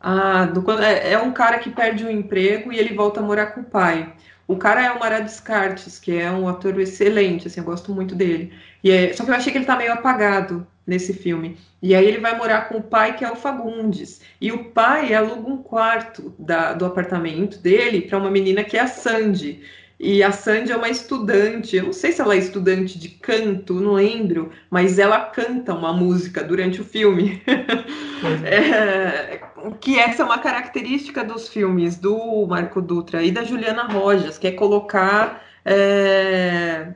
[0.00, 3.22] Ah, do, é, é um cara que perde o um emprego e ele volta a
[3.22, 4.14] morar com o pai.
[4.48, 8.14] O cara é o Maré Descartes, que é um ator excelente, assim, eu gosto muito
[8.14, 8.54] dele.
[8.82, 11.58] E é, só que eu achei que ele tá meio apagado nesse filme.
[11.82, 14.22] E aí ele vai morar com o pai, que é o Fagundes.
[14.40, 18.80] E o pai aluga um quarto da, do apartamento dele para uma menina que é
[18.80, 19.62] a Sandy.
[19.98, 23.80] E a Sandy é uma estudante, eu não sei se ela é estudante de canto,
[23.80, 27.42] não lembro, mas ela canta uma música durante o filme.
[28.44, 29.40] é,
[29.80, 34.46] que essa é uma característica dos filmes do Marco Dutra e da Juliana Rojas, que
[34.46, 36.92] é colocar é,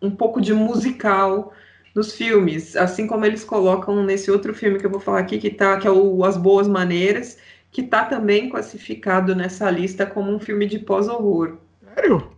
[0.00, 1.54] um pouco de musical
[1.94, 5.50] nos filmes, assim como eles colocam nesse outro filme que eu vou falar aqui, que,
[5.50, 7.38] tá, que é o As Boas Maneiras,
[7.70, 11.58] que está também classificado nessa lista como um filme de pós-horror.
[11.94, 12.32] Sério?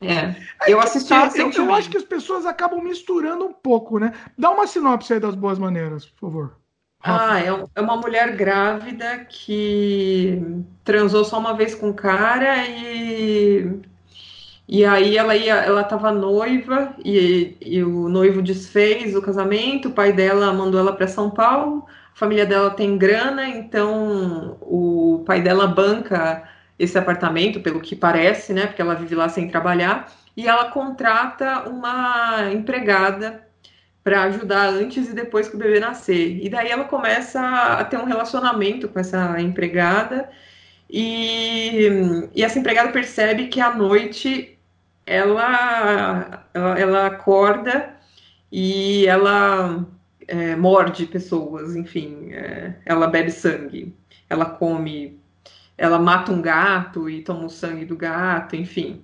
[0.00, 0.14] É.
[0.14, 0.34] é
[0.68, 4.12] eu assisti tá, eu, eu, acho que as pessoas acabam misturando um pouco, né?
[4.36, 6.56] Dá uma sinopse aí das boas maneiras, por favor.
[7.02, 10.42] Ah, é, é uma mulher grávida que
[10.82, 13.80] transou só uma vez com o cara e
[14.68, 19.92] e aí ela ia, ela estava noiva e, e, o noivo desfez o casamento, o
[19.92, 25.40] pai dela mandou ela para São Paulo, a família dela tem grana, então o pai
[25.40, 26.42] dela banca
[26.78, 28.66] esse apartamento, pelo que parece, né?
[28.66, 30.12] Porque ela vive lá sem trabalhar.
[30.36, 33.42] E ela contrata uma empregada
[34.04, 36.38] para ajudar antes e depois que o bebê nascer.
[36.44, 40.28] E daí ela começa a ter um relacionamento com essa empregada.
[40.88, 41.88] E,
[42.34, 44.56] e essa empregada percebe que à noite
[45.04, 47.96] ela, ela, ela acorda
[48.52, 49.86] e ela
[50.28, 53.94] é, morde pessoas, enfim, é, ela bebe sangue,
[54.28, 55.20] ela come
[55.76, 59.02] ela mata um gato e toma o sangue do gato, enfim.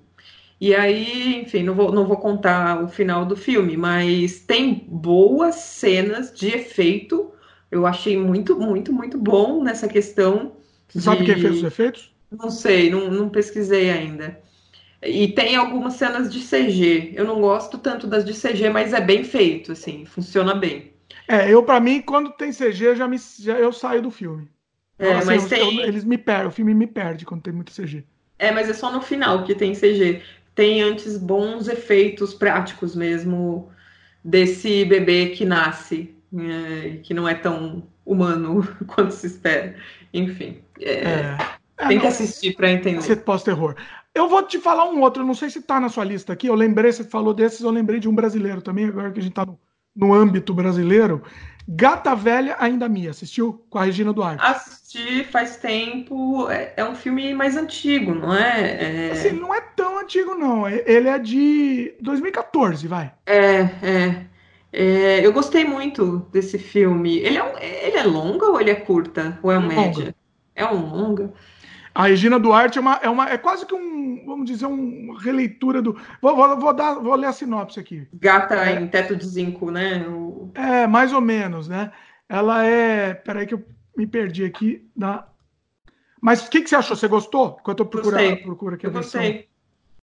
[0.60, 5.56] E aí, enfim, não vou, não vou contar o final do filme, mas tem boas
[5.56, 7.32] cenas de efeito.
[7.70, 10.52] Eu achei muito, muito, muito bom nessa questão.
[10.88, 11.04] Você de...
[11.04, 12.14] sabe quem fez os efeitos?
[12.30, 14.40] Não sei, não, não pesquisei ainda.
[15.02, 17.12] E tem algumas cenas de CG.
[17.16, 20.92] Eu não gosto tanto das de CG, mas é bem feito, assim, funciona bem.
[21.26, 24.48] É, eu para mim, quando tem CG, eu já, me, já eu saio do filme.
[25.02, 25.78] É, assim, mas tem...
[25.78, 28.04] Eu, eles me perdem, o filme me perde quando tem muito CG.
[28.38, 30.22] É, mas é só no final que tem CG.
[30.54, 33.70] Tem antes bons efeitos práticos mesmo
[34.24, 39.74] desse bebê que nasce, é, que não é tão humano quanto se espera.
[40.12, 41.38] Enfim, é, é,
[41.78, 42.98] é tem que assistir para entender.
[42.98, 43.74] Esse pós-terror.
[44.14, 46.46] Eu vou te falar um outro, não sei se tá na sua lista aqui.
[46.46, 49.32] Eu lembrei, você falou desses, eu lembrei de um brasileiro também, agora que a gente
[49.32, 49.58] tá no,
[49.96, 51.22] no âmbito brasileiro.
[51.66, 53.64] Gata Velha Ainda Me, assistiu?
[53.70, 54.44] Com a Regina Duarte.
[54.44, 54.81] Assisti
[55.30, 56.48] faz tempo.
[56.50, 59.08] É, é um filme mais antigo, não é?
[59.08, 59.10] é?
[59.12, 60.66] Assim, não é tão antigo, não.
[60.66, 63.12] É, ele é de 2014, vai.
[63.26, 64.26] É, é.
[64.72, 67.18] é eu gostei muito desse filme.
[67.18, 69.38] Ele é, um, ele é longa ou ele é curta?
[69.42, 70.14] Ou é, é média?
[70.54, 71.32] É um longa.
[71.94, 75.82] A Regina Duarte é, uma, é, uma, é quase que um, vamos dizer, uma releitura
[75.82, 75.98] do.
[76.20, 78.06] Vou, vou, vou, dar, vou ler a sinopse aqui.
[78.14, 80.06] Gata é, em teto de zinco, né?
[80.08, 80.50] O...
[80.54, 81.92] É, mais ou menos, né?
[82.28, 83.12] Ela é.
[83.12, 83.62] Peraí que eu
[83.96, 84.86] me perdi aqui.
[84.94, 85.26] Da...
[86.20, 86.96] Mas o que, que você achou?
[86.96, 87.56] Você gostou?
[87.60, 89.48] Enquanto eu procuro, procuro aqui a eu gostei.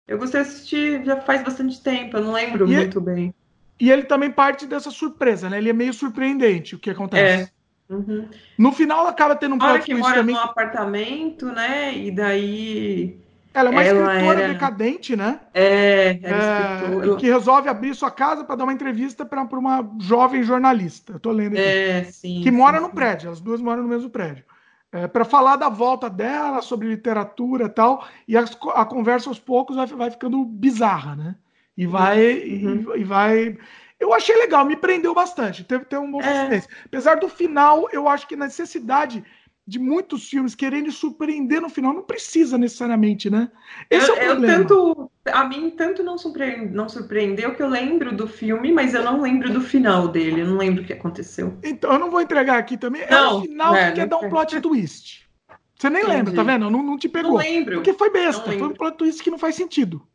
[0.07, 3.33] Eu gostei de assistir já faz bastante tempo, eu não lembro e muito bem.
[3.79, 5.57] E ele também parte dessa surpresa, né?
[5.57, 7.51] Ele é meio surpreendente o que acontece.
[7.89, 7.93] É.
[7.93, 8.29] Uhum.
[8.57, 10.35] No final, ela tem um plot twist que mora também.
[10.35, 11.97] num apartamento, né?
[11.97, 13.19] E daí.
[13.53, 14.53] Ela é uma ela escritora era...
[14.53, 15.39] decadente, né?
[15.53, 21.13] É, é que resolve abrir sua casa para dar uma entrevista para uma jovem jornalista.
[21.13, 21.61] Eu tô lendo aqui.
[21.61, 22.41] É, sim.
[22.41, 22.83] Que sim, mora sim.
[22.83, 24.45] no prédio, as duas moram no mesmo prédio.
[24.91, 28.43] É, para falar da volta dela, sobre literatura e tal, e a,
[28.75, 31.35] a conversa aos poucos vai, vai ficando bizarra, né?
[31.77, 32.93] E vai, uhum.
[32.95, 33.57] e, e vai
[34.01, 35.63] eu achei legal, me prendeu bastante.
[35.63, 36.63] Teve, teve um bom é.
[36.83, 39.23] Apesar do final, eu acho que na necessidade
[39.65, 43.49] de muitos filmes querendo surpreender no final, não precisa necessariamente, né?
[43.89, 44.53] Esse eu, é o problema.
[44.53, 48.93] Eu tento, a mim tanto não, surpreendeu, não surpreendeu que eu lembro do filme, mas
[48.93, 50.41] eu não lembro do final dele.
[50.41, 51.57] Eu não lembro o que aconteceu.
[51.63, 53.03] Então, eu não vou entregar aqui também.
[53.09, 55.29] Não, é o final é, que quer dar um plot twist.
[55.77, 56.17] Você nem Entendi.
[56.17, 56.69] lembra, tá vendo?
[56.69, 57.31] Não, não te pegou.
[57.31, 57.75] Não lembro.
[57.75, 58.51] Porque foi besta.
[58.51, 60.05] Foi um plot twist que não faz sentido.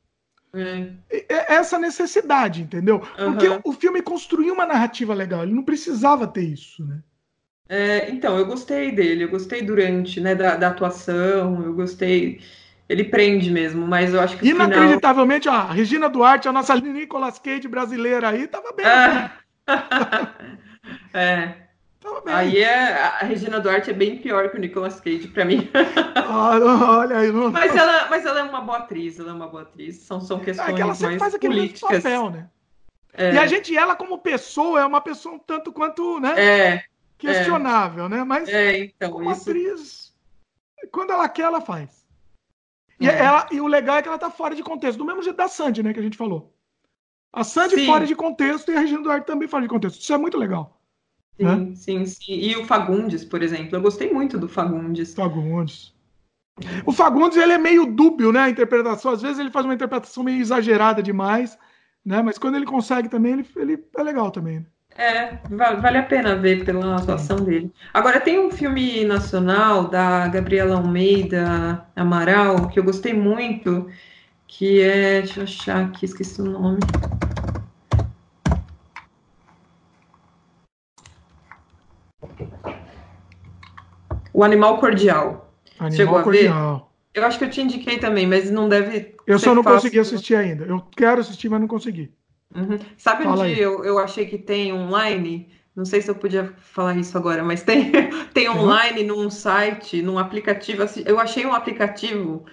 [0.54, 1.24] É.
[1.28, 3.00] é essa necessidade, entendeu?
[3.00, 3.60] Porque uhum.
[3.64, 5.42] o filme construiu uma narrativa legal.
[5.42, 7.00] Ele não precisava ter isso, né?
[7.68, 9.24] É, então, eu gostei dele.
[9.24, 11.62] Eu gostei durante, né, da, da atuação.
[11.62, 12.40] Eu gostei
[12.88, 14.48] ele prende mesmo, mas eu acho que.
[14.48, 15.66] Inacreditavelmente, final...
[15.66, 18.86] ó, a Regina Duarte, a nossa Nicolas Cage brasileira aí, tava bem.
[21.12, 21.18] É.
[21.18, 21.54] é.
[22.26, 25.68] Aí é, a Regina Duarte é bem pior que o Nicolas Cage para mim.
[26.30, 27.50] olha aí, não...
[27.50, 29.96] mas, ela, mas ela é uma boa atriz, ela é uma boa atriz.
[29.96, 32.04] São, são questões é que ela sempre faz aquele políticas.
[32.04, 32.46] papel, né?
[33.12, 33.34] É.
[33.34, 36.40] E a gente, ela como pessoa, é uma pessoa um tanto quanto, né?
[36.40, 36.84] É.
[37.18, 38.08] Questionável, é.
[38.08, 38.24] né?
[38.24, 39.42] Mas é, então, como isso...
[39.42, 40.14] atriz,
[40.90, 42.06] quando ela quer, ela faz.
[43.00, 43.18] E, é.
[43.18, 45.48] ela, e o legal é que ela tá fora de contexto, do mesmo jeito da
[45.48, 46.54] Sandy, né, que a gente falou.
[47.32, 47.86] A Sandy sim.
[47.86, 50.00] fora de contexto e a Regina Duarte também fora de contexto.
[50.00, 50.80] Isso é muito legal.
[51.36, 51.74] Sim, né?
[51.74, 52.32] sim, sim.
[52.32, 53.76] E o Fagundes, por exemplo.
[53.76, 55.12] Eu gostei muito do Fagundes.
[55.12, 55.94] Fagundes.
[56.86, 59.12] O Fagundes, ele é meio dúbio, né, a interpretação.
[59.12, 61.58] Às vezes ele faz uma interpretação meio exagerada demais,
[62.02, 62.22] né?
[62.22, 64.60] Mas quando ele consegue também, ele, ele é legal também.
[64.60, 64.66] Né?
[64.98, 67.70] É, vale a pena ver pela atuação dele.
[67.92, 73.90] Agora, tem um filme nacional da Gabriela Almeida Amaral que eu gostei muito,
[74.46, 75.20] que é.
[75.20, 76.80] Deixa eu achar aqui, esqueci o nome.
[84.32, 85.52] O Animal Cordial.
[85.78, 86.56] Animal Chegou Cordial.
[86.56, 87.20] a ver?
[87.20, 89.14] Eu acho que eu te indiquei também, mas não deve.
[89.26, 90.64] Eu só não consegui assistir ainda.
[90.64, 92.10] Eu quero assistir, mas não consegui.
[92.56, 92.78] Uhum.
[92.96, 95.48] Sabe Fala onde eu, eu achei que tem online?
[95.74, 97.92] Não sei se eu podia falar isso agora, mas tem,
[98.32, 99.24] tem online uhum.
[99.24, 100.84] num site, num aplicativo.
[101.04, 102.46] Eu achei um aplicativo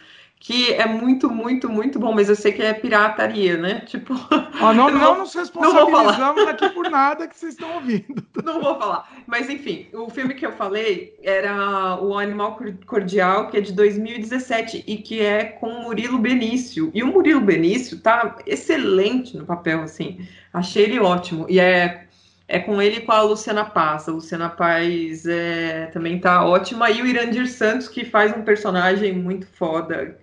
[0.43, 3.79] que é muito, muito, muito bom, mas eu sei que é pirataria, né?
[3.87, 4.13] Tipo.
[4.29, 8.21] Ah, não, não nos responsabilizamos aqui por nada que vocês estão ouvindo.
[8.43, 9.09] Não vou falar.
[9.25, 14.83] Mas enfim, o filme que eu falei era O Animal Cordial, que é de 2017
[14.85, 16.91] e que é com o Murilo Benício.
[16.93, 20.27] E o Murilo Benício tá excelente no papel, assim.
[20.51, 21.45] Achei ele ótimo.
[21.47, 22.03] E é
[22.47, 24.07] é com ele e com a Luciana Paz.
[24.07, 26.89] A Luciana Paz é, também tá ótima.
[26.89, 30.17] E o Irandir Santos, que faz um personagem muito foda,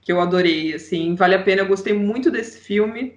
[0.00, 1.14] que eu adorei, assim.
[1.14, 3.14] Vale a pena, eu gostei muito desse filme.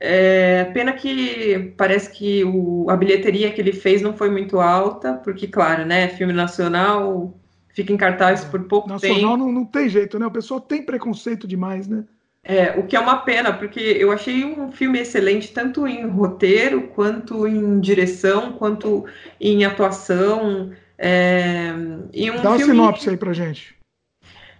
[0.00, 5.14] É, pena que parece que o, a bilheteria que ele fez não foi muito alta,
[5.14, 7.36] porque, claro, né, filme nacional
[7.74, 9.28] fica em cartaz por pouco nacional tempo.
[9.28, 10.26] Nacional não, não tem jeito, né?
[10.26, 12.04] O pessoal tem preconceito demais, né?
[12.50, 16.88] É, o que é uma pena, porque eu achei um filme excelente, tanto em roteiro,
[16.94, 19.04] quanto em direção, quanto
[19.38, 20.72] em atuação.
[20.96, 21.74] É,
[22.10, 23.76] e um Dá uma sinopse aí pra gente.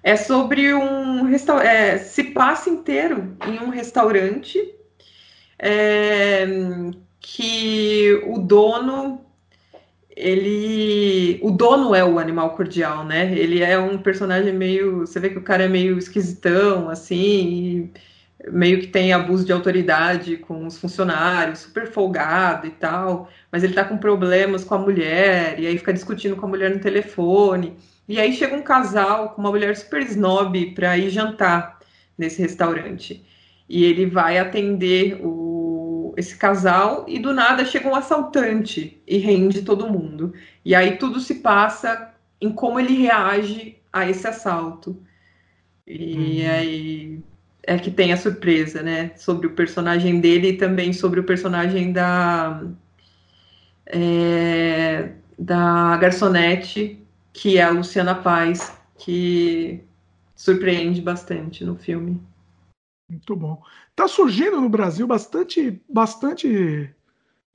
[0.02, 1.66] É sobre um restaurante.
[1.66, 4.58] É, se passa inteiro em um restaurante
[5.58, 6.46] é,
[7.18, 9.24] que o dono
[10.18, 11.38] ele.
[11.42, 13.32] O dono é o animal cordial, né?
[13.32, 15.00] Ele é um personagem meio.
[15.00, 17.90] Você vê que o cara é meio esquisitão, assim,
[18.50, 23.74] meio que tem abuso de autoridade com os funcionários, super folgado e tal, mas ele
[23.74, 27.76] tá com problemas com a mulher, e aí fica discutindo com a mulher no telefone.
[28.08, 31.78] E aí chega um casal com uma mulher super snob para ir jantar
[32.16, 33.24] nesse restaurante.
[33.68, 35.47] E ele vai atender o
[36.18, 40.34] esse casal e do nada chega um assaltante e rende todo mundo.
[40.64, 45.00] E aí tudo se passa em como ele reage a esse assalto.
[45.86, 46.50] E uhum.
[46.50, 47.20] aí
[47.62, 49.12] é que tem a surpresa, né?
[49.16, 52.64] Sobre o personagem dele e também sobre o personagem da.
[53.86, 57.00] É, da garçonete,
[57.32, 59.80] que é a Luciana Paz, que
[60.34, 62.20] surpreende bastante no filme.
[63.08, 63.62] Muito bom.
[63.98, 66.88] Tá surgindo no Brasil bastante, bastante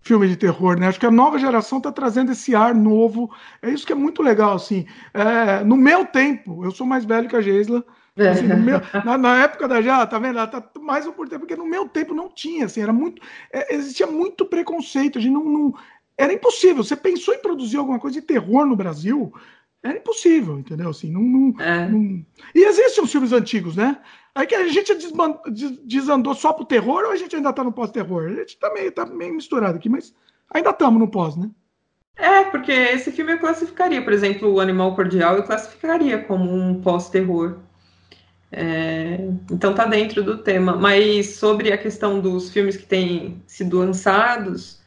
[0.01, 0.89] filme de terror, né?
[0.89, 3.33] Acho que a nova geração está trazendo esse ar novo.
[3.61, 4.85] É isso que é muito legal, assim.
[5.13, 7.81] É, no meu tempo, eu sou mais velho que a Geisla.
[8.29, 10.37] Assim, meu, na, na, época da já, tá vendo?
[10.37, 13.21] Ela tá mais um por tempo, porque no meu tempo não tinha, assim, era muito.
[13.49, 15.19] É, existia muito preconceito.
[15.19, 15.73] A gente não, não,
[16.17, 16.83] era impossível.
[16.83, 19.33] Você pensou em produzir alguma coisa de terror no Brasil?
[19.83, 20.89] Era impossível, entendeu?
[20.89, 21.87] Assim, não, não, é.
[21.89, 22.25] não...
[22.55, 23.99] E existem os filmes antigos, né?
[24.33, 24.93] Aí que a gente
[25.83, 28.27] desandou só pro terror ou a gente ainda tá no pós-terror?
[28.27, 30.15] A gente tá meio, tá meio misturado aqui, mas
[30.49, 31.51] ainda estamos no pós, né?
[32.15, 36.79] É, porque esse filme eu classificaria, por exemplo, o Animal Cordial eu classificaria como um
[36.81, 37.57] pós-terror.
[38.51, 39.17] É,
[39.51, 40.75] então tá dentro do tema.
[40.75, 44.79] Mas sobre a questão dos filmes que têm sido lançados,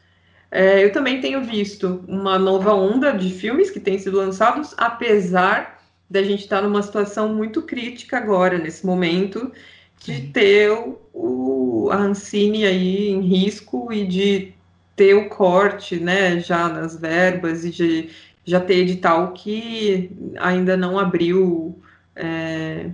[0.49, 5.77] é, eu também tenho visto uma nova onda de filmes que têm sido lançados, apesar
[6.09, 9.51] da gente estar numa situação muito crítica agora, nesse momento,
[9.99, 10.71] de ter
[11.13, 14.53] o, a Ancine aí em risco e de
[14.95, 18.09] ter o corte, né, já nas verbas e de
[18.45, 21.77] já ter edital que ainda não abriu
[22.15, 22.89] é,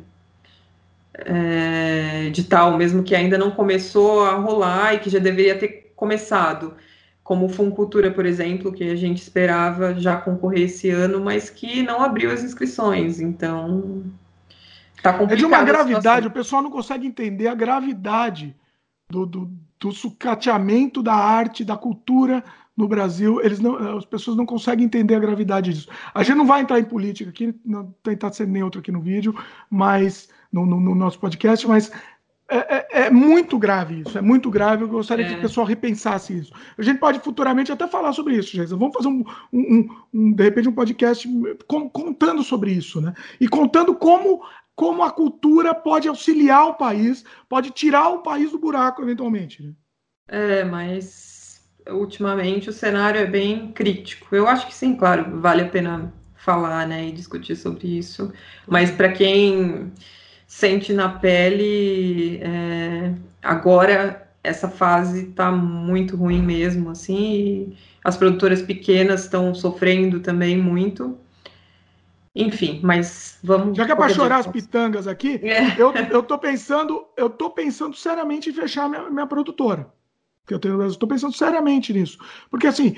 [1.14, 6.74] é, edital, mesmo que ainda não começou a rolar e que já deveria ter começado,
[7.24, 12.02] como Funcultura, por exemplo, que a gente esperava já concorrer esse ano, mas que não
[12.02, 14.04] abriu as inscrições, então
[15.02, 15.34] tá complicado.
[15.34, 18.54] É de uma gravidade, o pessoal não consegue entender a gravidade
[19.10, 22.44] do, do, do sucateamento da arte, da cultura
[22.76, 25.88] no Brasil, eles não, as pessoas não conseguem entender a gravidade disso.
[26.14, 29.36] A gente não vai entrar em política aqui, não tentar ser neutro aqui no vídeo,
[29.70, 31.92] mas no, no, no nosso podcast, mas
[32.58, 34.84] é, é, é, muito grave isso, é muito grave.
[34.84, 35.30] Eu gostaria é.
[35.30, 36.54] que o pessoal repensasse isso.
[36.78, 38.70] A gente pode futuramente até falar sobre isso, gente.
[38.70, 41.28] Vamos fazer um, um, um, de repente um podcast
[41.68, 43.14] contando sobre isso, né?
[43.40, 44.42] E contando como
[44.76, 49.62] como a cultura pode auxiliar o país, pode tirar o país do buraco eventualmente.
[49.62, 49.74] Né?
[50.28, 54.36] É, mas ultimamente o cenário é bem crítico.
[54.36, 58.34] Eu acho que sim, claro, vale a pena falar, né, e discutir sobre isso.
[58.68, 59.92] Mas para quem
[60.54, 63.12] sente na pele, é,
[63.42, 67.76] agora essa fase está muito ruim mesmo, assim.
[68.04, 71.18] as produtoras pequenas estão sofrendo também muito.
[72.36, 73.76] Enfim, mas vamos.
[73.76, 75.80] Já que é para chorar as pitangas aqui, é.
[75.82, 79.92] eu, eu tô pensando, eu tô pensando seriamente em fechar minha, minha produtora
[80.46, 82.18] que eu tenho estou pensando seriamente nisso.
[82.50, 82.96] Porque assim,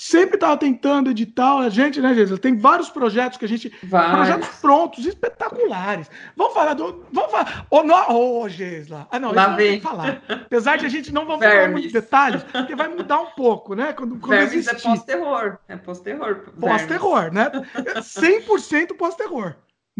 [0.00, 2.38] sempre estava tentando editar, a gente, né, Gisela?
[2.38, 3.70] Tem vários projetos que a gente.
[3.82, 4.16] Vários.
[4.16, 6.10] Projetos prontos, espetaculares.
[6.34, 7.04] Vamos falar do.
[7.12, 7.66] Vamos falar.
[7.70, 9.06] Ô, oh, oh, Gisela.
[9.10, 9.78] Ah, não, Lá vem.
[9.78, 10.22] falar.
[10.26, 13.92] Apesar de a gente não vamos falar muitos detalhes, porque vai mudar um pouco, né?
[13.92, 15.58] Quando, quando Vermes é pós-terror.
[15.68, 16.44] É pós-terror.
[16.58, 17.50] Pós-terror, né?
[17.98, 19.56] 100% pós-terror.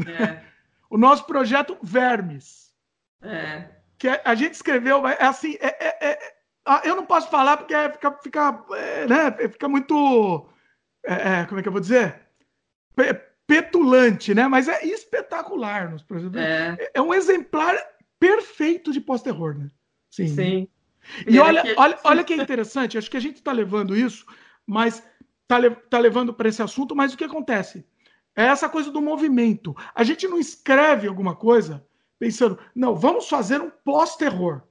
[0.06, 0.40] É.
[0.88, 2.70] o nosso projeto Vermes.
[3.22, 3.64] É.
[3.98, 6.39] Que a gente escreveu, é assim, é, é, é ah,
[6.84, 10.46] eu não posso falar porque fica, fica, é, né, fica muito.
[11.04, 12.20] É, é, como é que eu vou dizer?
[13.46, 14.46] Petulante, né?
[14.46, 15.90] Mas é espetacular.
[15.90, 16.04] Nos
[16.36, 16.76] é.
[16.78, 16.90] é.
[16.94, 17.76] é um exemplar
[18.18, 19.70] perfeito de pós-terror, né?
[20.10, 20.28] Sim.
[20.28, 20.68] Sim.
[21.26, 24.26] E, e olha, olha, olha que interessante, acho que a gente está levando isso,
[24.66, 25.02] mas
[25.42, 27.84] está tá levando para esse assunto, mas o que acontece?
[28.36, 29.74] É essa coisa do movimento.
[29.94, 31.84] A gente não escreve alguma coisa
[32.18, 34.62] pensando, não, vamos fazer um pós-terror.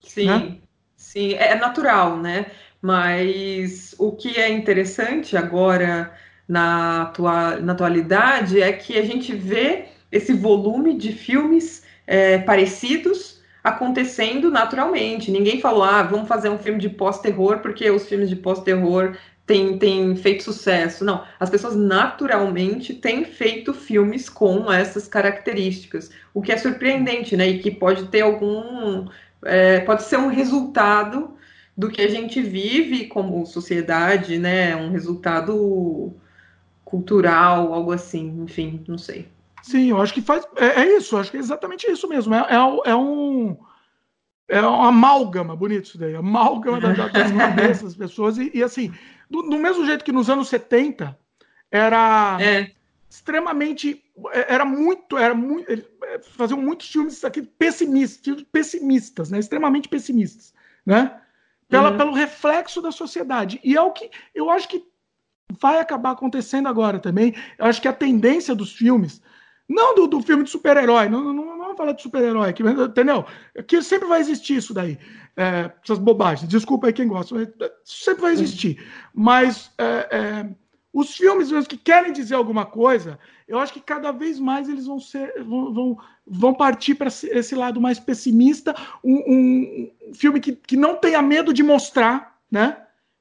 [0.00, 0.26] Sim.
[0.26, 0.60] Né?
[0.96, 2.46] Sim, é natural, né?
[2.80, 6.12] Mas o que é interessante agora
[6.46, 13.42] na, atua na atualidade é que a gente vê esse volume de filmes é, parecidos
[13.62, 15.30] acontecendo naturalmente.
[15.30, 19.16] Ninguém falou, ah, vamos fazer um filme de pós-terror porque os filmes de pós-terror
[19.46, 21.04] têm, têm feito sucesso.
[21.04, 27.48] Não, as pessoas naturalmente têm feito filmes com essas características, o que é surpreendente, né?
[27.48, 29.06] E que pode ter algum
[29.44, 31.36] é, pode ser um resultado
[31.76, 34.76] do que a gente vive como sociedade, né?
[34.76, 36.12] Um resultado
[36.84, 39.28] cultural, algo assim, enfim, não sei.
[39.62, 40.46] Sim, eu acho que faz.
[40.56, 42.34] É, é isso, acho que é exatamente isso mesmo.
[42.34, 43.56] É, é, é um.
[44.46, 48.36] É uma amálgama, bonito isso daí, amálgama das, das cabeças das pessoas.
[48.36, 48.92] E, e assim,
[49.28, 51.18] do, do, mesmo jeito que nos anos 70
[51.70, 52.70] era é.
[53.08, 54.03] extremamente.
[54.32, 55.16] É, era muito.
[55.16, 55.66] Era muito
[56.22, 59.38] faziam muitos filmes aqui pessimistas, pessimistas, né?
[59.38, 60.52] extremamente pessimistas,
[60.84, 61.20] né?
[61.68, 61.96] Pela, uhum.
[61.96, 63.60] Pelo reflexo da sociedade.
[63.64, 64.84] E é o que eu acho que
[65.60, 67.34] vai acabar acontecendo agora também.
[67.58, 69.20] Eu acho que a tendência dos filmes,
[69.68, 73.24] não do, do filme de super-herói, não, não, não, vamos falar de super-herói aqui, entendeu?
[73.66, 74.98] Que sempre vai existir isso daí,
[75.36, 76.48] é, essas bobagens.
[76.48, 77.48] Desculpa aí quem gosta, mas
[77.82, 78.84] sempre vai existir.
[79.14, 80.48] Mas é, é,
[80.94, 83.18] os filmes mesmo que querem dizer alguma coisa,
[83.48, 87.80] eu acho que cada vez mais eles vão ser vão, vão, partir para esse lado
[87.80, 88.72] mais pessimista,
[89.02, 92.76] um, um, filme que, que não tenha medo de mostrar, né?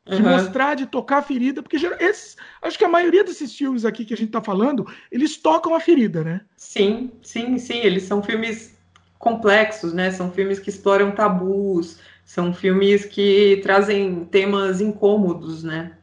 [0.06, 0.30] De uhum.
[0.30, 4.14] mostrar, de tocar a ferida, porque esses, acho que a maioria desses filmes aqui que
[4.14, 6.42] a gente está falando, eles tocam a ferida, né?
[6.56, 7.78] Sim, sim, sim.
[7.78, 8.78] Eles são filmes
[9.18, 10.12] complexos, né?
[10.12, 15.98] São filmes que exploram tabus, são filmes que trazem temas incômodos, né?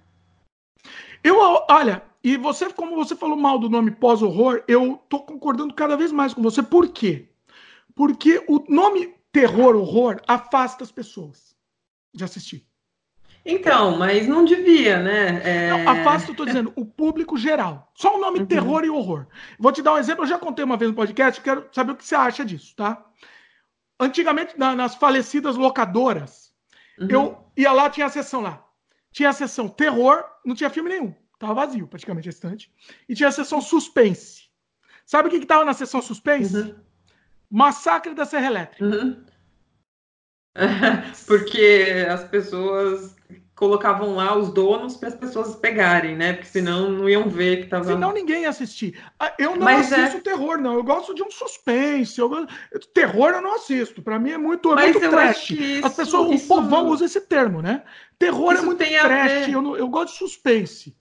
[1.23, 1.37] Eu,
[1.69, 6.13] olha, e você, como você falou mal do nome pós-horror, eu tô concordando cada vez
[6.13, 6.63] mais com você.
[6.63, 7.29] Por quê?
[7.95, 11.55] Porque o nome terror-horror afasta as pessoas
[12.13, 12.67] de assistir.
[13.45, 15.41] Então, mas não devia, né?
[15.43, 15.71] É...
[15.71, 17.91] Não, afasta, eu tô dizendo, o público geral.
[17.95, 18.47] Só o nome uhum.
[18.47, 19.27] terror e horror.
[19.59, 21.97] Vou te dar um exemplo, eu já contei uma vez no podcast, quero saber o
[21.97, 23.03] que você acha disso, tá?
[23.99, 26.53] Antigamente, na, nas falecidas locadoras,
[26.99, 27.09] uhum.
[27.09, 28.63] eu ia lá, tinha a sessão lá.
[29.12, 31.15] Tinha a sessão terror, não tinha filme nenhum.
[31.39, 32.73] Tava vazio, praticamente, a estante.
[33.09, 34.49] E tinha a sessão suspense.
[35.07, 36.57] Sabe o que, que tava na sessão suspense?
[36.57, 36.78] Uhum.
[37.51, 38.85] Massacre da Serra Elétrica.
[38.85, 39.24] Uhum.
[41.27, 43.16] Porque as pessoas
[43.61, 46.32] colocavam lá os donos para as pessoas pegarem, né?
[46.32, 47.85] Porque senão não iam ver que tava.
[47.85, 48.99] Senão ninguém ia assistir.
[49.19, 50.20] Ah, eu não Mas é assisto é...
[50.23, 50.74] terror, não.
[50.77, 52.19] Eu gosto de um suspense.
[52.19, 52.47] Eu...
[52.95, 54.01] Terror eu não assisto.
[54.01, 55.51] Para mim é muito, é muito trash.
[55.51, 56.45] Isso, as pessoas, isso...
[56.47, 57.82] o povão usa esse termo, né?
[58.19, 59.49] Terror é isso é muito trash.
[59.49, 60.97] Eu, eu gosto de suspense.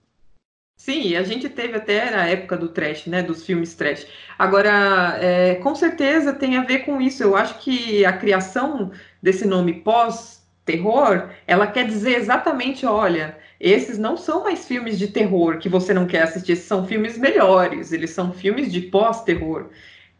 [0.76, 3.22] Sim, a gente teve até na época do trash, né?
[3.22, 4.06] Dos filmes trash.
[4.38, 7.22] Agora, é, com certeza tem a ver com isso.
[7.22, 8.90] Eu acho que a criação
[9.22, 15.08] desse nome pós terror, ela quer dizer exatamente, olha, esses não são mais filmes de
[15.08, 19.70] terror que você não quer assistir, esses são filmes melhores, eles são filmes de pós-terror.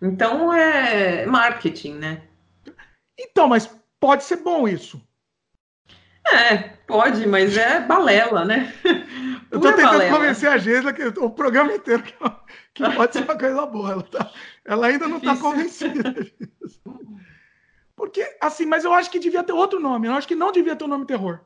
[0.00, 2.22] Então é marketing, né?
[3.18, 5.00] Então, mas pode ser bom isso.
[6.26, 6.56] É,
[6.86, 8.72] pode, mas é balela, né?
[9.50, 10.16] Eu tô tentando balela.
[10.16, 12.14] convencer a Gisela que o programa inteiro que,
[12.74, 13.92] que pode ser uma coisa boa.
[13.92, 14.30] Ela, tá,
[14.64, 16.80] ela ainda não está convencida disso.
[18.01, 20.06] Porque, assim, mas eu acho que devia ter outro nome.
[20.06, 21.40] Eu acho que não devia ter o nome terror.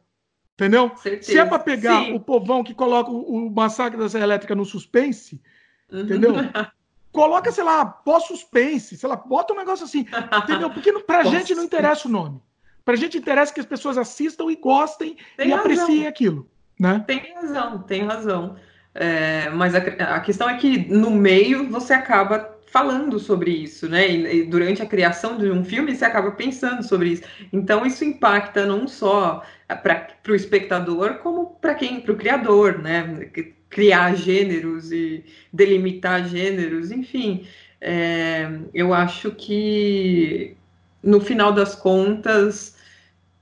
[0.55, 0.93] Entendeu?
[0.95, 1.33] Certeza.
[1.33, 2.13] Se é para pegar Sim.
[2.13, 5.43] o povão que coloca o, o massacre da Serra Elétrica no suspense,
[5.91, 6.03] uhum.
[6.03, 6.33] entendeu?
[7.11, 10.07] Coloca, sei lá, pós-suspense, sei lá, bota um negócio assim,
[10.43, 10.71] entendeu?
[10.71, 12.41] Porque pra gente não interessa o nome.
[12.85, 15.59] Pra gente interessa que as pessoas assistam e gostem tem e razão.
[15.61, 16.49] apreciem aquilo,
[16.79, 17.05] né?
[17.07, 18.57] Tem razão, tem razão.
[18.95, 24.11] É, mas a, a questão é que no meio você acaba falando sobre isso, né?
[24.11, 27.23] E, e, durante a criação de um filme você acaba pensando sobre isso.
[27.53, 33.31] Então isso impacta não só para o espectador, como para quem, para o criador, né?
[33.71, 37.47] Criar gêneros e delimitar gêneros, enfim.
[37.81, 40.57] É, eu acho que
[41.01, 42.77] no final das contas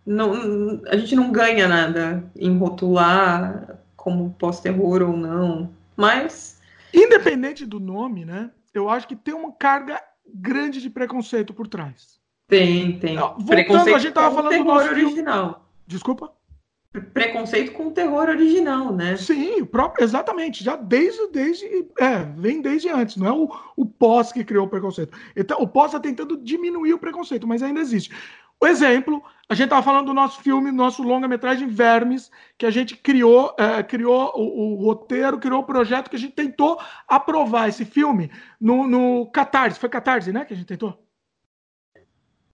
[0.04, 6.60] não, a gente não ganha nada em rotular como pós-terror ou não, mas
[6.92, 8.50] independente do nome, né?
[8.74, 12.20] Eu acho que tem uma carga grande de preconceito por trás.
[12.48, 13.16] Tem, tem.
[13.16, 15.44] Voltando, preconceito a gente tava falando do nosso original.
[15.44, 15.66] Filme.
[15.86, 16.32] Desculpa?
[17.14, 19.16] Preconceito com o terror original, né?
[19.16, 20.62] Sim, próprio, exatamente.
[20.62, 21.64] Já desde, desde.
[21.98, 23.16] É, vem desde antes.
[23.16, 25.16] Não é o, o pós que criou o preconceito.
[25.34, 28.14] Então, o pós está tentando diminuir o preconceito, mas ainda existe.
[28.62, 32.97] O exemplo, a gente estava falando do nosso filme, nosso longa-metragem Vermes, que a gente
[32.97, 37.84] criou, é, criou o, o, roteiro, criou o projeto, que a gente tentou aprovar esse
[37.84, 38.30] filme
[38.60, 39.80] no, no Catarse.
[39.80, 41.05] Foi Catarse, né, que a gente tentou?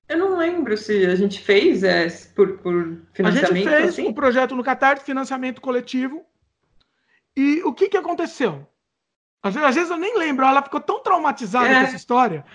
[0.09, 3.53] Eu não lembro se a gente fez é, por, por financiamento.
[3.53, 4.09] A gente fez assim?
[4.09, 6.25] o projeto no Catarse, financiamento coletivo.
[7.37, 8.67] E o que, que aconteceu?
[9.43, 11.75] Às vezes, às vezes eu nem lembro, ela ficou tão traumatizada é.
[11.75, 12.47] com essa história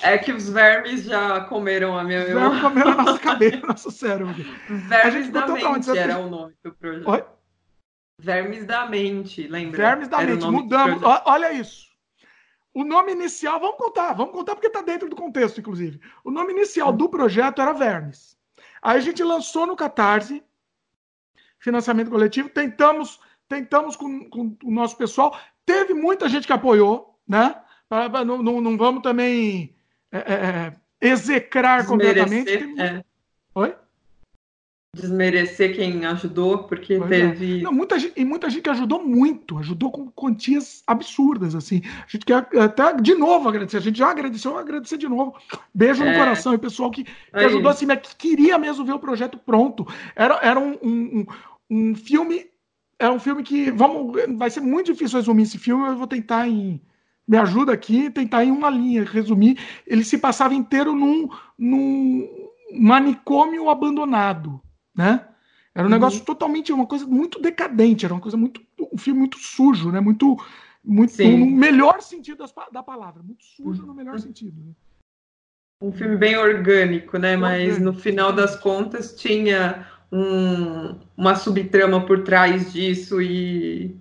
[0.00, 2.60] é que os vermes já comeram a minha memória.
[2.60, 4.34] comeram a nossa cabeça, nosso cérebro.
[4.68, 7.08] Vermes da mente era o nome do projeto.
[7.08, 7.24] Oi?
[8.18, 9.76] Vermes da mente, lembra?
[9.76, 11.02] Vermes da era mente, mudamos.
[11.24, 11.90] Olha isso.
[12.74, 16.00] O nome inicial, vamos contar, vamos contar porque está dentro do contexto, inclusive.
[16.24, 18.36] O nome inicial do projeto era Vermes.
[18.80, 20.42] Aí a gente lançou no Catarse,
[21.58, 25.38] financiamento coletivo, tentamos, tentamos com, com o nosso pessoal.
[25.66, 27.54] Teve muita gente que apoiou, né?
[28.24, 29.76] Não, não, não vamos também
[30.12, 32.52] é, é, é, execrar completamente.
[32.78, 33.02] É.
[33.54, 33.74] Oi?
[34.94, 37.30] Desmerecer quem ajudou, porque pois é.
[37.30, 37.62] teve.
[37.62, 41.80] Não, muita gente, e muita gente que ajudou muito, ajudou com quantias absurdas, assim.
[42.06, 43.78] A gente quer até de novo agradecer.
[43.78, 45.34] A gente já agradeceu, agradecer de novo.
[45.72, 46.18] Beijo no é.
[46.18, 46.52] coração.
[46.52, 49.86] E pessoal que, que ajudou assim, mas que queria mesmo ver o projeto pronto.
[50.14, 51.26] Era, era um, um,
[51.70, 52.50] um filme.
[52.98, 53.70] É um filme que.
[53.70, 56.78] Vamos, vai ser muito difícil resumir esse filme, eu vou tentar em
[57.26, 59.58] me ajuda aqui, tentar em uma linha, resumir.
[59.86, 61.28] Ele se passava inteiro num,
[61.58, 62.28] num
[62.72, 64.60] manicômio abandonado,
[64.94, 65.26] né?
[65.74, 65.92] Era um uhum.
[65.96, 68.60] negócio totalmente, uma coisa muito decadente, era uma coisa muito,
[68.92, 70.00] um filme muito sujo, né?
[70.00, 70.36] Muito,
[70.84, 73.88] muito no melhor sentido da palavra, muito sujo uhum.
[73.88, 74.60] no melhor sentido.
[74.60, 74.72] Né?
[75.80, 77.36] Um filme bem orgânico, né?
[77.36, 83.96] Mas no final das contas tinha um, uma subtrama por trás disso e,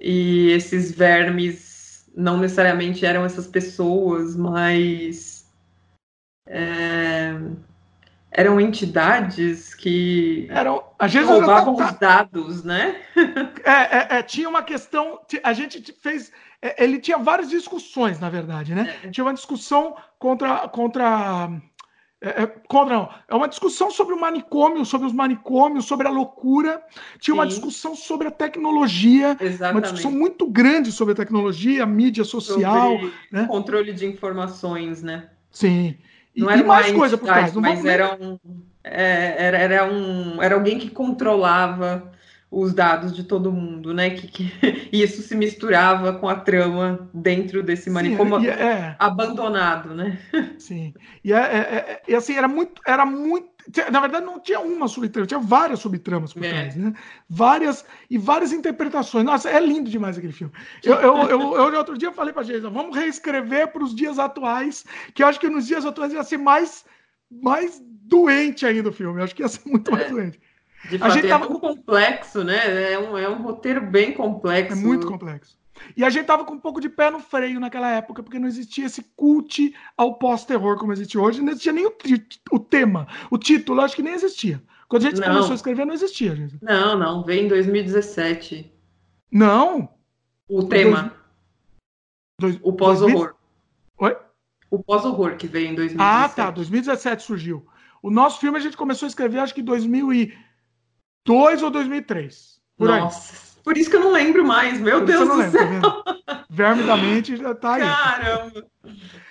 [0.00, 1.75] e esses vermes
[2.16, 5.46] não necessariamente eram essas pessoas, mas
[6.48, 7.34] é,
[8.30, 12.96] eram entidades que eram às vezes roubavam tá, os dados, né?
[13.64, 16.32] é, é, é, tinha uma questão, a gente fez,
[16.62, 18.96] é, ele tinha várias discussões, na verdade, né?
[19.04, 19.10] É.
[19.10, 21.50] Tinha uma discussão contra contra
[22.20, 23.08] é, é, não.
[23.28, 26.82] É uma discussão sobre o manicômio, sobre os manicômios, sobre a loucura.
[27.20, 27.40] Tinha Sim.
[27.40, 29.74] uma discussão sobre a tecnologia, Exatamente.
[29.74, 32.98] uma discussão muito grande sobre a tecnologia, a mídia social.
[33.30, 33.46] Né?
[33.46, 35.28] Controle de informações, né?
[35.50, 35.96] Sim.
[36.34, 37.54] E, não era e mais coisa por trás.
[37.54, 38.38] Mas era um,
[38.82, 42.12] é, era, era, um, era alguém que controlava
[42.50, 44.10] os dados de todo mundo, né?
[44.10, 44.52] Que, que
[44.92, 50.18] isso se misturava com a trama dentro desse manicômio Sim, é, abandonado, né?
[50.58, 50.94] Sim.
[51.24, 53.56] E, é, é, é, e assim, era muito, era muito.
[53.90, 56.50] Na verdade, não tinha uma subtrama, tinha várias subtramas por é.
[56.50, 56.94] trás, né?
[57.28, 59.24] Várias e várias interpretações.
[59.24, 60.52] Nossa, é lindo demais aquele filme.
[60.84, 61.40] Eu, eu, eu,
[61.72, 65.40] eu outro dia falei pra gente, vamos reescrever para os dias atuais, que eu acho
[65.40, 66.84] que nos dias atuais ia ser mais,
[67.28, 69.18] mais doente ainda o filme.
[69.18, 70.38] Eu acho que ia ser muito mais doente.
[70.88, 71.46] De fato, a gente é tava...
[71.46, 72.92] complexo, né?
[72.92, 74.78] É um, é um roteiro bem complexo.
[74.78, 75.56] É muito complexo.
[75.96, 78.48] E a gente tava com um pouco de pé no freio naquela época, porque não
[78.48, 81.94] existia esse cult ao pós-terror como existe hoje, não existia nem o,
[82.50, 84.62] o, tema, o título, acho que nem existia.
[84.88, 85.28] Quando a gente não.
[85.28, 86.58] começou a escrever, não existia, gente.
[86.62, 88.72] Não, não, veio em 2017.
[89.30, 89.88] Não!
[90.48, 91.12] O tema.
[92.40, 92.58] Dois...
[92.62, 93.34] o pós-horror.
[93.98, 94.16] Oi?
[94.70, 95.96] O pós-horror que veio em 2017.
[95.98, 97.66] Ah, tá, 2017 surgiu.
[98.02, 100.38] O nosso filme a gente começou a escrever, acho que em 2000 e
[101.26, 102.60] 2002 ou 2003.
[102.76, 103.32] Por Nossa.
[103.32, 103.62] Aí.
[103.62, 105.80] Por isso que eu não lembro mais, meu por Deus do lembro, céu.
[106.24, 107.82] Tá Verme da mente já tá aí.
[107.82, 108.66] Caramba.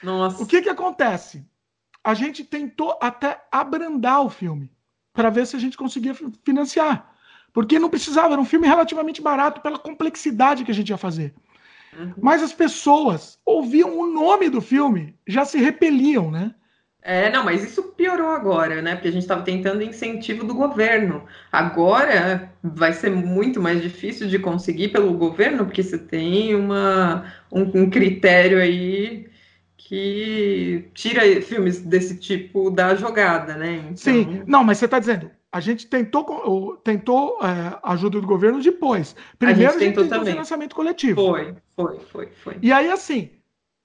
[0.03, 0.43] Nossa.
[0.43, 1.47] O que que acontece?
[2.03, 4.69] A gente tentou até abrandar o filme
[5.13, 6.13] para ver se a gente conseguia
[6.43, 7.15] financiar.
[7.53, 11.33] Porque não precisava, era um filme relativamente barato pela complexidade que a gente ia fazer.
[11.97, 12.13] Uhum.
[12.21, 16.53] Mas as pessoas ouviam o nome do filme, já se repeliam, né?
[17.07, 18.95] É, não, mas isso piorou agora, né?
[18.95, 21.23] Porque a gente estava tentando incentivo do governo.
[21.51, 27.83] Agora vai ser muito mais difícil de conseguir pelo governo, porque você tem uma, um,
[27.83, 29.27] um critério aí
[29.77, 33.75] que tira filmes desse tipo da jogada, né?
[33.75, 33.97] Então...
[33.97, 39.15] Sim, não, mas você está dizendo, a gente tentou, tentou é, ajuda do governo depois.
[39.37, 41.21] Primeiro a gente tentou, a gente tentou financiamento coletivo.
[41.21, 42.57] Foi, foi, foi, foi.
[42.63, 43.29] E aí, assim,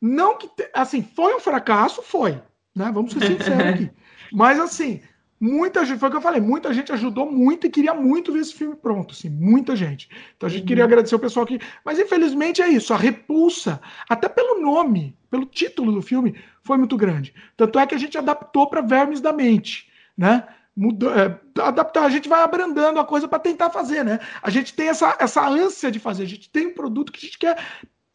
[0.00, 0.48] não que.
[0.72, 2.00] Assim, foi um fracasso?
[2.00, 2.40] Foi
[2.74, 2.90] né?
[2.92, 3.90] Vamos ser sinceros aqui.
[4.32, 5.00] Mas assim,
[5.40, 8.40] muita gente, foi o que eu falei, muita gente ajudou muito e queria muito ver
[8.40, 10.08] esse filme pronto, assim, muita gente.
[10.36, 10.66] Então a gente uhum.
[10.66, 11.58] queria agradecer o pessoal aqui.
[11.84, 16.96] Mas infelizmente é isso, a repulsa, até pelo nome, pelo título do filme, foi muito
[16.96, 17.34] grande.
[17.56, 20.46] Tanto é que a gente adaptou para Vermes da Mente, né?
[20.76, 24.20] Mudou, é, adaptar, a gente vai abrandando a coisa para tentar fazer, né?
[24.40, 27.26] A gente tem essa, essa ânsia de fazer, a gente tem um produto que a
[27.26, 27.58] gente quer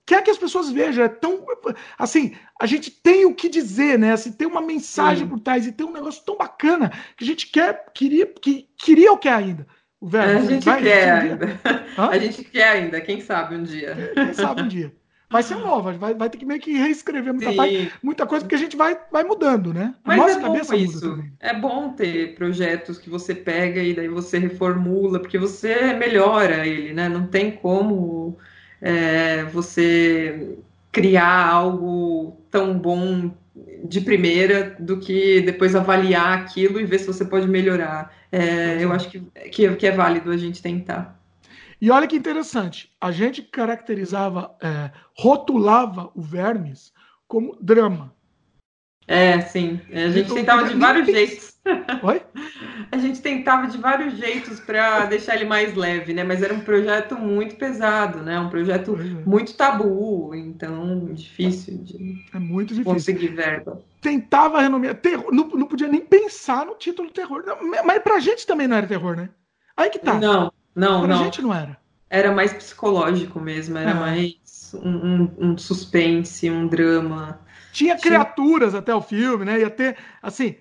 [0.06, 1.04] quer que as pessoas vejam.
[1.04, 1.46] É tão.
[1.98, 4.14] Assim, a gente tem o que dizer, né?
[4.14, 5.30] Assim, tem uma mensagem Sim.
[5.30, 9.12] por trás e tem um negócio tão bacana que a gente quer, queria, que, queria
[9.12, 9.66] o que ainda.
[10.00, 11.60] O velho, a gente vai, quer ainda.
[11.98, 14.12] A gente quer ainda, quem sabe um dia.
[14.14, 14.94] Quem sabe um dia.
[15.30, 18.56] Vai ser nova, vai, vai ter que meio que reescrever muita, parte, muita coisa, porque
[18.56, 19.96] a gente vai, vai mudando, né?
[20.04, 21.24] Mas nossa é cabeça isso.
[21.40, 26.94] É bom ter projetos que você pega e daí você reformula, porque você melhora ele,
[26.94, 27.10] né?
[27.10, 28.38] Não tem como
[28.82, 30.58] é, você
[30.92, 33.32] criar algo tão bom
[33.84, 38.14] de primeira do que depois avaliar aquilo e ver se você pode melhorar.
[38.32, 39.20] É, eu acho que,
[39.52, 41.20] que, que, é válido a gente tentar.
[41.82, 46.94] E olha que interessante, a gente caracterizava, é, rotulava o Vermes
[47.28, 48.14] como drama.
[49.08, 49.80] É, sim.
[49.92, 51.55] A gente então, tentava de vários jeitos.
[52.04, 52.22] Oi?
[52.92, 56.24] A gente tentava de vários jeitos para deixar ele mais leve, né?
[56.24, 58.40] Mas era um projeto muito pesado, né?
[58.40, 59.04] Um projeto é.
[59.28, 62.94] muito tabu, então difícil de é muito difícil.
[62.94, 63.82] conseguir verba.
[64.00, 64.96] Tentava renomear.
[64.96, 67.44] Terror, não, não podia nem pensar no título terror.
[67.84, 69.30] Mas pra gente também não era terror, né?
[69.76, 70.14] Aí que tá.
[70.14, 71.18] Não, não, pra não.
[71.18, 71.78] Pra gente não era.
[72.10, 73.94] Era mais psicológico mesmo, era é.
[73.94, 77.40] mais um, um, um suspense, um drama.
[77.72, 79.60] Tinha criaturas até o filme, né?
[79.60, 80.56] Ia ter, assim.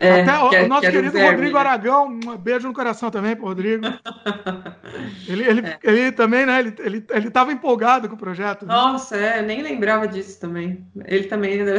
[0.00, 1.56] É, até o, o nosso querido verme, Rodrigo?
[1.56, 3.84] Aragão, um beijo no coração também pro Rodrigo.
[5.28, 5.78] ele, ele, é.
[5.82, 6.58] ele também, né?
[6.58, 8.66] Ele, ele, ele tava empolgado com o projeto.
[8.66, 8.74] Né?
[8.74, 10.84] Nossa, é, nem lembrava disso também.
[11.04, 11.74] Ele também ainda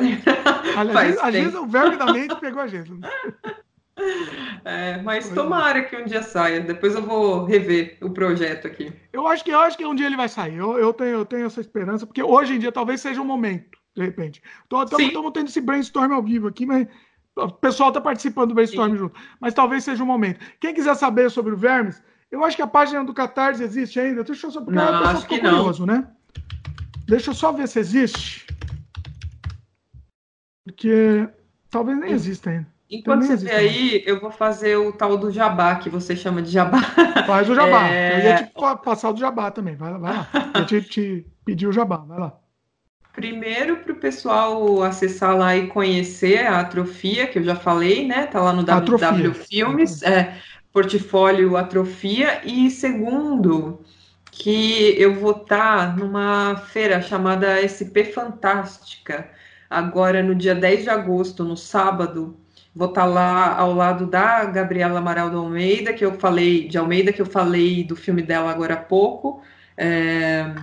[0.77, 2.91] Aliás, vezes o verme da mente pegou a gente.
[2.91, 3.09] Né?
[4.65, 6.59] É, mas tomara que um dia saia.
[6.59, 8.91] Depois eu vou rever o projeto aqui.
[9.13, 10.57] Eu acho que eu acho que um dia ele vai sair.
[10.57, 13.79] Eu, eu, tenho, eu tenho essa esperança, porque hoje em dia talvez seja o momento
[13.95, 14.43] de repente.
[14.63, 16.87] Estamos tendo esse brainstorm ao vivo aqui, mas
[17.36, 18.98] o pessoal está participando do brainstorm Sim.
[18.98, 19.20] junto.
[19.40, 20.40] Mas talvez seja o um momento.
[20.60, 22.02] Quem quiser saber sobre o Vermes,
[22.32, 24.24] eu acho que a página do Catarse existe ainda.
[24.24, 25.95] Deixa eu só porque não, acho que curioso, não.
[25.95, 26.07] né?
[27.07, 28.48] Deixa eu só ver se existe.
[30.64, 31.28] Porque
[31.70, 32.74] talvez nem exista ainda.
[32.90, 36.52] Enquanto você vê aí, eu vou fazer o tal do jabá, que você chama de
[36.52, 36.82] jabá.
[37.26, 37.88] Faz o jabá.
[37.90, 38.14] É...
[38.14, 38.53] Eu ia te
[38.84, 39.76] passar o do jabá também.
[39.76, 40.30] Vai lá, vai lá.
[40.56, 42.40] Eu te, te pedi o jabá, vai lá.
[43.15, 48.27] Primeiro, para o pessoal acessar lá e conhecer a Atrofia, que eu já falei, né?
[48.27, 50.35] Tá lá no WW Filmes, é,
[50.73, 52.41] portfólio Atrofia.
[52.43, 53.81] E segundo,
[54.29, 59.29] que eu vou estar tá numa feira chamada SP Fantástica,
[59.69, 62.37] agora no dia 10 de agosto, no sábado,
[62.75, 66.77] Vou estar tá lá ao lado da Gabriela Amaral do Almeida, que eu falei, de
[66.77, 69.41] Almeida, que eu falei do filme dela agora há pouco,
[69.77, 70.53] é,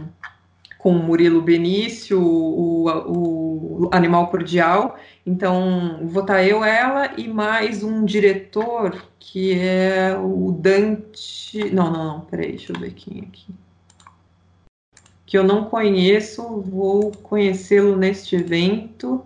[0.82, 4.98] com Murilo Benício, o, o, o, Animal Cordial.
[5.24, 11.70] Então, vou estar eu, ela e mais um diretor, que é o Dante.
[11.72, 13.54] Não, não, não, peraí, deixa eu ver quem é aqui.
[15.24, 19.24] Que eu não conheço, vou conhecê-lo neste evento.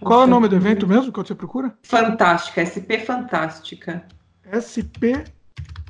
[0.00, 1.76] Qual é o nome do evento mesmo que você procura?
[1.82, 4.06] Fantástica, SP Fantástica.
[4.46, 5.24] SP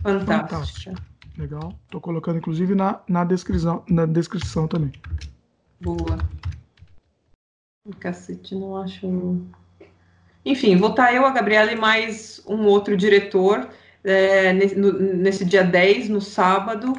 [0.05, 0.49] Fantástica.
[0.49, 0.95] Fantástica.
[1.39, 1.75] Legal.
[1.87, 4.93] Estou colocando, inclusive, na, na, descrição, na descrição também.
[5.81, 6.19] Boa.
[7.99, 9.41] Cacete, não acho.
[10.45, 13.69] Enfim, vou estar eu, a Gabriela e mais um outro diretor
[14.05, 16.93] é, nesse, no, nesse dia 10, no sábado,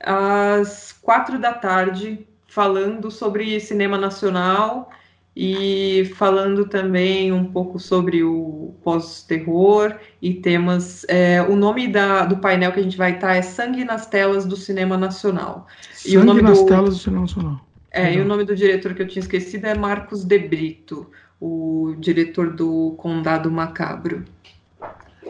[0.00, 4.90] às quatro da tarde, falando sobre cinema nacional
[5.36, 11.04] e falando também um pouco sobre o pós-terror e temas.
[11.10, 14.46] É, o nome da, do painel que a gente vai estar é Sangue nas Telas
[14.46, 15.66] do Cinema Nacional.
[15.92, 17.60] Sangue e o nome nas do, Telas do Cinema Nacional.
[17.90, 21.94] É, e o nome do diretor que eu tinha esquecido é Marcos De Brito, o
[21.98, 24.24] diretor do Condado Macabro.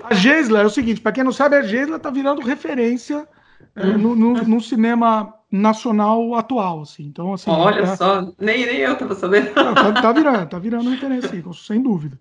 [0.05, 3.27] A Geisla é o seguinte, para quem não sabe, a Geisla está virando referência
[3.75, 7.05] é, no, no, no cinema nacional atual, assim.
[7.05, 7.51] Então, assim.
[7.51, 9.53] Olha é, só, nem, nem eu tava sabendo.
[9.53, 12.19] Tá, tá, virando, tá virando assim, sem dúvida.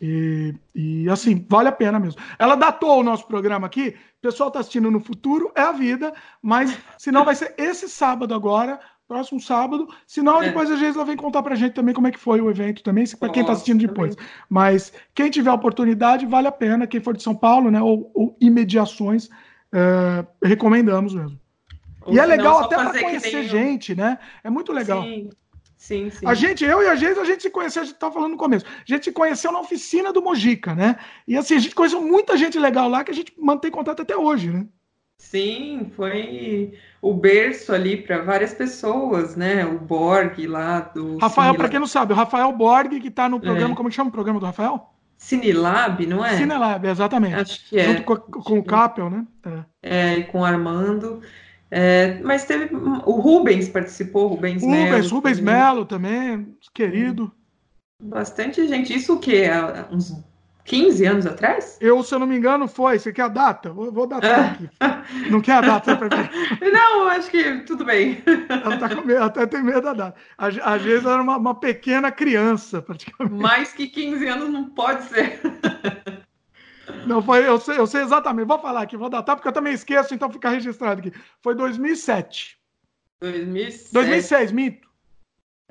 [0.00, 2.20] E, e, assim, vale a pena mesmo.
[2.38, 3.96] Ela datou o nosso programa aqui.
[4.18, 6.12] O pessoal tá assistindo no futuro, é a vida,
[6.42, 8.78] mas se não vai ser esse sábado agora,
[9.08, 9.88] próximo sábado.
[10.06, 10.46] Se não, é.
[10.46, 13.04] depois a Geisla vem contar pra gente também como é que foi o evento também,
[13.18, 14.14] para quem tá assistindo depois.
[14.14, 14.30] Também.
[14.48, 16.86] Mas quem tiver oportunidade, vale a pena.
[16.86, 19.28] Quem for de São Paulo, né, ou, ou imediações,
[19.72, 21.38] é, recomendamos mesmo.
[22.02, 24.18] Ou e é legal até para conhecer gente, né?
[24.42, 25.02] É muito legal.
[25.02, 25.30] Sim.
[25.78, 26.26] Sim, sim.
[26.26, 28.36] A gente, eu e a gente, a gente se conheceu, a gente estava falando no
[28.36, 28.66] começo.
[28.66, 30.96] A gente se conheceu na oficina do Mojica, né?
[31.26, 34.16] E assim, a gente conheceu muita gente legal lá que a gente mantém contato até
[34.16, 34.66] hoje, né?
[35.18, 39.64] Sim, foi o berço ali para várias pessoas, né?
[39.64, 41.16] O Borg lá do.
[41.18, 43.76] Rafael, para quem não sabe, o Rafael Borg, que está no programa, é.
[43.76, 44.92] como é que chama o programa do Rafael?
[45.18, 46.36] Cinelab, não é?
[46.36, 47.34] Cinelab, exatamente.
[47.34, 47.84] Acho que é.
[47.84, 49.26] Junto com, com o Capel, né?
[49.82, 51.20] É, é com o Armando.
[51.70, 52.74] É, mas teve.
[52.74, 54.84] O Rubens participou, Rubens Melo.
[54.84, 57.32] Rubens, Rubens Melo também, querido.
[58.00, 58.94] Bastante gente.
[58.94, 59.46] Isso o quê?
[59.90, 60.12] Uns
[60.68, 61.78] 15 anos atrás?
[61.80, 62.98] Eu, se eu não me engano, foi.
[62.98, 63.72] Você quer a data?
[63.72, 64.68] Vou, vou datar aqui.
[65.30, 65.98] Não quer a data?
[66.60, 68.22] Não, acho que tudo bem.
[68.48, 70.20] Ela tá com medo, até tem medo da data.
[70.36, 73.34] Às vezes era uma, uma pequena criança, praticamente.
[73.34, 75.40] Mais que 15 anos não pode ser.
[77.06, 78.46] Não, foi, eu sei, eu sei exatamente.
[78.46, 81.12] Vou falar aqui, vou datar, porque eu também esqueço, então fica registrado aqui.
[81.42, 82.58] Foi 2007.
[83.20, 83.92] 2007.
[83.94, 84.88] 2006, mito.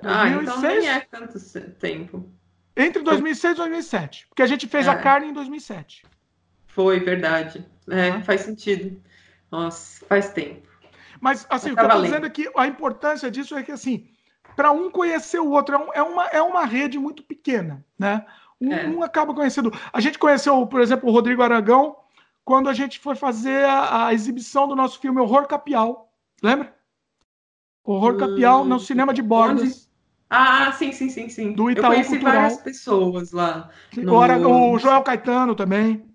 [0.02, 1.40] Ah, 2006, então nem é tanto
[1.80, 2.37] tempo.
[2.78, 4.28] Entre 2006 e 2007.
[4.30, 4.91] Porque a gente fez é.
[4.91, 6.06] a carne em 2007.
[6.68, 7.66] Foi, verdade.
[7.90, 9.02] É, faz sentido.
[9.52, 10.68] Nossa, faz tempo.
[11.20, 13.72] Mas, assim, Mas o que eu tô dizendo é que a importância disso é que,
[13.72, 14.08] assim,
[14.56, 18.24] para um conhecer o outro, é, é, uma, é uma rede muito pequena, né?
[18.62, 18.88] Um, é.
[18.88, 19.72] um, acaba conhecendo.
[19.91, 21.98] A gente conheceu, por exemplo, o Rodrigo Aragão
[22.45, 26.14] quando a gente foi fazer a, a exibição do nosso filme Horror Capial.
[26.41, 26.74] Lembra?
[27.84, 29.87] Horror hum, Capial no cinema de Bordas.
[30.30, 31.54] Ah, sim, sim, sim, sim.
[31.54, 32.34] Do Itaú Eu conheci Cultural.
[32.34, 33.70] várias pessoas lá.
[33.95, 34.16] No...
[34.74, 36.06] O Joel Caetano também.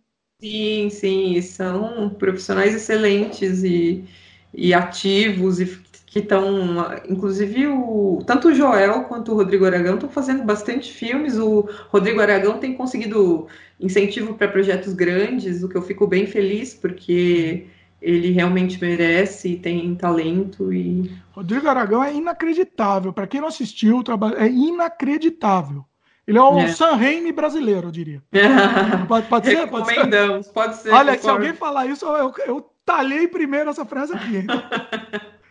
[0.41, 4.05] Sim, sim, são profissionais excelentes e,
[4.53, 5.67] e ativos e
[6.05, 6.77] que estão,
[7.09, 11.39] inclusive, o, tanto o Joel quanto o Rodrigo Aragão estão fazendo bastante filmes.
[11.39, 13.47] O Rodrigo Aragão tem conseguido
[13.81, 17.67] incentivo para projetos grandes, o que eu fico bem feliz, porque
[18.03, 21.11] ele realmente merece, tem talento e.
[21.31, 23.13] Rodrigo Aragão é inacreditável.
[23.13, 25.85] Para quem não assistiu, o trabalho é inacreditável.
[26.27, 26.69] Ele é o é.
[26.69, 26.99] San
[27.35, 28.23] brasileiro, eu diria.
[29.09, 29.67] pode, pode ser?
[29.69, 30.53] Pode ser.
[30.53, 30.91] pode ser.
[30.91, 34.45] Olha, se alguém falar isso, eu, eu talhei primeiro essa frase aqui.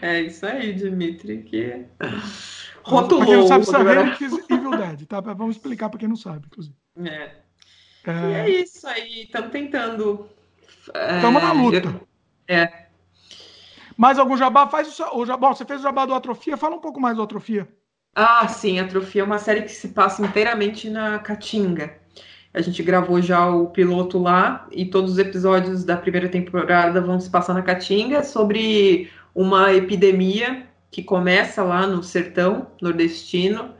[0.00, 1.84] É isso aí, Dimitri, que
[2.82, 3.24] rotulou.
[3.24, 5.20] Pra quem não sabe, Raimi fez Evil Dead, tá?
[5.20, 6.76] Vamos explicar para quem não sabe, inclusive.
[7.04, 7.32] É.
[8.06, 8.12] é...
[8.12, 10.28] E é isso aí, estamos tentando.
[10.94, 11.46] Estamos é...
[11.46, 12.00] na luta.
[12.46, 12.86] É.
[13.96, 14.68] Mais algum jabá?
[14.68, 15.48] Faz o, o jabá.
[15.48, 17.68] Bom, você fez o jabá do Atrofia, fala um pouco mais do Atrofia.
[18.14, 21.96] Ah, sim, Atrofia é uma série que se passa inteiramente na Caatinga.
[22.52, 27.20] A gente gravou já o piloto lá e todos os episódios da primeira temporada vão
[27.20, 33.74] se passar na Caatinga sobre uma epidemia que começa lá no sertão nordestino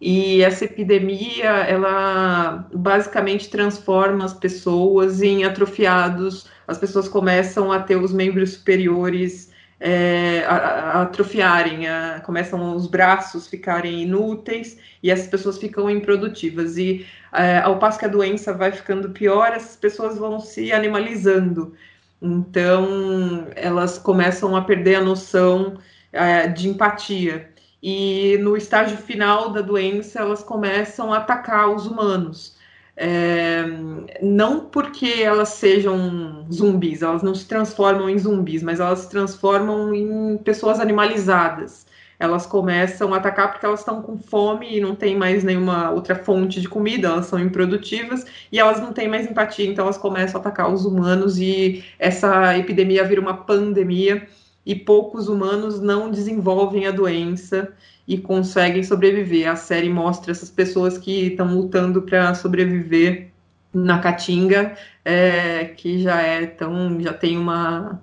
[0.00, 7.96] e essa epidemia ela basicamente transforma as pessoas em atrofiados as pessoas começam a ter
[7.96, 9.50] os membros superiores
[9.80, 16.76] é, a, a atrofiarem, a, começam os braços ficarem inúteis e essas pessoas ficam improdutivas.
[16.76, 21.74] E é, ao passo que a doença vai ficando pior, essas pessoas vão se animalizando.
[22.20, 25.78] Então, elas começam a perder a noção
[26.12, 27.50] é, de empatia.
[27.82, 32.56] E no estágio final da doença, elas começam a atacar os humanos.
[32.96, 33.64] É,
[34.20, 39.94] não porque elas sejam zumbis, elas não se transformam em zumbis, mas elas se transformam
[39.94, 41.86] em pessoas animalizadas.
[42.18, 46.16] Elas começam a atacar porque elas estão com fome e não tem mais nenhuma outra
[46.16, 50.38] fonte de comida, elas são improdutivas e elas não têm mais empatia, então elas começam
[50.38, 54.26] a atacar os humanos e essa epidemia vira uma pandemia
[54.68, 57.72] e poucos humanos não desenvolvem a doença
[58.06, 59.48] e conseguem sobreviver.
[59.50, 63.30] A série mostra essas pessoas que estão lutando para sobreviver
[63.72, 68.00] na Caatinga, é, que já é tão, já tem uma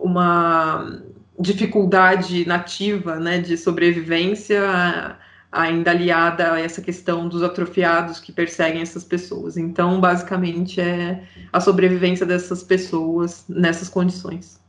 [0.00, 1.02] uma
[1.38, 5.16] dificuldade nativa, né, de sobrevivência
[5.50, 9.56] ainda aliada a essa questão dos atrofiados que perseguem essas pessoas.
[9.56, 11.22] Então, basicamente, é
[11.52, 14.61] a sobrevivência dessas pessoas nessas condições.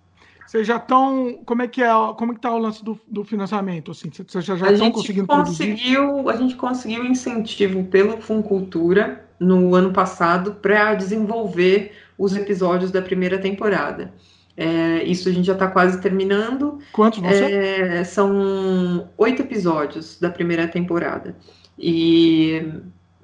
[0.53, 1.39] Vocês já estão.
[1.47, 1.89] Como é que é?
[2.15, 3.89] Como é que tá o lance do, do financiamento?
[3.89, 6.29] Assim, vocês já estão conseguindo conseguiu, produzir?
[6.29, 13.39] A gente conseguiu incentivo pelo Funcultura no ano passado para desenvolver os episódios da primeira
[13.39, 14.13] temporada.
[14.55, 16.77] É, isso a gente já está quase terminando.
[16.91, 17.31] Quantos vão?
[17.31, 21.35] É, são oito episódios da primeira temporada.
[21.79, 22.61] E,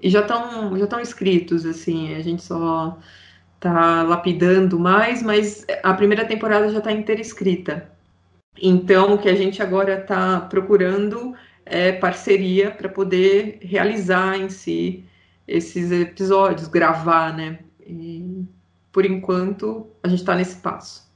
[0.01, 2.97] e já estão já estão escritos, assim, a gente só
[3.59, 7.91] tá lapidando mais, mas a primeira temporada já está inteira escrita.
[8.61, 11.33] Então, o que a gente agora está procurando
[11.65, 15.05] é parceria para poder realizar em si
[15.47, 17.59] esses episódios, gravar, né?
[17.85, 18.45] E,
[18.91, 21.09] por enquanto, a gente está nesse passo.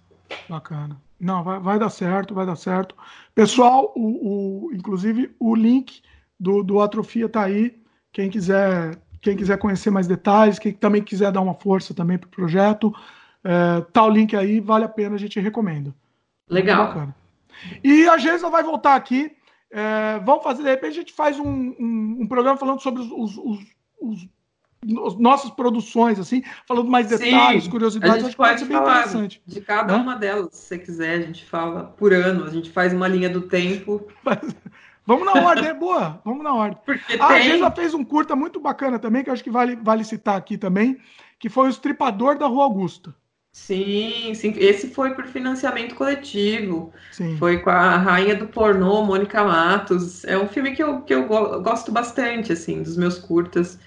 [0.50, 1.00] Bacana.
[1.20, 2.96] Não, vai, vai, dar certo, vai dar certo.
[3.34, 6.02] Pessoal, o, o inclusive o link
[6.40, 7.82] do, do Atrofia tá aí.
[8.12, 12.28] Quem quiser quem quiser conhecer mais detalhes, quem também quiser dar uma força também para
[12.28, 12.94] o projeto,
[13.42, 15.96] é, tá o link aí, vale a pena, a gente recomenda.
[16.50, 17.14] Legal.
[17.82, 19.32] E a Geisa vai voltar aqui.
[19.72, 23.10] É, vamos fazer, de repente a gente faz um, um, um programa falando sobre os,
[23.12, 23.38] os,
[24.00, 24.28] os,
[24.86, 28.18] os, nossas produções, assim, falando mais detalhes, Sim, curiosidades.
[28.18, 29.42] A gente pode, pode falar interessante.
[29.48, 32.94] de cada uma delas, se você quiser, a gente fala por ano, a gente faz
[32.94, 34.06] uma linha do tempo.
[35.06, 36.22] Vamos na ordem, é boa.
[36.24, 36.78] Vamos na ordem.
[36.86, 37.38] Porque ah, tem...
[37.38, 40.04] A gente já fez um curta muito bacana também, que eu acho que vale, vale
[40.04, 40.98] citar aqui também,
[41.38, 43.14] que foi o Estripador da Rua Augusta.
[43.52, 44.54] Sim, sim.
[44.58, 46.92] Esse foi por financiamento coletivo.
[47.12, 47.38] Sim.
[47.38, 50.26] Foi com a rainha do pornô, Mônica Matos.
[50.26, 53.78] É um filme que eu, que eu gosto bastante, assim, dos meus curtas.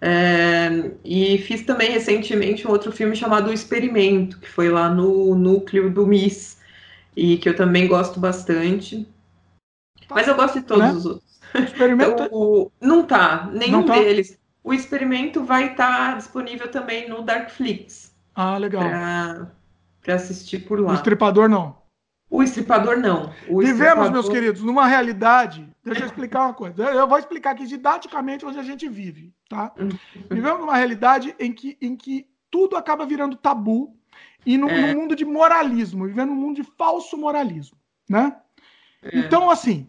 [0.00, 5.34] É, e fiz também recentemente um outro filme chamado O Experimento, que foi lá no
[5.34, 6.58] núcleo do MIS,
[7.16, 9.04] e que eu também gosto bastante.
[10.10, 10.92] Mas eu gosto de todos né?
[10.92, 11.40] os outros.
[11.54, 12.28] Experimento...
[12.32, 12.70] o...
[12.80, 13.94] Não tá, nenhum tá?
[13.94, 14.38] deles.
[14.62, 18.14] O experimento vai estar tá disponível também no Darkflix.
[18.34, 18.82] Ah, legal.
[20.02, 20.92] Para assistir por lá.
[20.92, 21.78] O estripador não.
[22.30, 23.32] O estripador não.
[23.48, 24.12] O Vivemos, estripador...
[24.12, 25.68] meus queridos, numa realidade.
[25.82, 26.82] Deixa eu explicar uma coisa.
[26.84, 29.72] Eu vou explicar aqui didaticamente onde a gente vive, tá?
[29.78, 29.88] Uhum.
[30.30, 33.96] Vivemos numa realidade em que, em que tudo acaba virando tabu
[34.44, 34.92] e no, é.
[34.92, 37.78] no mundo de moralismo, vivendo num mundo de falso moralismo,
[38.08, 38.36] né?
[39.02, 39.18] É.
[39.18, 39.88] Então, assim,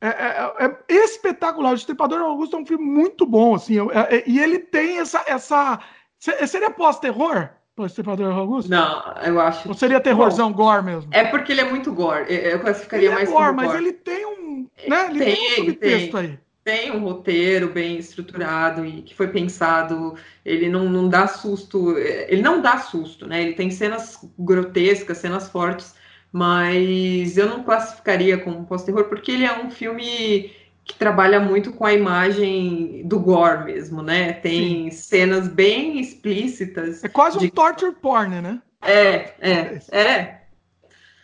[0.00, 1.72] é, é, é, é, espetacular.
[1.72, 5.22] O Estripador Augusto é um filme muito bom, assim, é, é, e ele tem essa.
[5.26, 5.80] essa
[6.18, 7.50] seria pós-terror?
[7.76, 8.70] O Estripador Augusto?
[8.70, 9.66] Não, eu acho.
[9.68, 11.10] Ou seria terrorzão, bom, gore mesmo?
[11.12, 12.26] É porque ele é muito gore.
[12.28, 13.68] Eu classificaria ele mais gore, como gore.
[13.68, 14.68] Mas ele tem um.
[14.86, 15.06] Né?
[15.08, 16.20] Ele tem, tem um subtexto tem.
[16.20, 20.14] aí tem um roteiro bem estruturado e que foi pensado.
[20.44, 23.42] Ele não, não dá susto, ele não dá susto, né?
[23.42, 25.94] Ele tem cenas grotescas, cenas fortes,
[26.32, 30.54] mas eu não classificaria como pós-terror porque ele é um filme
[30.84, 34.32] que trabalha muito com a imagem do gore mesmo, né?
[34.32, 34.96] Tem Sim.
[34.96, 37.04] cenas bem explícitas.
[37.04, 38.60] É quase um torture porn, né?
[38.82, 40.40] É, é, é.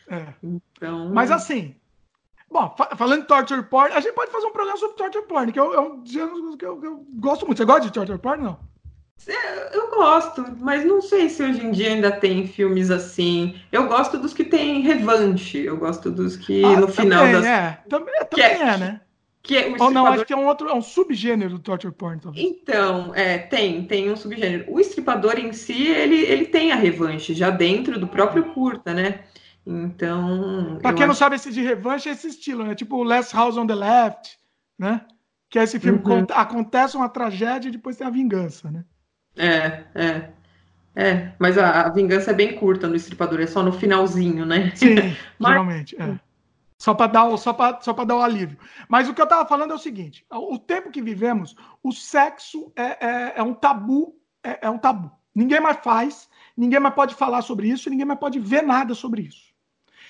[0.08, 0.34] é.
[0.42, 1.10] Então...
[1.12, 1.74] Mas assim,
[2.50, 5.58] bom, falando de torture porn, a gente pode fazer um programa sobre torture porn, que
[5.58, 7.58] é um eu, que eu gosto muito.
[7.58, 8.58] Você gosta de torture porn, não?
[9.72, 13.56] Eu gosto, mas não sei se hoje em dia ainda tem filmes assim.
[13.72, 17.44] Eu gosto dos que tem revanche, eu gosto dos que ah, no final das.
[17.44, 19.00] É, também, é, também é, é, né?
[19.42, 22.20] Que é, Ou não, acho que é um outro, é um subgênero do torture porn,
[22.20, 22.44] talvez.
[22.44, 24.64] Então, é, tem, tem um subgênero.
[24.68, 29.20] O estripador em si, ele, ele tem a revanche já dentro do próprio curta, né?
[29.64, 30.78] Então.
[30.82, 31.08] Pra quem acho...
[31.08, 32.74] não sabe, esse de revanche é esse estilo, né?
[32.74, 34.36] Tipo Last House on the Left,
[34.78, 35.02] né?
[35.48, 36.26] Que é esse filme uhum.
[36.30, 38.84] acontece uma tragédia e depois tem a vingança, né?
[39.36, 40.30] É, é.
[40.98, 44.72] É, mas a, a, vingança é bem curta no Estripador, é só no finalzinho, né?
[44.74, 44.94] Sim,
[45.38, 45.52] mas...
[45.52, 46.18] geralmente, é.
[46.78, 48.58] Só para dar, só só dar o alívio.
[48.88, 52.72] Mas o que eu estava falando é o seguinte: o tempo que vivemos, o sexo
[52.74, 55.10] é, é, é um tabu, é, é, um tabu.
[55.34, 59.22] Ninguém mais faz, ninguém mais pode falar sobre isso, ninguém mais pode ver nada sobre
[59.22, 59.54] isso.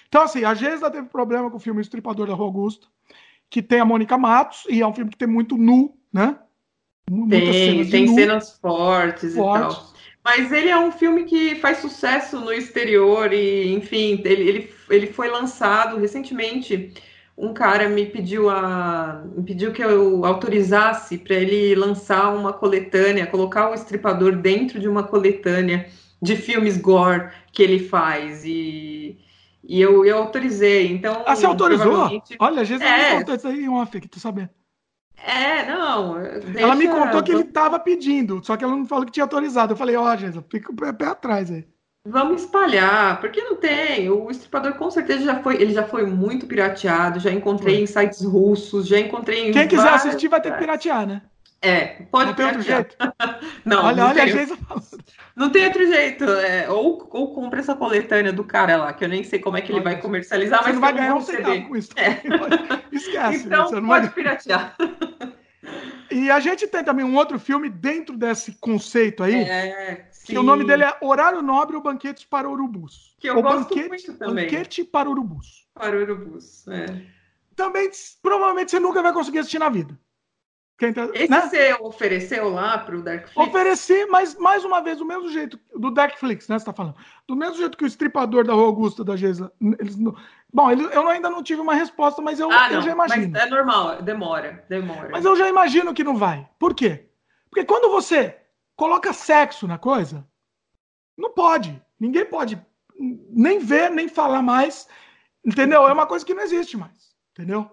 [0.08, 2.86] Então, assim, a Geisla teve problema com o filme Estripador da Rua Augusta,
[3.50, 6.38] que tem a Mônica Matos, e é um filme que tem muito nu, né?
[7.28, 9.92] Tem, tem cenas fortes, fortes, e tal.
[10.24, 15.06] Mas ele é um filme que faz sucesso no exterior e, enfim, ele, ele, ele
[15.06, 16.92] foi lançado recentemente.
[17.38, 23.26] Um cara me pediu a me pediu que eu autorizasse para ele lançar uma coletânea,
[23.26, 25.86] colocar o Estripador dentro de uma coletânea
[26.20, 29.16] de filmes gore que ele faz e
[29.62, 30.90] e eu, eu autorizei.
[30.90, 32.08] Então, ah, você autorizou?
[32.38, 33.10] Olha, a gente é...
[33.10, 34.50] me contou isso aí off, que tu sabendo.
[35.24, 36.22] É, não.
[36.22, 36.60] Deixa...
[36.60, 39.72] Ela me contou que ele estava pedindo, só que ela não falou que tinha autorizado.
[39.72, 41.66] Eu falei, ó, oh, Jesus, fica o pé, atrás aí.
[42.08, 44.08] Vamos espalhar, porque não tem.
[44.08, 48.22] O estripador com certeza já foi, ele já foi muito pirateado, já encontrei em sites
[48.22, 51.22] russos, já encontrei em Quem quiser assistir vai ter que piratear, né?
[51.66, 52.96] É, pode não tem outro jeito.
[53.64, 54.58] não, olha, não olha tem, a Geisa
[55.34, 56.24] Não tem outro jeito.
[56.24, 59.60] É, ou, ou compra essa coletânea do cara lá, que eu nem sei como é
[59.60, 61.90] que ele vai comercializar, você mas não vai ganhar um centavo com isso.
[61.96, 62.22] É.
[62.92, 63.46] Esquece.
[63.46, 64.14] Então você não pode vai...
[64.14, 64.76] piratear.
[66.08, 70.42] E a gente tem também um outro filme dentro desse conceito aí, é, que o
[70.42, 73.16] nome dele é Horário Nobre ou Banquetes para Urubus.
[73.18, 74.44] Que eu gosto banquete, muito também.
[74.44, 75.66] Banquete para Urubus.
[75.74, 77.02] Para Urubus, é.
[77.56, 77.90] Também,
[78.22, 79.98] provavelmente, você nunca vai conseguir assistir na vida.
[80.78, 81.40] Tá, Esse né?
[81.40, 83.48] você ofereceu lá para o Darkflix?
[83.48, 86.58] Ofereci, mas mais uma vez, do mesmo jeito, do Darkflix, né?
[86.58, 86.96] Você tá falando.
[87.26, 89.50] Do mesmo jeito que o estripador da Rua Augusta da Geisa.
[89.78, 89.96] Eles,
[90.52, 93.32] bom, eles, eu ainda não tive uma resposta, mas eu, ah, eu já imagino.
[93.32, 95.08] Mas é normal, demora, demora.
[95.10, 96.46] Mas eu já imagino que não vai.
[96.58, 97.08] Por quê?
[97.48, 98.36] Porque quando você
[98.76, 100.28] coloca sexo na coisa,
[101.16, 101.82] não pode.
[101.98, 102.60] Ninguém pode
[102.98, 104.86] nem ver, nem falar mais.
[105.42, 105.88] Entendeu?
[105.88, 107.16] É uma coisa que não existe mais.
[107.32, 107.70] Entendeu?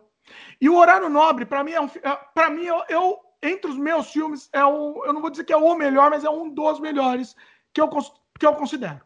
[0.64, 3.78] E o Horário Nobre, para mim, é um, é, para mim eu, eu, entre os
[3.78, 6.50] meus filmes, é um, eu não vou dizer que é o melhor, mas é um
[6.50, 7.36] dos melhores
[7.74, 9.02] que eu, que eu considero.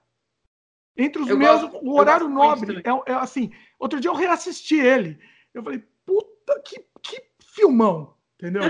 [0.95, 3.51] Entre os eu meus, gosto, o Horário Nobre é, é, assim.
[3.79, 5.19] Outro dia eu reassisti ele.
[5.51, 7.23] Eu falei, puta, que, que
[7.55, 8.61] filmão, entendeu?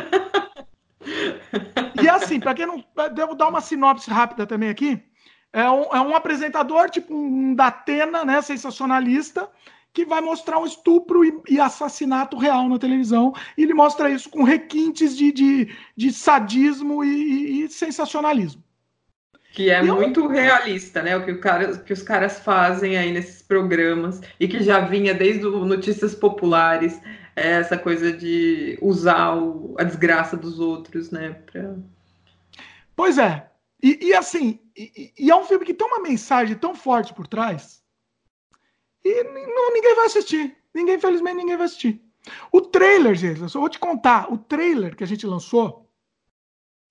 [2.01, 2.81] e assim, para quem não.
[3.13, 5.03] Devo dar uma sinopse rápida também aqui.
[5.51, 8.41] É um, é um apresentador, tipo um da Atena, né?
[8.41, 9.51] Sensacionalista
[9.97, 13.33] que vai mostrar um estupro e, e, assassinato real na televisão.
[13.57, 18.63] E ele mostra isso com requintes de, de, de sadismo e, e, sensacionalismo.
[19.53, 20.27] Que é e muito eu...
[20.27, 21.17] realista, né?
[21.17, 25.15] O que, o cara, que os caras fazem aí nesses programas e que já vinha
[25.15, 27.01] desde o Notícias Populares,
[27.35, 31.37] é essa coisa de usar o, a desgraça dos outros, né?
[31.51, 31.73] Pra...
[32.95, 33.49] Pois é.
[33.81, 37.81] E, assim, e, e é um filme que tem uma mensagem tão forte por trás
[39.07, 40.57] e não, ninguém vai assistir.
[40.73, 42.01] Ninguém, infelizmente, ninguém vai assistir.
[42.51, 44.31] O trailer, gente, eu vou te contar.
[44.31, 45.89] O trailer que a gente lançou,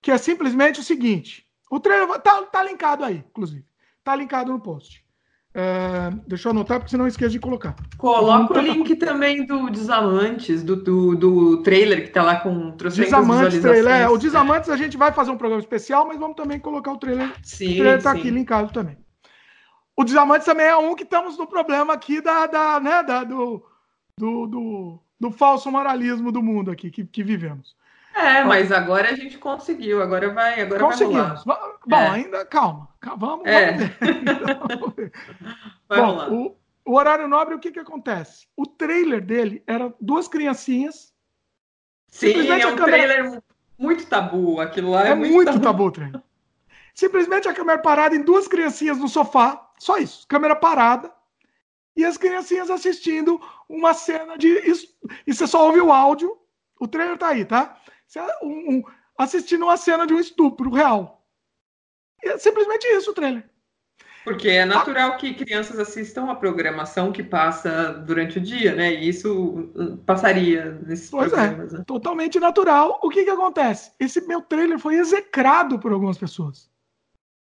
[0.00, 1.46] que é simplesmente o seguinte.
[1.70, 3.64] O trailer tá, tá linkado aí, inclusive.
[4.02, 5.04] Tá linkado no post.
[5.58, 7.74] É, deixa eu anotar, porque senão eu esqueço de colocar.
[7.96, 13.62] Coloca o link também do Desamantes, do, do, do trailer que tá lá com Desamantes,
[13.62, 14.02] trailer.
[14.02, 16.98] É, o Desamantes a gente vai fazer um programa especial, mas vamos também colocar o
[16.98, 17.32] trailer.
[17.42, 18.18] Sim, o trailer tá sim.
[18.18, 18.98] aqui linkado também.
[19.96, 23.64] O Desamantes também é um que estamos no problema aqui da, da, né, da, do,
[24.18, 27.74] do, do, do, falso moralismo do mundo aqui que, que vivemos.
[28.14, 31.44] É, mas agora a gente conseguiu, agora vai, agora Conseguimos.
[31.44, 31.78] vai rolar.
[31.86, 32.08] Bom, é.
[32.08, 33.72] ainda calma, vamos, é.
[34.68, 35.12] vamos ver.
[35.88, 36.32] vai Bom, rolar.
[36.32, 38.46] O, o horário nobre, o que que acontece?
[38.56, 41.12] O trailer dele era duas criancinhas.
[42.08, 43.06] Sim, é um câmera...
[43.06, 43.42] trailer
[43.78, 45.64] muito tabu, aquilo lá é, é muito, muito tabu.
[45.64, 46.22] tabu o trailer.
[46.94, 51.12] Simplesmente a câmera parada em duas criancinhas no sofá, só isso, câmera parada,
[51.96, 54.48] e as criancinhas assistindo uma cena de.
[55.26, 56.36] E você só ouve o áudio,
[56.78, 57.80] o trailer tá aí, tá?
[58.42, 58.82] Um, um,
[59.16, 61.26] assistindo uma cena de um estupro real.
[62.22, 63.48] E é simplesmente isso o trailer.
[64.24, 68.92] Porque é natural que crianças assistam a programação que passa durante o dia, né?
[68.92, 71.74] E isso uh, passaria nesses pois é, programas.
[71.74, 71.84] É, né?
[71.86, 72.98] totalmente natural.
[73.02, 73.92] O que que acontece?
[74.00, 76.68] Esse meu trailer foi execrado por algumas pessoas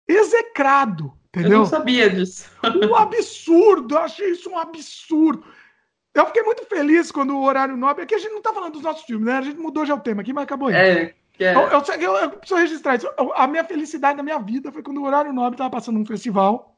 [0.07, 1.14] execrado.
[1.39, 1.59] Entendeu?
[1.59, 2.49] Eu não sabia disso.
[2.89, 5.43] Um absurdo, eu achei isso um absurdo.
[6.14, 8.03] Eu fiquei muito feliz quando o horário nobre.
[8.03, 9.38] Aqui a gente não tá falando dos nossos filmes, né?
[9.38, 10.76] A gente mudou já o tema aqui, mas acabou aí.
[10.76, 11.55] É, é.
[11.55, 13.07] Eu, eu, eu, eu, preciso registrar isso.
[13.35, 16.76] a minha felicidade da minha vida foi quando o horário nobre tava passando num festival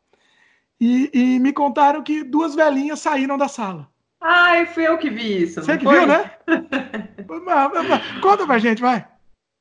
[0.79, 3.87] e, e, me contaram que duas velhinhas saíram da sala.
[4.21, 5.61] Ai, fui eu que vi isso.
[5.61, 5.99] Você que foi?
[5.99, 6.31] viu, né?
[8.21, 9.05] Conta pra gente, vai.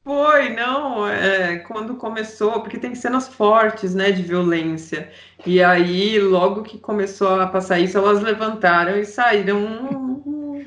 [0.09, 1.07] Foi, não.
[1.07, 5.11] É, quando começou, porque tem cenas fortes, né, de violência.
[5.45, 10.65] E aí, logo que começou a passar isso, elas levantaram e saíram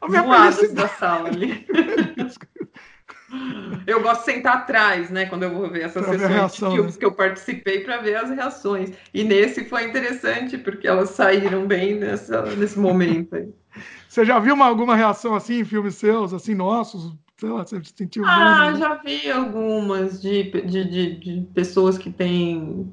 [0.00, 1.66] voadas da sala ali.
[3.86, 6.76] eu gosto de sentar atrás, né, quando eu vou ver essas pra sessões reação, de
[6.76, 6.98] filmes né?
[6.98, 8.92] que eu participei para ver as reações.
[9.12, 13.50] E nesse foi interessante, porque elas saíram bem nessa, nesse momento aí.
[14.08, 17.12] Você já viu uma, alguma reação assim em filmes seus, assim, nossos?
[17.40, 22.92] Você sentiu Ah, já vi algumas de, de, de, de, pessoas que têm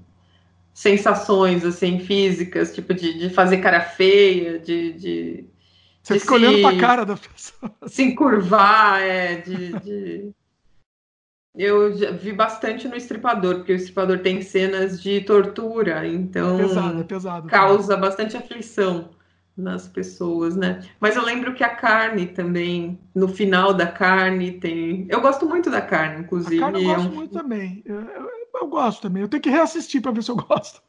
[0.72, 4.94] sensações, assim, físicas, tipo de, de fazer cara feia, de...
[4.94, 5.46] de
[6.04, 7.74] você fica se, olhando pra cara da pessoa.
[7.88, 9.80] Se encurvar, é, de...
[9.80, 10.32] de...
[11.58, 17.00] Eu já vi bastante no Estripador, porque o Estripador tem cenas de tortura, então pesado,
[17.00, 19.15] é pesado, causa bastante aflição
[19.58, 20.82] nas pessoas, né?
[21.00, 25.08] Mas eu lembro que a carne também, no final da carne tem.
[25.10, 26.58] Eu gosto muito da carne, inclusive.
[26.58, 27.16] A carne eu gosto é um...
[27.16, 27.82] muito também.
[27.86, 29.22] Eu, eu, eu, gosto também.
[29.22, 30.82] Eu tenho que reassistir para ver se eu gosto.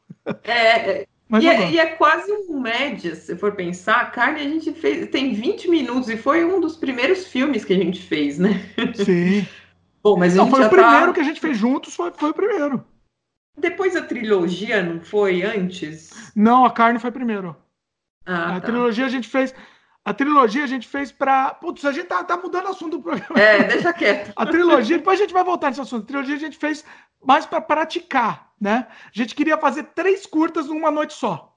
[0.43, 4.01] É, é Mas e, é, e é quase um média, se for pensar.
[4.01, 7.73] A carne a gente fez tem 20 minutos e foi um dos primeiros filmes que
[7.73, 8.69] a gente fez, né?
[8.95, 9.47] Sim.
[10.03, 11.13] Bom, mas não, foi o primeiro tá...
[11.13, 12.85] que a gente fez juntos, foi, foi o primeiro.
[13.59, 16.33] Depois a trilogia, não foi antes?
[16.35, 17.57] Não, a carne foi primeiro.
[18.27, 18.67] Ah, a tá.
[18.67, 19.55] trilogia a gente fez.
[20.05, 21.55] A trilogia a gente fez para.
[21.55, 23.41] Putz, a gente tá, tá mudando o assunto do programa.
[23.41, 24.33] É, deixa quieto.
[24.37, 26.05] A trilogia, depois a gente vai voltar nesse assunto.
[26.05, 26.85] A trilogia a gente fez
[27.25, 28.87] mais para praticar, né?
[29.07, 31.57] A gente queria fazer três curtas numa noite só.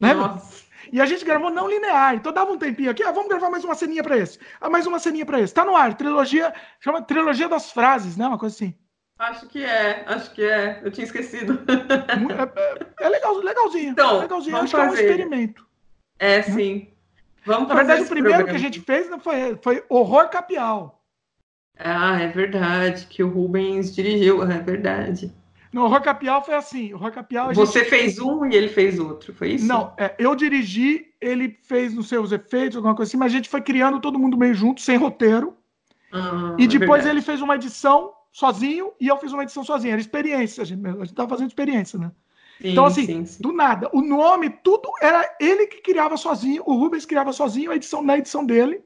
[0.00, 0.28] Lembra?
[0.28, 0.70] Nossa.
[0.92, 3.62] E a gente gravou não linear, então dava um tempinho aqui, ah, vamos gravar mais
[3.64, 4.38] uma ceninha para esse.
[4.60, 5.54] Ah, mais uma ceninha para esse.
[5.54, 8.26] Tá no ar, trilogia, chama trilogia das frases, né?
[8.26, 8.74] Uma coisa assim.
[9.18, 10.80] Acho que é, acho que é.
[10.82, 11.62] Eu tinha esquecido.
[11.68, 13.90] É, é, é legal, legalzinho.
[13.90, 14.96] Então, legalzinho, acho fazer.
[14.96, 15.69] que é um experimento.
[16.20, 16.86] É, sim.
[17.46, 18.50] Vamos Na verdade, o primeiro programa.
[18.50, 21.02] que a gente fez não foi, foi Horror Capial.
[21.78, 25.32] Ah, é verdade, que o Rubens dirigiu, é verdade.
[25.72, 27.54] No Horror Capial foi assim, Horror Capial...
[27.54, 27.88] Você gente...
[27.88, 29.66] fez um e ele fez outro, foi isso?
[29.66, 33.48] Não, é, eu dirigi, ele fez nos seus efeitos, alguma coisa assim, mas a gente
[33.48, 35.56] foi criando todo mundo meio junto, sem roteiro.
[36.12, 39.64] Ah, e é depois é ele fez uma edição sozinho e eu fiz uma edição
[39.64, 39.92] sozinho.
[39.92, 42.10] Era experiência, a gente, a gente tava fazendo experiência, né?
[42.60, 43.42] Sim, então, assim, sim, sim.
[43.42, 43.88] do nada.
[43.92, 48.18] O nome, tudo era ele que criava sozinho, o Rubens criava sozinho a edição na
[48.18, 48.84] edição dele.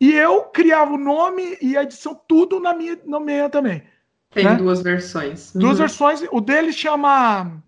[0.00, 3.82] E eu criava o nome e a edição, tudo na minha, na minha também.
[4.30, 4.54] Tem né?
[4.54, 5.52] duas versões.
[5.52, 5.78] Duas uhum.
[5.78, 6.24] versões.
[6.32, 7.62] O dele chama.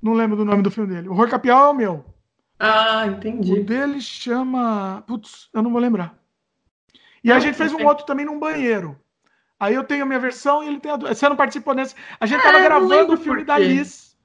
[0.00, 1.08] Não lembro do nome do filme dele.
[1.08, 2.04] O Horror Capial é o meu.
[2.58, 3.52] Ah, entendi.
[3.52, 5.02] O dele chama.
[5.06, 6.16] Putz, eu não vou lembrar.
[7.24, 8.96] E não, a gente fez um outro também num banheiro.
[9.62, 11.06] Aí eu tenho a minha versão e ele tem a do...
[11.06, 11.94] Você não participou nesse.
[12.18, 14.18] A gente estava é, gravando o filme da Liz.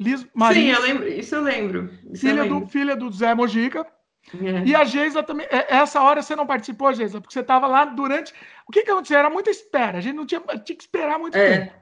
[0.00, 0.62] Liz Maria.
[0.62, 1.08] Sim, eu lembro.
[1.08, 1.90] Isso eu lembro.
[2.10, 2.60] Isso filha, eu lembro.
[2.60, 3.86] Do, filha do Zé Mojica.
[4.32, 4.64] É.
[4.64, 5.46] E a Geisa também.
[5.50, 8.32] É, essa hora você não participou, Geisa, porque você estava lá durante.
[8.66, 9.18] O que, que aconteceu?
[9.18, 9.98] Era muita espera.
[9.98, 11.58] A gente não tinha, tinha que esperar muito é.
[11.58, 11.72] tempo.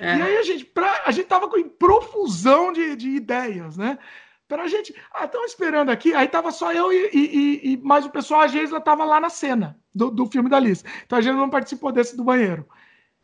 [0.00, 0.16] É.
[0.16, 3.98] E aí a gente, pra, a gente tava com profusão de, de ideias, né?
[4.48, 4.94] Pra gente.
[5.12, 6.14] Ah, estão esperando aqui.
[6.14, 9.28] Aí tava só eu e, e, e mais o pessoal, a Geisa tava lá na
[9.28, 10.84] cena do, do filme da Liz.
[11.04, 12.66] Então a gente não participou desse do banheiro.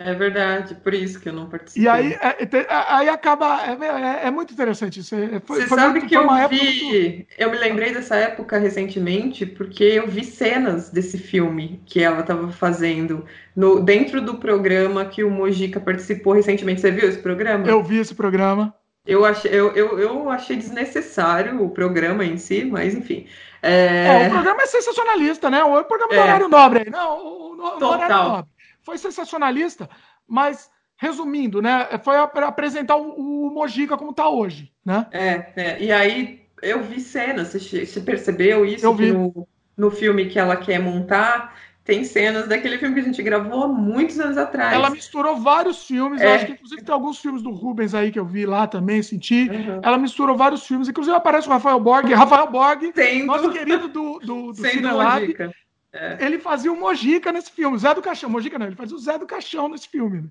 [0.04, 1.84] É verdade, por isso que eu não participei.
[1.84, 3.60] E aí, é, é aí acaba.
[3.64, 5.14] É, é, é muito interessante isso.
[5.14, 6.82] É, foi, Você foi sabe muito, que eu vi.
[6.82, 7.26] Muito...
[7.38, 12.50] Eu me lembrei dessa época recentemente, porque eu vi cenas desse filme que ela estava
[12.50, 13.24] fazendo
[13.54, 16.80] no, dentro do programa que o Mojica participou recentemente.
[16.80, 17.68] Você viu esse programa?
[17.68, 18.74] Eu vi esse programa.
[19.06, 23.26] Eu achei, eu, eu, eu achei desnecessário o programa em si, mas enfim.
[23.62, 24.24] É...
[24.24, 25.62] é o programa é sensacionalista, né?
[25.62, 26.22] O programa do é.
[26.22, 26.90] horário nobre.
[26.90, 28.50] Não, o, o, o horário nobre.
[28.82, 29.88] Foi sensacionalista,
[30.26, 31.88] mas resumindo, né?
[32.04, 35.06] Foi apresentar o, o Mojica como está hoje, né?
[35.12, 39.12] É, é, e aí eu vi cenas, você, você percebeu isso eu vi.
[39.12, 41.56] No, no filme que ela quer montar?
[41.84, 44.72] Tem cenas daquele filme que a gente gravou há muitos anos atrás.
[44.72, 46.36] Ela misturou vários filmes, é.
[46.36, 49.48] acho que inclusive tem alguns filmes do Rubens aí que eu vi lá também, senti.
[49.48, 49.80] Uhum.
[49.82, 52.06] Ela misturou vários filmes, inclusive aparece o Rafael Borg.
[52.14, 53.26] Rafael Borg, Tendo...
[53.26, 55.52] nosso querido do, do, do Cinelab.
[55.92, 56.24] É.
[56.24, 58.30] Ele fazia o Mojica nesse filme, o Zé do Caixão.
[58.30, 60.22] Mojica não, ele fazia o Zé do Caixão nesse filme.
[60.22, 60.28] Né?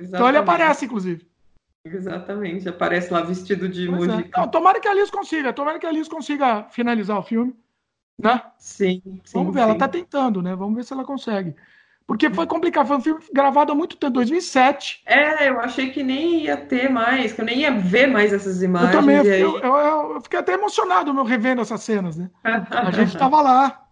[0.00, 1.26] Então ele aparece, inclusive.
[1.84, 4.06] Exatamente, aparece lá vestido de pois é.
[4.06, 4.40] Mojica.
[4.40, 4.40] É.
[4.40, 7.54] Não, tomara que a Alice consiga, tomara que a Alice consiga finalizar o filme.
[8.18, 8.40] Né?
[8.58, 9.64] Sim, sim Vamos ver, sim.
[9.64, 10.54] ela tá tentando, né?
[10.54, 11.54] Vamos ver se ela consegue.
[12.06, 15.02] Porque foi complicado, foi um filme gravado há muito tempo, 2007.
[15.06, 18.62] É, eu achei que nem ia ter mais, que eu nem ia ver mais essas
[18.62, 18.92] imagens.
[18.92, 22.30] Eu também, eu, eu, eu, fiquei até emocionado meu revendo essas cenas, né?
[22.44, 23.86] a gente tava lá,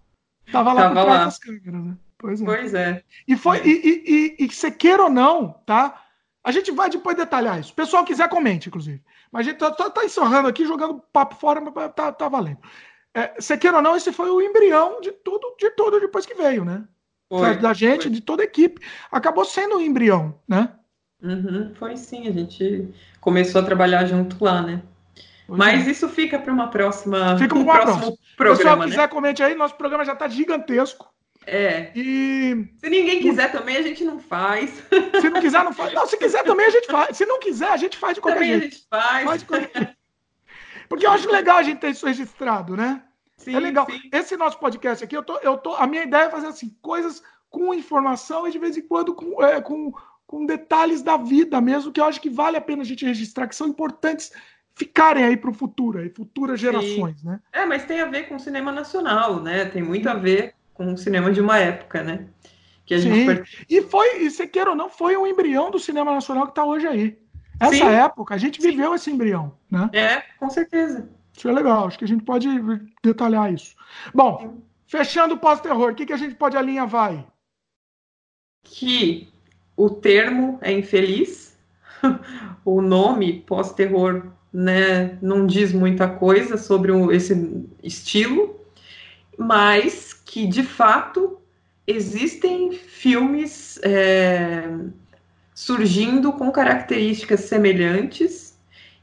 [0.52, 1.24] tava lá tava por trás lá.
[1.24, 1.96] das câmeras, né?
[2.18, 2.44] Pois é.
[2.44, 3.02] Pois é.
[3.26, 3.66] E foi, é.
[3.66, 6.02] E, e, e, e você queira ou não, tá?
[6.44, 7.72] A gente vai depois detalhar isso.
[7.72, 9.02] O pessoal quiser, comente, inclusive.
[9.30, 12.58] Mas a gente tá, tá, tá encerrando aqui, jogando papo fora, mas tá, tá valendo.
[13.14, 16.34] É, você queira ou não, esse foi o embrião de tudo, de tudo depois que
[16.34, 16.84] veio, né?
[17.28, 18.10] foi, da gente, foi.
[18.10, 18.80] de toda a equipe.
[19.10, 20.70] Acabou sendo um embrião, né?
[21.22, 22.88] Uhum, foi sim, a gente
[23.20, 24.82] começou a trabalhar junto lá, né?
[25.48, 25.90] Mas é.
[25.90, 27.38] isso fica para uma próxima.
[27.38, 28.56] Fica um próximo programa.
[28.56, 28.84] Se o pessoal né?
[28.86, 29.54] quiser, comente aí.
[29.54, 31.12] Nosso programa já está gigantesco.
[31.46, 31.90] É.
[31.94, 32.68] E.
[32.78, 34.82] Se ninguém quiser também, a gente não faz.
[35.20, 35.92] Se não quiser, não faz.
[35.92, 37.16] Não, se quiser também, a gente faz.
[37.16, 38.64] Se não quiser, a gente faz de qualquer também jeito.
[38.64, 39.24] a gente faz.
[39.24, 39.96] faz qualquer...
[40.92, 43.02] Porque eu acho legal a gente ter isso registrado, né?
[43.38, 43.86] Sim, é legal.
[43.90, 43.98] Sim.
[44.12, 47.22] Esse nosso podcast aqui, eu tô, eu tô, a minha ideia é fazer assim, coisas
[47.48, 49.90] com informação e de vez em quando com, é, com,
[50.26, 53.48] com detalhes da vida mesmo, que eu acho que vale a pena a gente registrar,
[53.48, 54.32] que são importantes
[54.74, 57.26] ficarem aí para o futuro, aí, futuras gerações, Sim.
[57.26, 57.40] né?
[57.54, 59.64] É, mas tem a ver com o cinema nacional, né?
[59.64, 62.26] Tem muito a ver com o cinema de uma época, né?
[62.84, 63.14] Que a Sim.
[63.14, 63.64] gente...
[63.66, 66.66] E foi, e você queira ou não, foi um embrião do cinema nacional que está
[66.66, 67.21] hoje aí.
[67.62, 67.84] Essa Sim.
[67.84, 68.94] época, a gente viveu Sim.
[68.96, 69.88] esse embrião, né?
[69.92, 71.08] É, com certeza.
[71.32, 72.48] Isso é legal, acho que a gente pode
[73.04, 73.76] detalhar isso.
[74.12, 77.24] Bom, fechando o pós-terror, o que, que a gente pode alinhar vai?
[78.64, 79.28] Que
[79.76, 81.56] o termo é infeliz,
[82.64, 88.60] o nome pós-terror né, não diz muita coisa sobre esse estilo,
[89.38, 91.38] mas que de fato
[91.86, 94.68] existem filmes é,
[95.64, 98.58] surgindo com características semelhantes,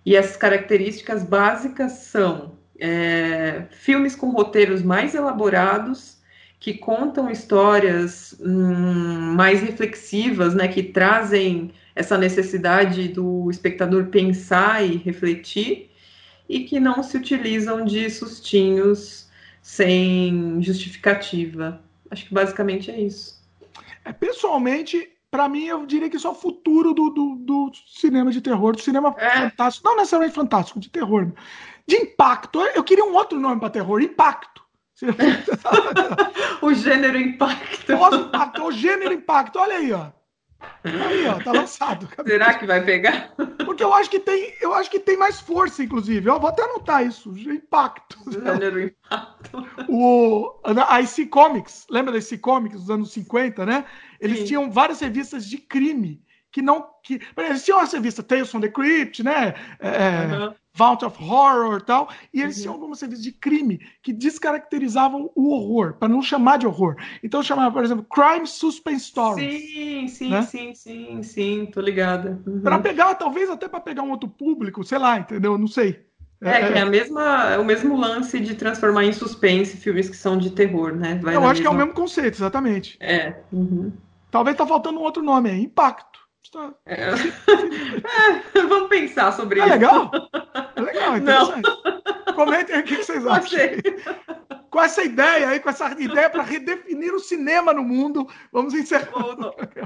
[0.06, 6.18] e as características básicas são é, filmes com roteiros mais elaborados,
[6.60, 14.98] que contam histórias hum, mais reflexivas, né, que trazem essa necessidade do espectador pensar e
[14.98, 15.90] refletir,
[16.49, 19.30] e que não se utilizam de sustinhos
[19.61, 21.81] sem justificativa.
[22.11, 23.40] Acho que basicamente é isso.
[24.03, 28.31] É, pessoalmente, para mim, eu diria que isso é o futuro do, do, do cinema
[28.31, 29.49] de terror, do cinema é.
[29.49, 29.88] fantástico.
[29.88, 31.31] Não necessariamente fantástico, de terror.
[31.88, 32.60] De impacto.
[32.60, 34.64] Eu queria um outro nome para terror: impacto.
[36.61, 37.97] o gênero impacto.
[37.97, 39.60] Pós-impacto, o gênero impacto.
[39.60, 40.07] Olha aí, ó.
[40.84, 42.07] Aí, ó, tá lançado.
[42.26, 43.34] Será que vai pegar?
[43.65, 46.30] Porque eu acho que tem, eu acho que tem mais força, inclusive.
[46.30, 48.18] Eu vou até anotar isso, impacto.
[48.27, 49.68] Impacto.
[49.88, 53.86] O, a IC Comics, lembra da IC Comics dos anos 50, né?
[54.19, 54.45] Eles Sim.
[54.45, 56.22] tinham várias revistas de crime
[56.52, 56.88] que não.
[57.03, 59.56] Que, eles tinham essa revista Tales from the Crypt, né?
[59.80, 60.56] É, uhum.
[60.74, 62.62] Vault of Horror e tal, e eles uhum.
[62.62, 66.96] tinham algumas revistas de crime que descaracterizavam o horror, para não chamar de horror.
[67.24, 69.62] Então chamava, por exemplo, Crime Suspense Stories.
[69.62, 70.41] Sim, sim, né?
[70.44, 72.40] sim, sim, sim, tô ligada.
[72.46, 72.62] Uhum.
[72.62, 75.58] Para pegar, talvez até para pegar um outro público, sei lá, entendeu?
[75.58, 76.08] Não sei.
[76.41, 80.16] É, é, é, a mesma, é o mesmo lance de transformar em suspense filmes que
[80.16, 81.20] são de terror, né?
[81.22, 81.62] Vai Eu acho mesma...
[81.62, 82.98] que é o mesmo conceito, exatamente.
[83.02, 83.36] É.
[83.52, 83.91] Uhum.
[84.32, 86.19] Talvez tá faltando um outro nome aí, Impacto.
[86.86, 87.10] É.
[88.56, 88.61] é.
[88.68, 89.74] vamos pensar sobre é isso.
[89.74, 90.11] Legal?
[90.76, 91.70] É legal, interessante.
[92.26, 92.34] Não.
[92.34, 93.60] Comentem aí o que vocês acham.
[94.70, 99.11] Com essa ideia aí, com essa ideia para redefinir o cinema no mundo, vamos encerrar.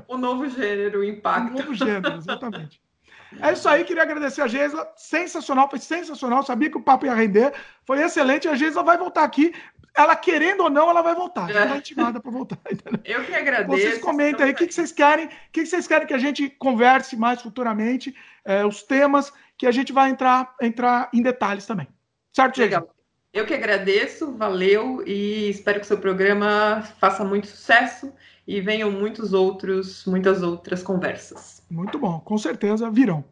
[0.08, 1.56] O, o novo gênero, o impacto.
[1.56, 2.82] O novo gênero, exatamente.
[3.42, 4.88] É isso aí, queria agradecer a Geisa.
[4.96, 6.44] Sensacional, foi sensacional.
[6.44, 7.54] Sabia que o papo ia render.
[7.86, 8.48] Foi excelente.
[8.48, 9.54] A Geisa vai voltar aqui
[9.96, 11.52] ela querendo ou não, ela vai voltar.
[11.52, 12.58] Já está intimada para voltar.
[12.72, 13.00] Entendeu?
[13.04, 13.70] Eu que agradeço.
[13.70, 16.18] Vocês comentem aí o que, que, vocês querem, o que, que, vocês querem que a
[16.18, 21.66] gente converse mais futuramente, é, os temas que a gente vai entrar, entrar em detalhes
[21.66, 21.88] também.
[22.32, 22.90] Certo, Legal.
[23.32, 28.14] Eu que agradeço, valeu e espero que o seu programa faça muito sucesso
[28.48, 31.64] e venham muitos outros, muitas outras conversas.
[31.70, 33.26] Muito bom, com certeza virão.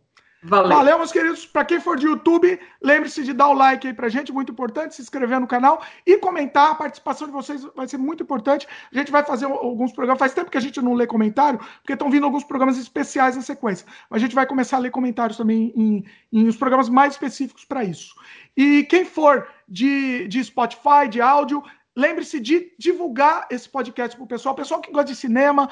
[0.43, 0.69] Valeu.
[0.69, 1.45] Valeu, meus queridos.
[1.45, 4.95] Para quem for de YouTube, lembre-se de dar o like aí pra gente, muito importante,
[4.95, 6.71] se inscrever no canal e comentar.
[6.71, 8.67] A participação de vocês vai ser muito importante.
[8.91, 10.19] A gente vai fazer alguns programas.
[10.19, 13.43] Faz tempo que a gente não lê comentário, porque estão vindo alguns programas especiais na
[13.43, 13.85] sequência.
[14.09, 16.03] Mas a gente vai começar a ler comentários também em,
[16.33, 18.15] em os programas mais específicos para isso.
[18.57, 21.63] E quem for de, de Spotify, de áudio,
[21.95, 24.55] lembre-se de divulgar esse podcast para o pessoal.
[24.55, 25.69] Pessoal que gosta de cinema,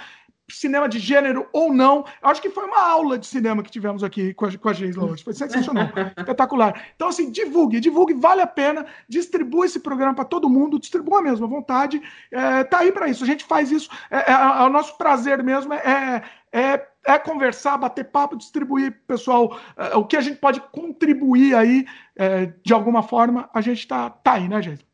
[0.50, 2.06] cinema de gênero ou não.
[2.22, 4.72] Eu acho que foi uma aula de cinema que tivemos aqui com a, com a
[4.72, 5.24] hoje.
[5.24, 6.88] Foi sensacional, espetacular.
[6.96, 8.86] Então, assim, divulgue, divulgue, vale a pena.
[9.08, 12.02] Distribua esse programa para todo mundo, distribua mesmo à vontade.
[12.32, 13.24] É, tá aí para isso.
[13.24, 13.90] A gente faz isso.
[14.10, 19.60] É, é, é, o nosso prazer mesmo é, é, é conversar, bater papo, distribuir, pessoal,
[19.78, 21.86] é, o que a gente pode contribuir aí
[22.16, 23.50] é, de alguma forma.
[23.54, 24.86] A gente tá, tá aí, né, gente?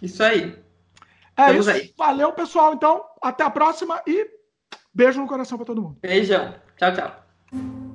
[0.00, 0.66] Isso aí.
[1.36, 1.70] É Estamos isso.
[1.70, 1.94] Aí.
[1.96, 2.74] Valeu, pessoal.
[2.74, 4.35] Então, até a próxima e
[4.96, 5.98] Beijo no coração para todo mundo.
[6.00, 6.54] Beijão.
[6.78, 7.85] Tchau, tchau.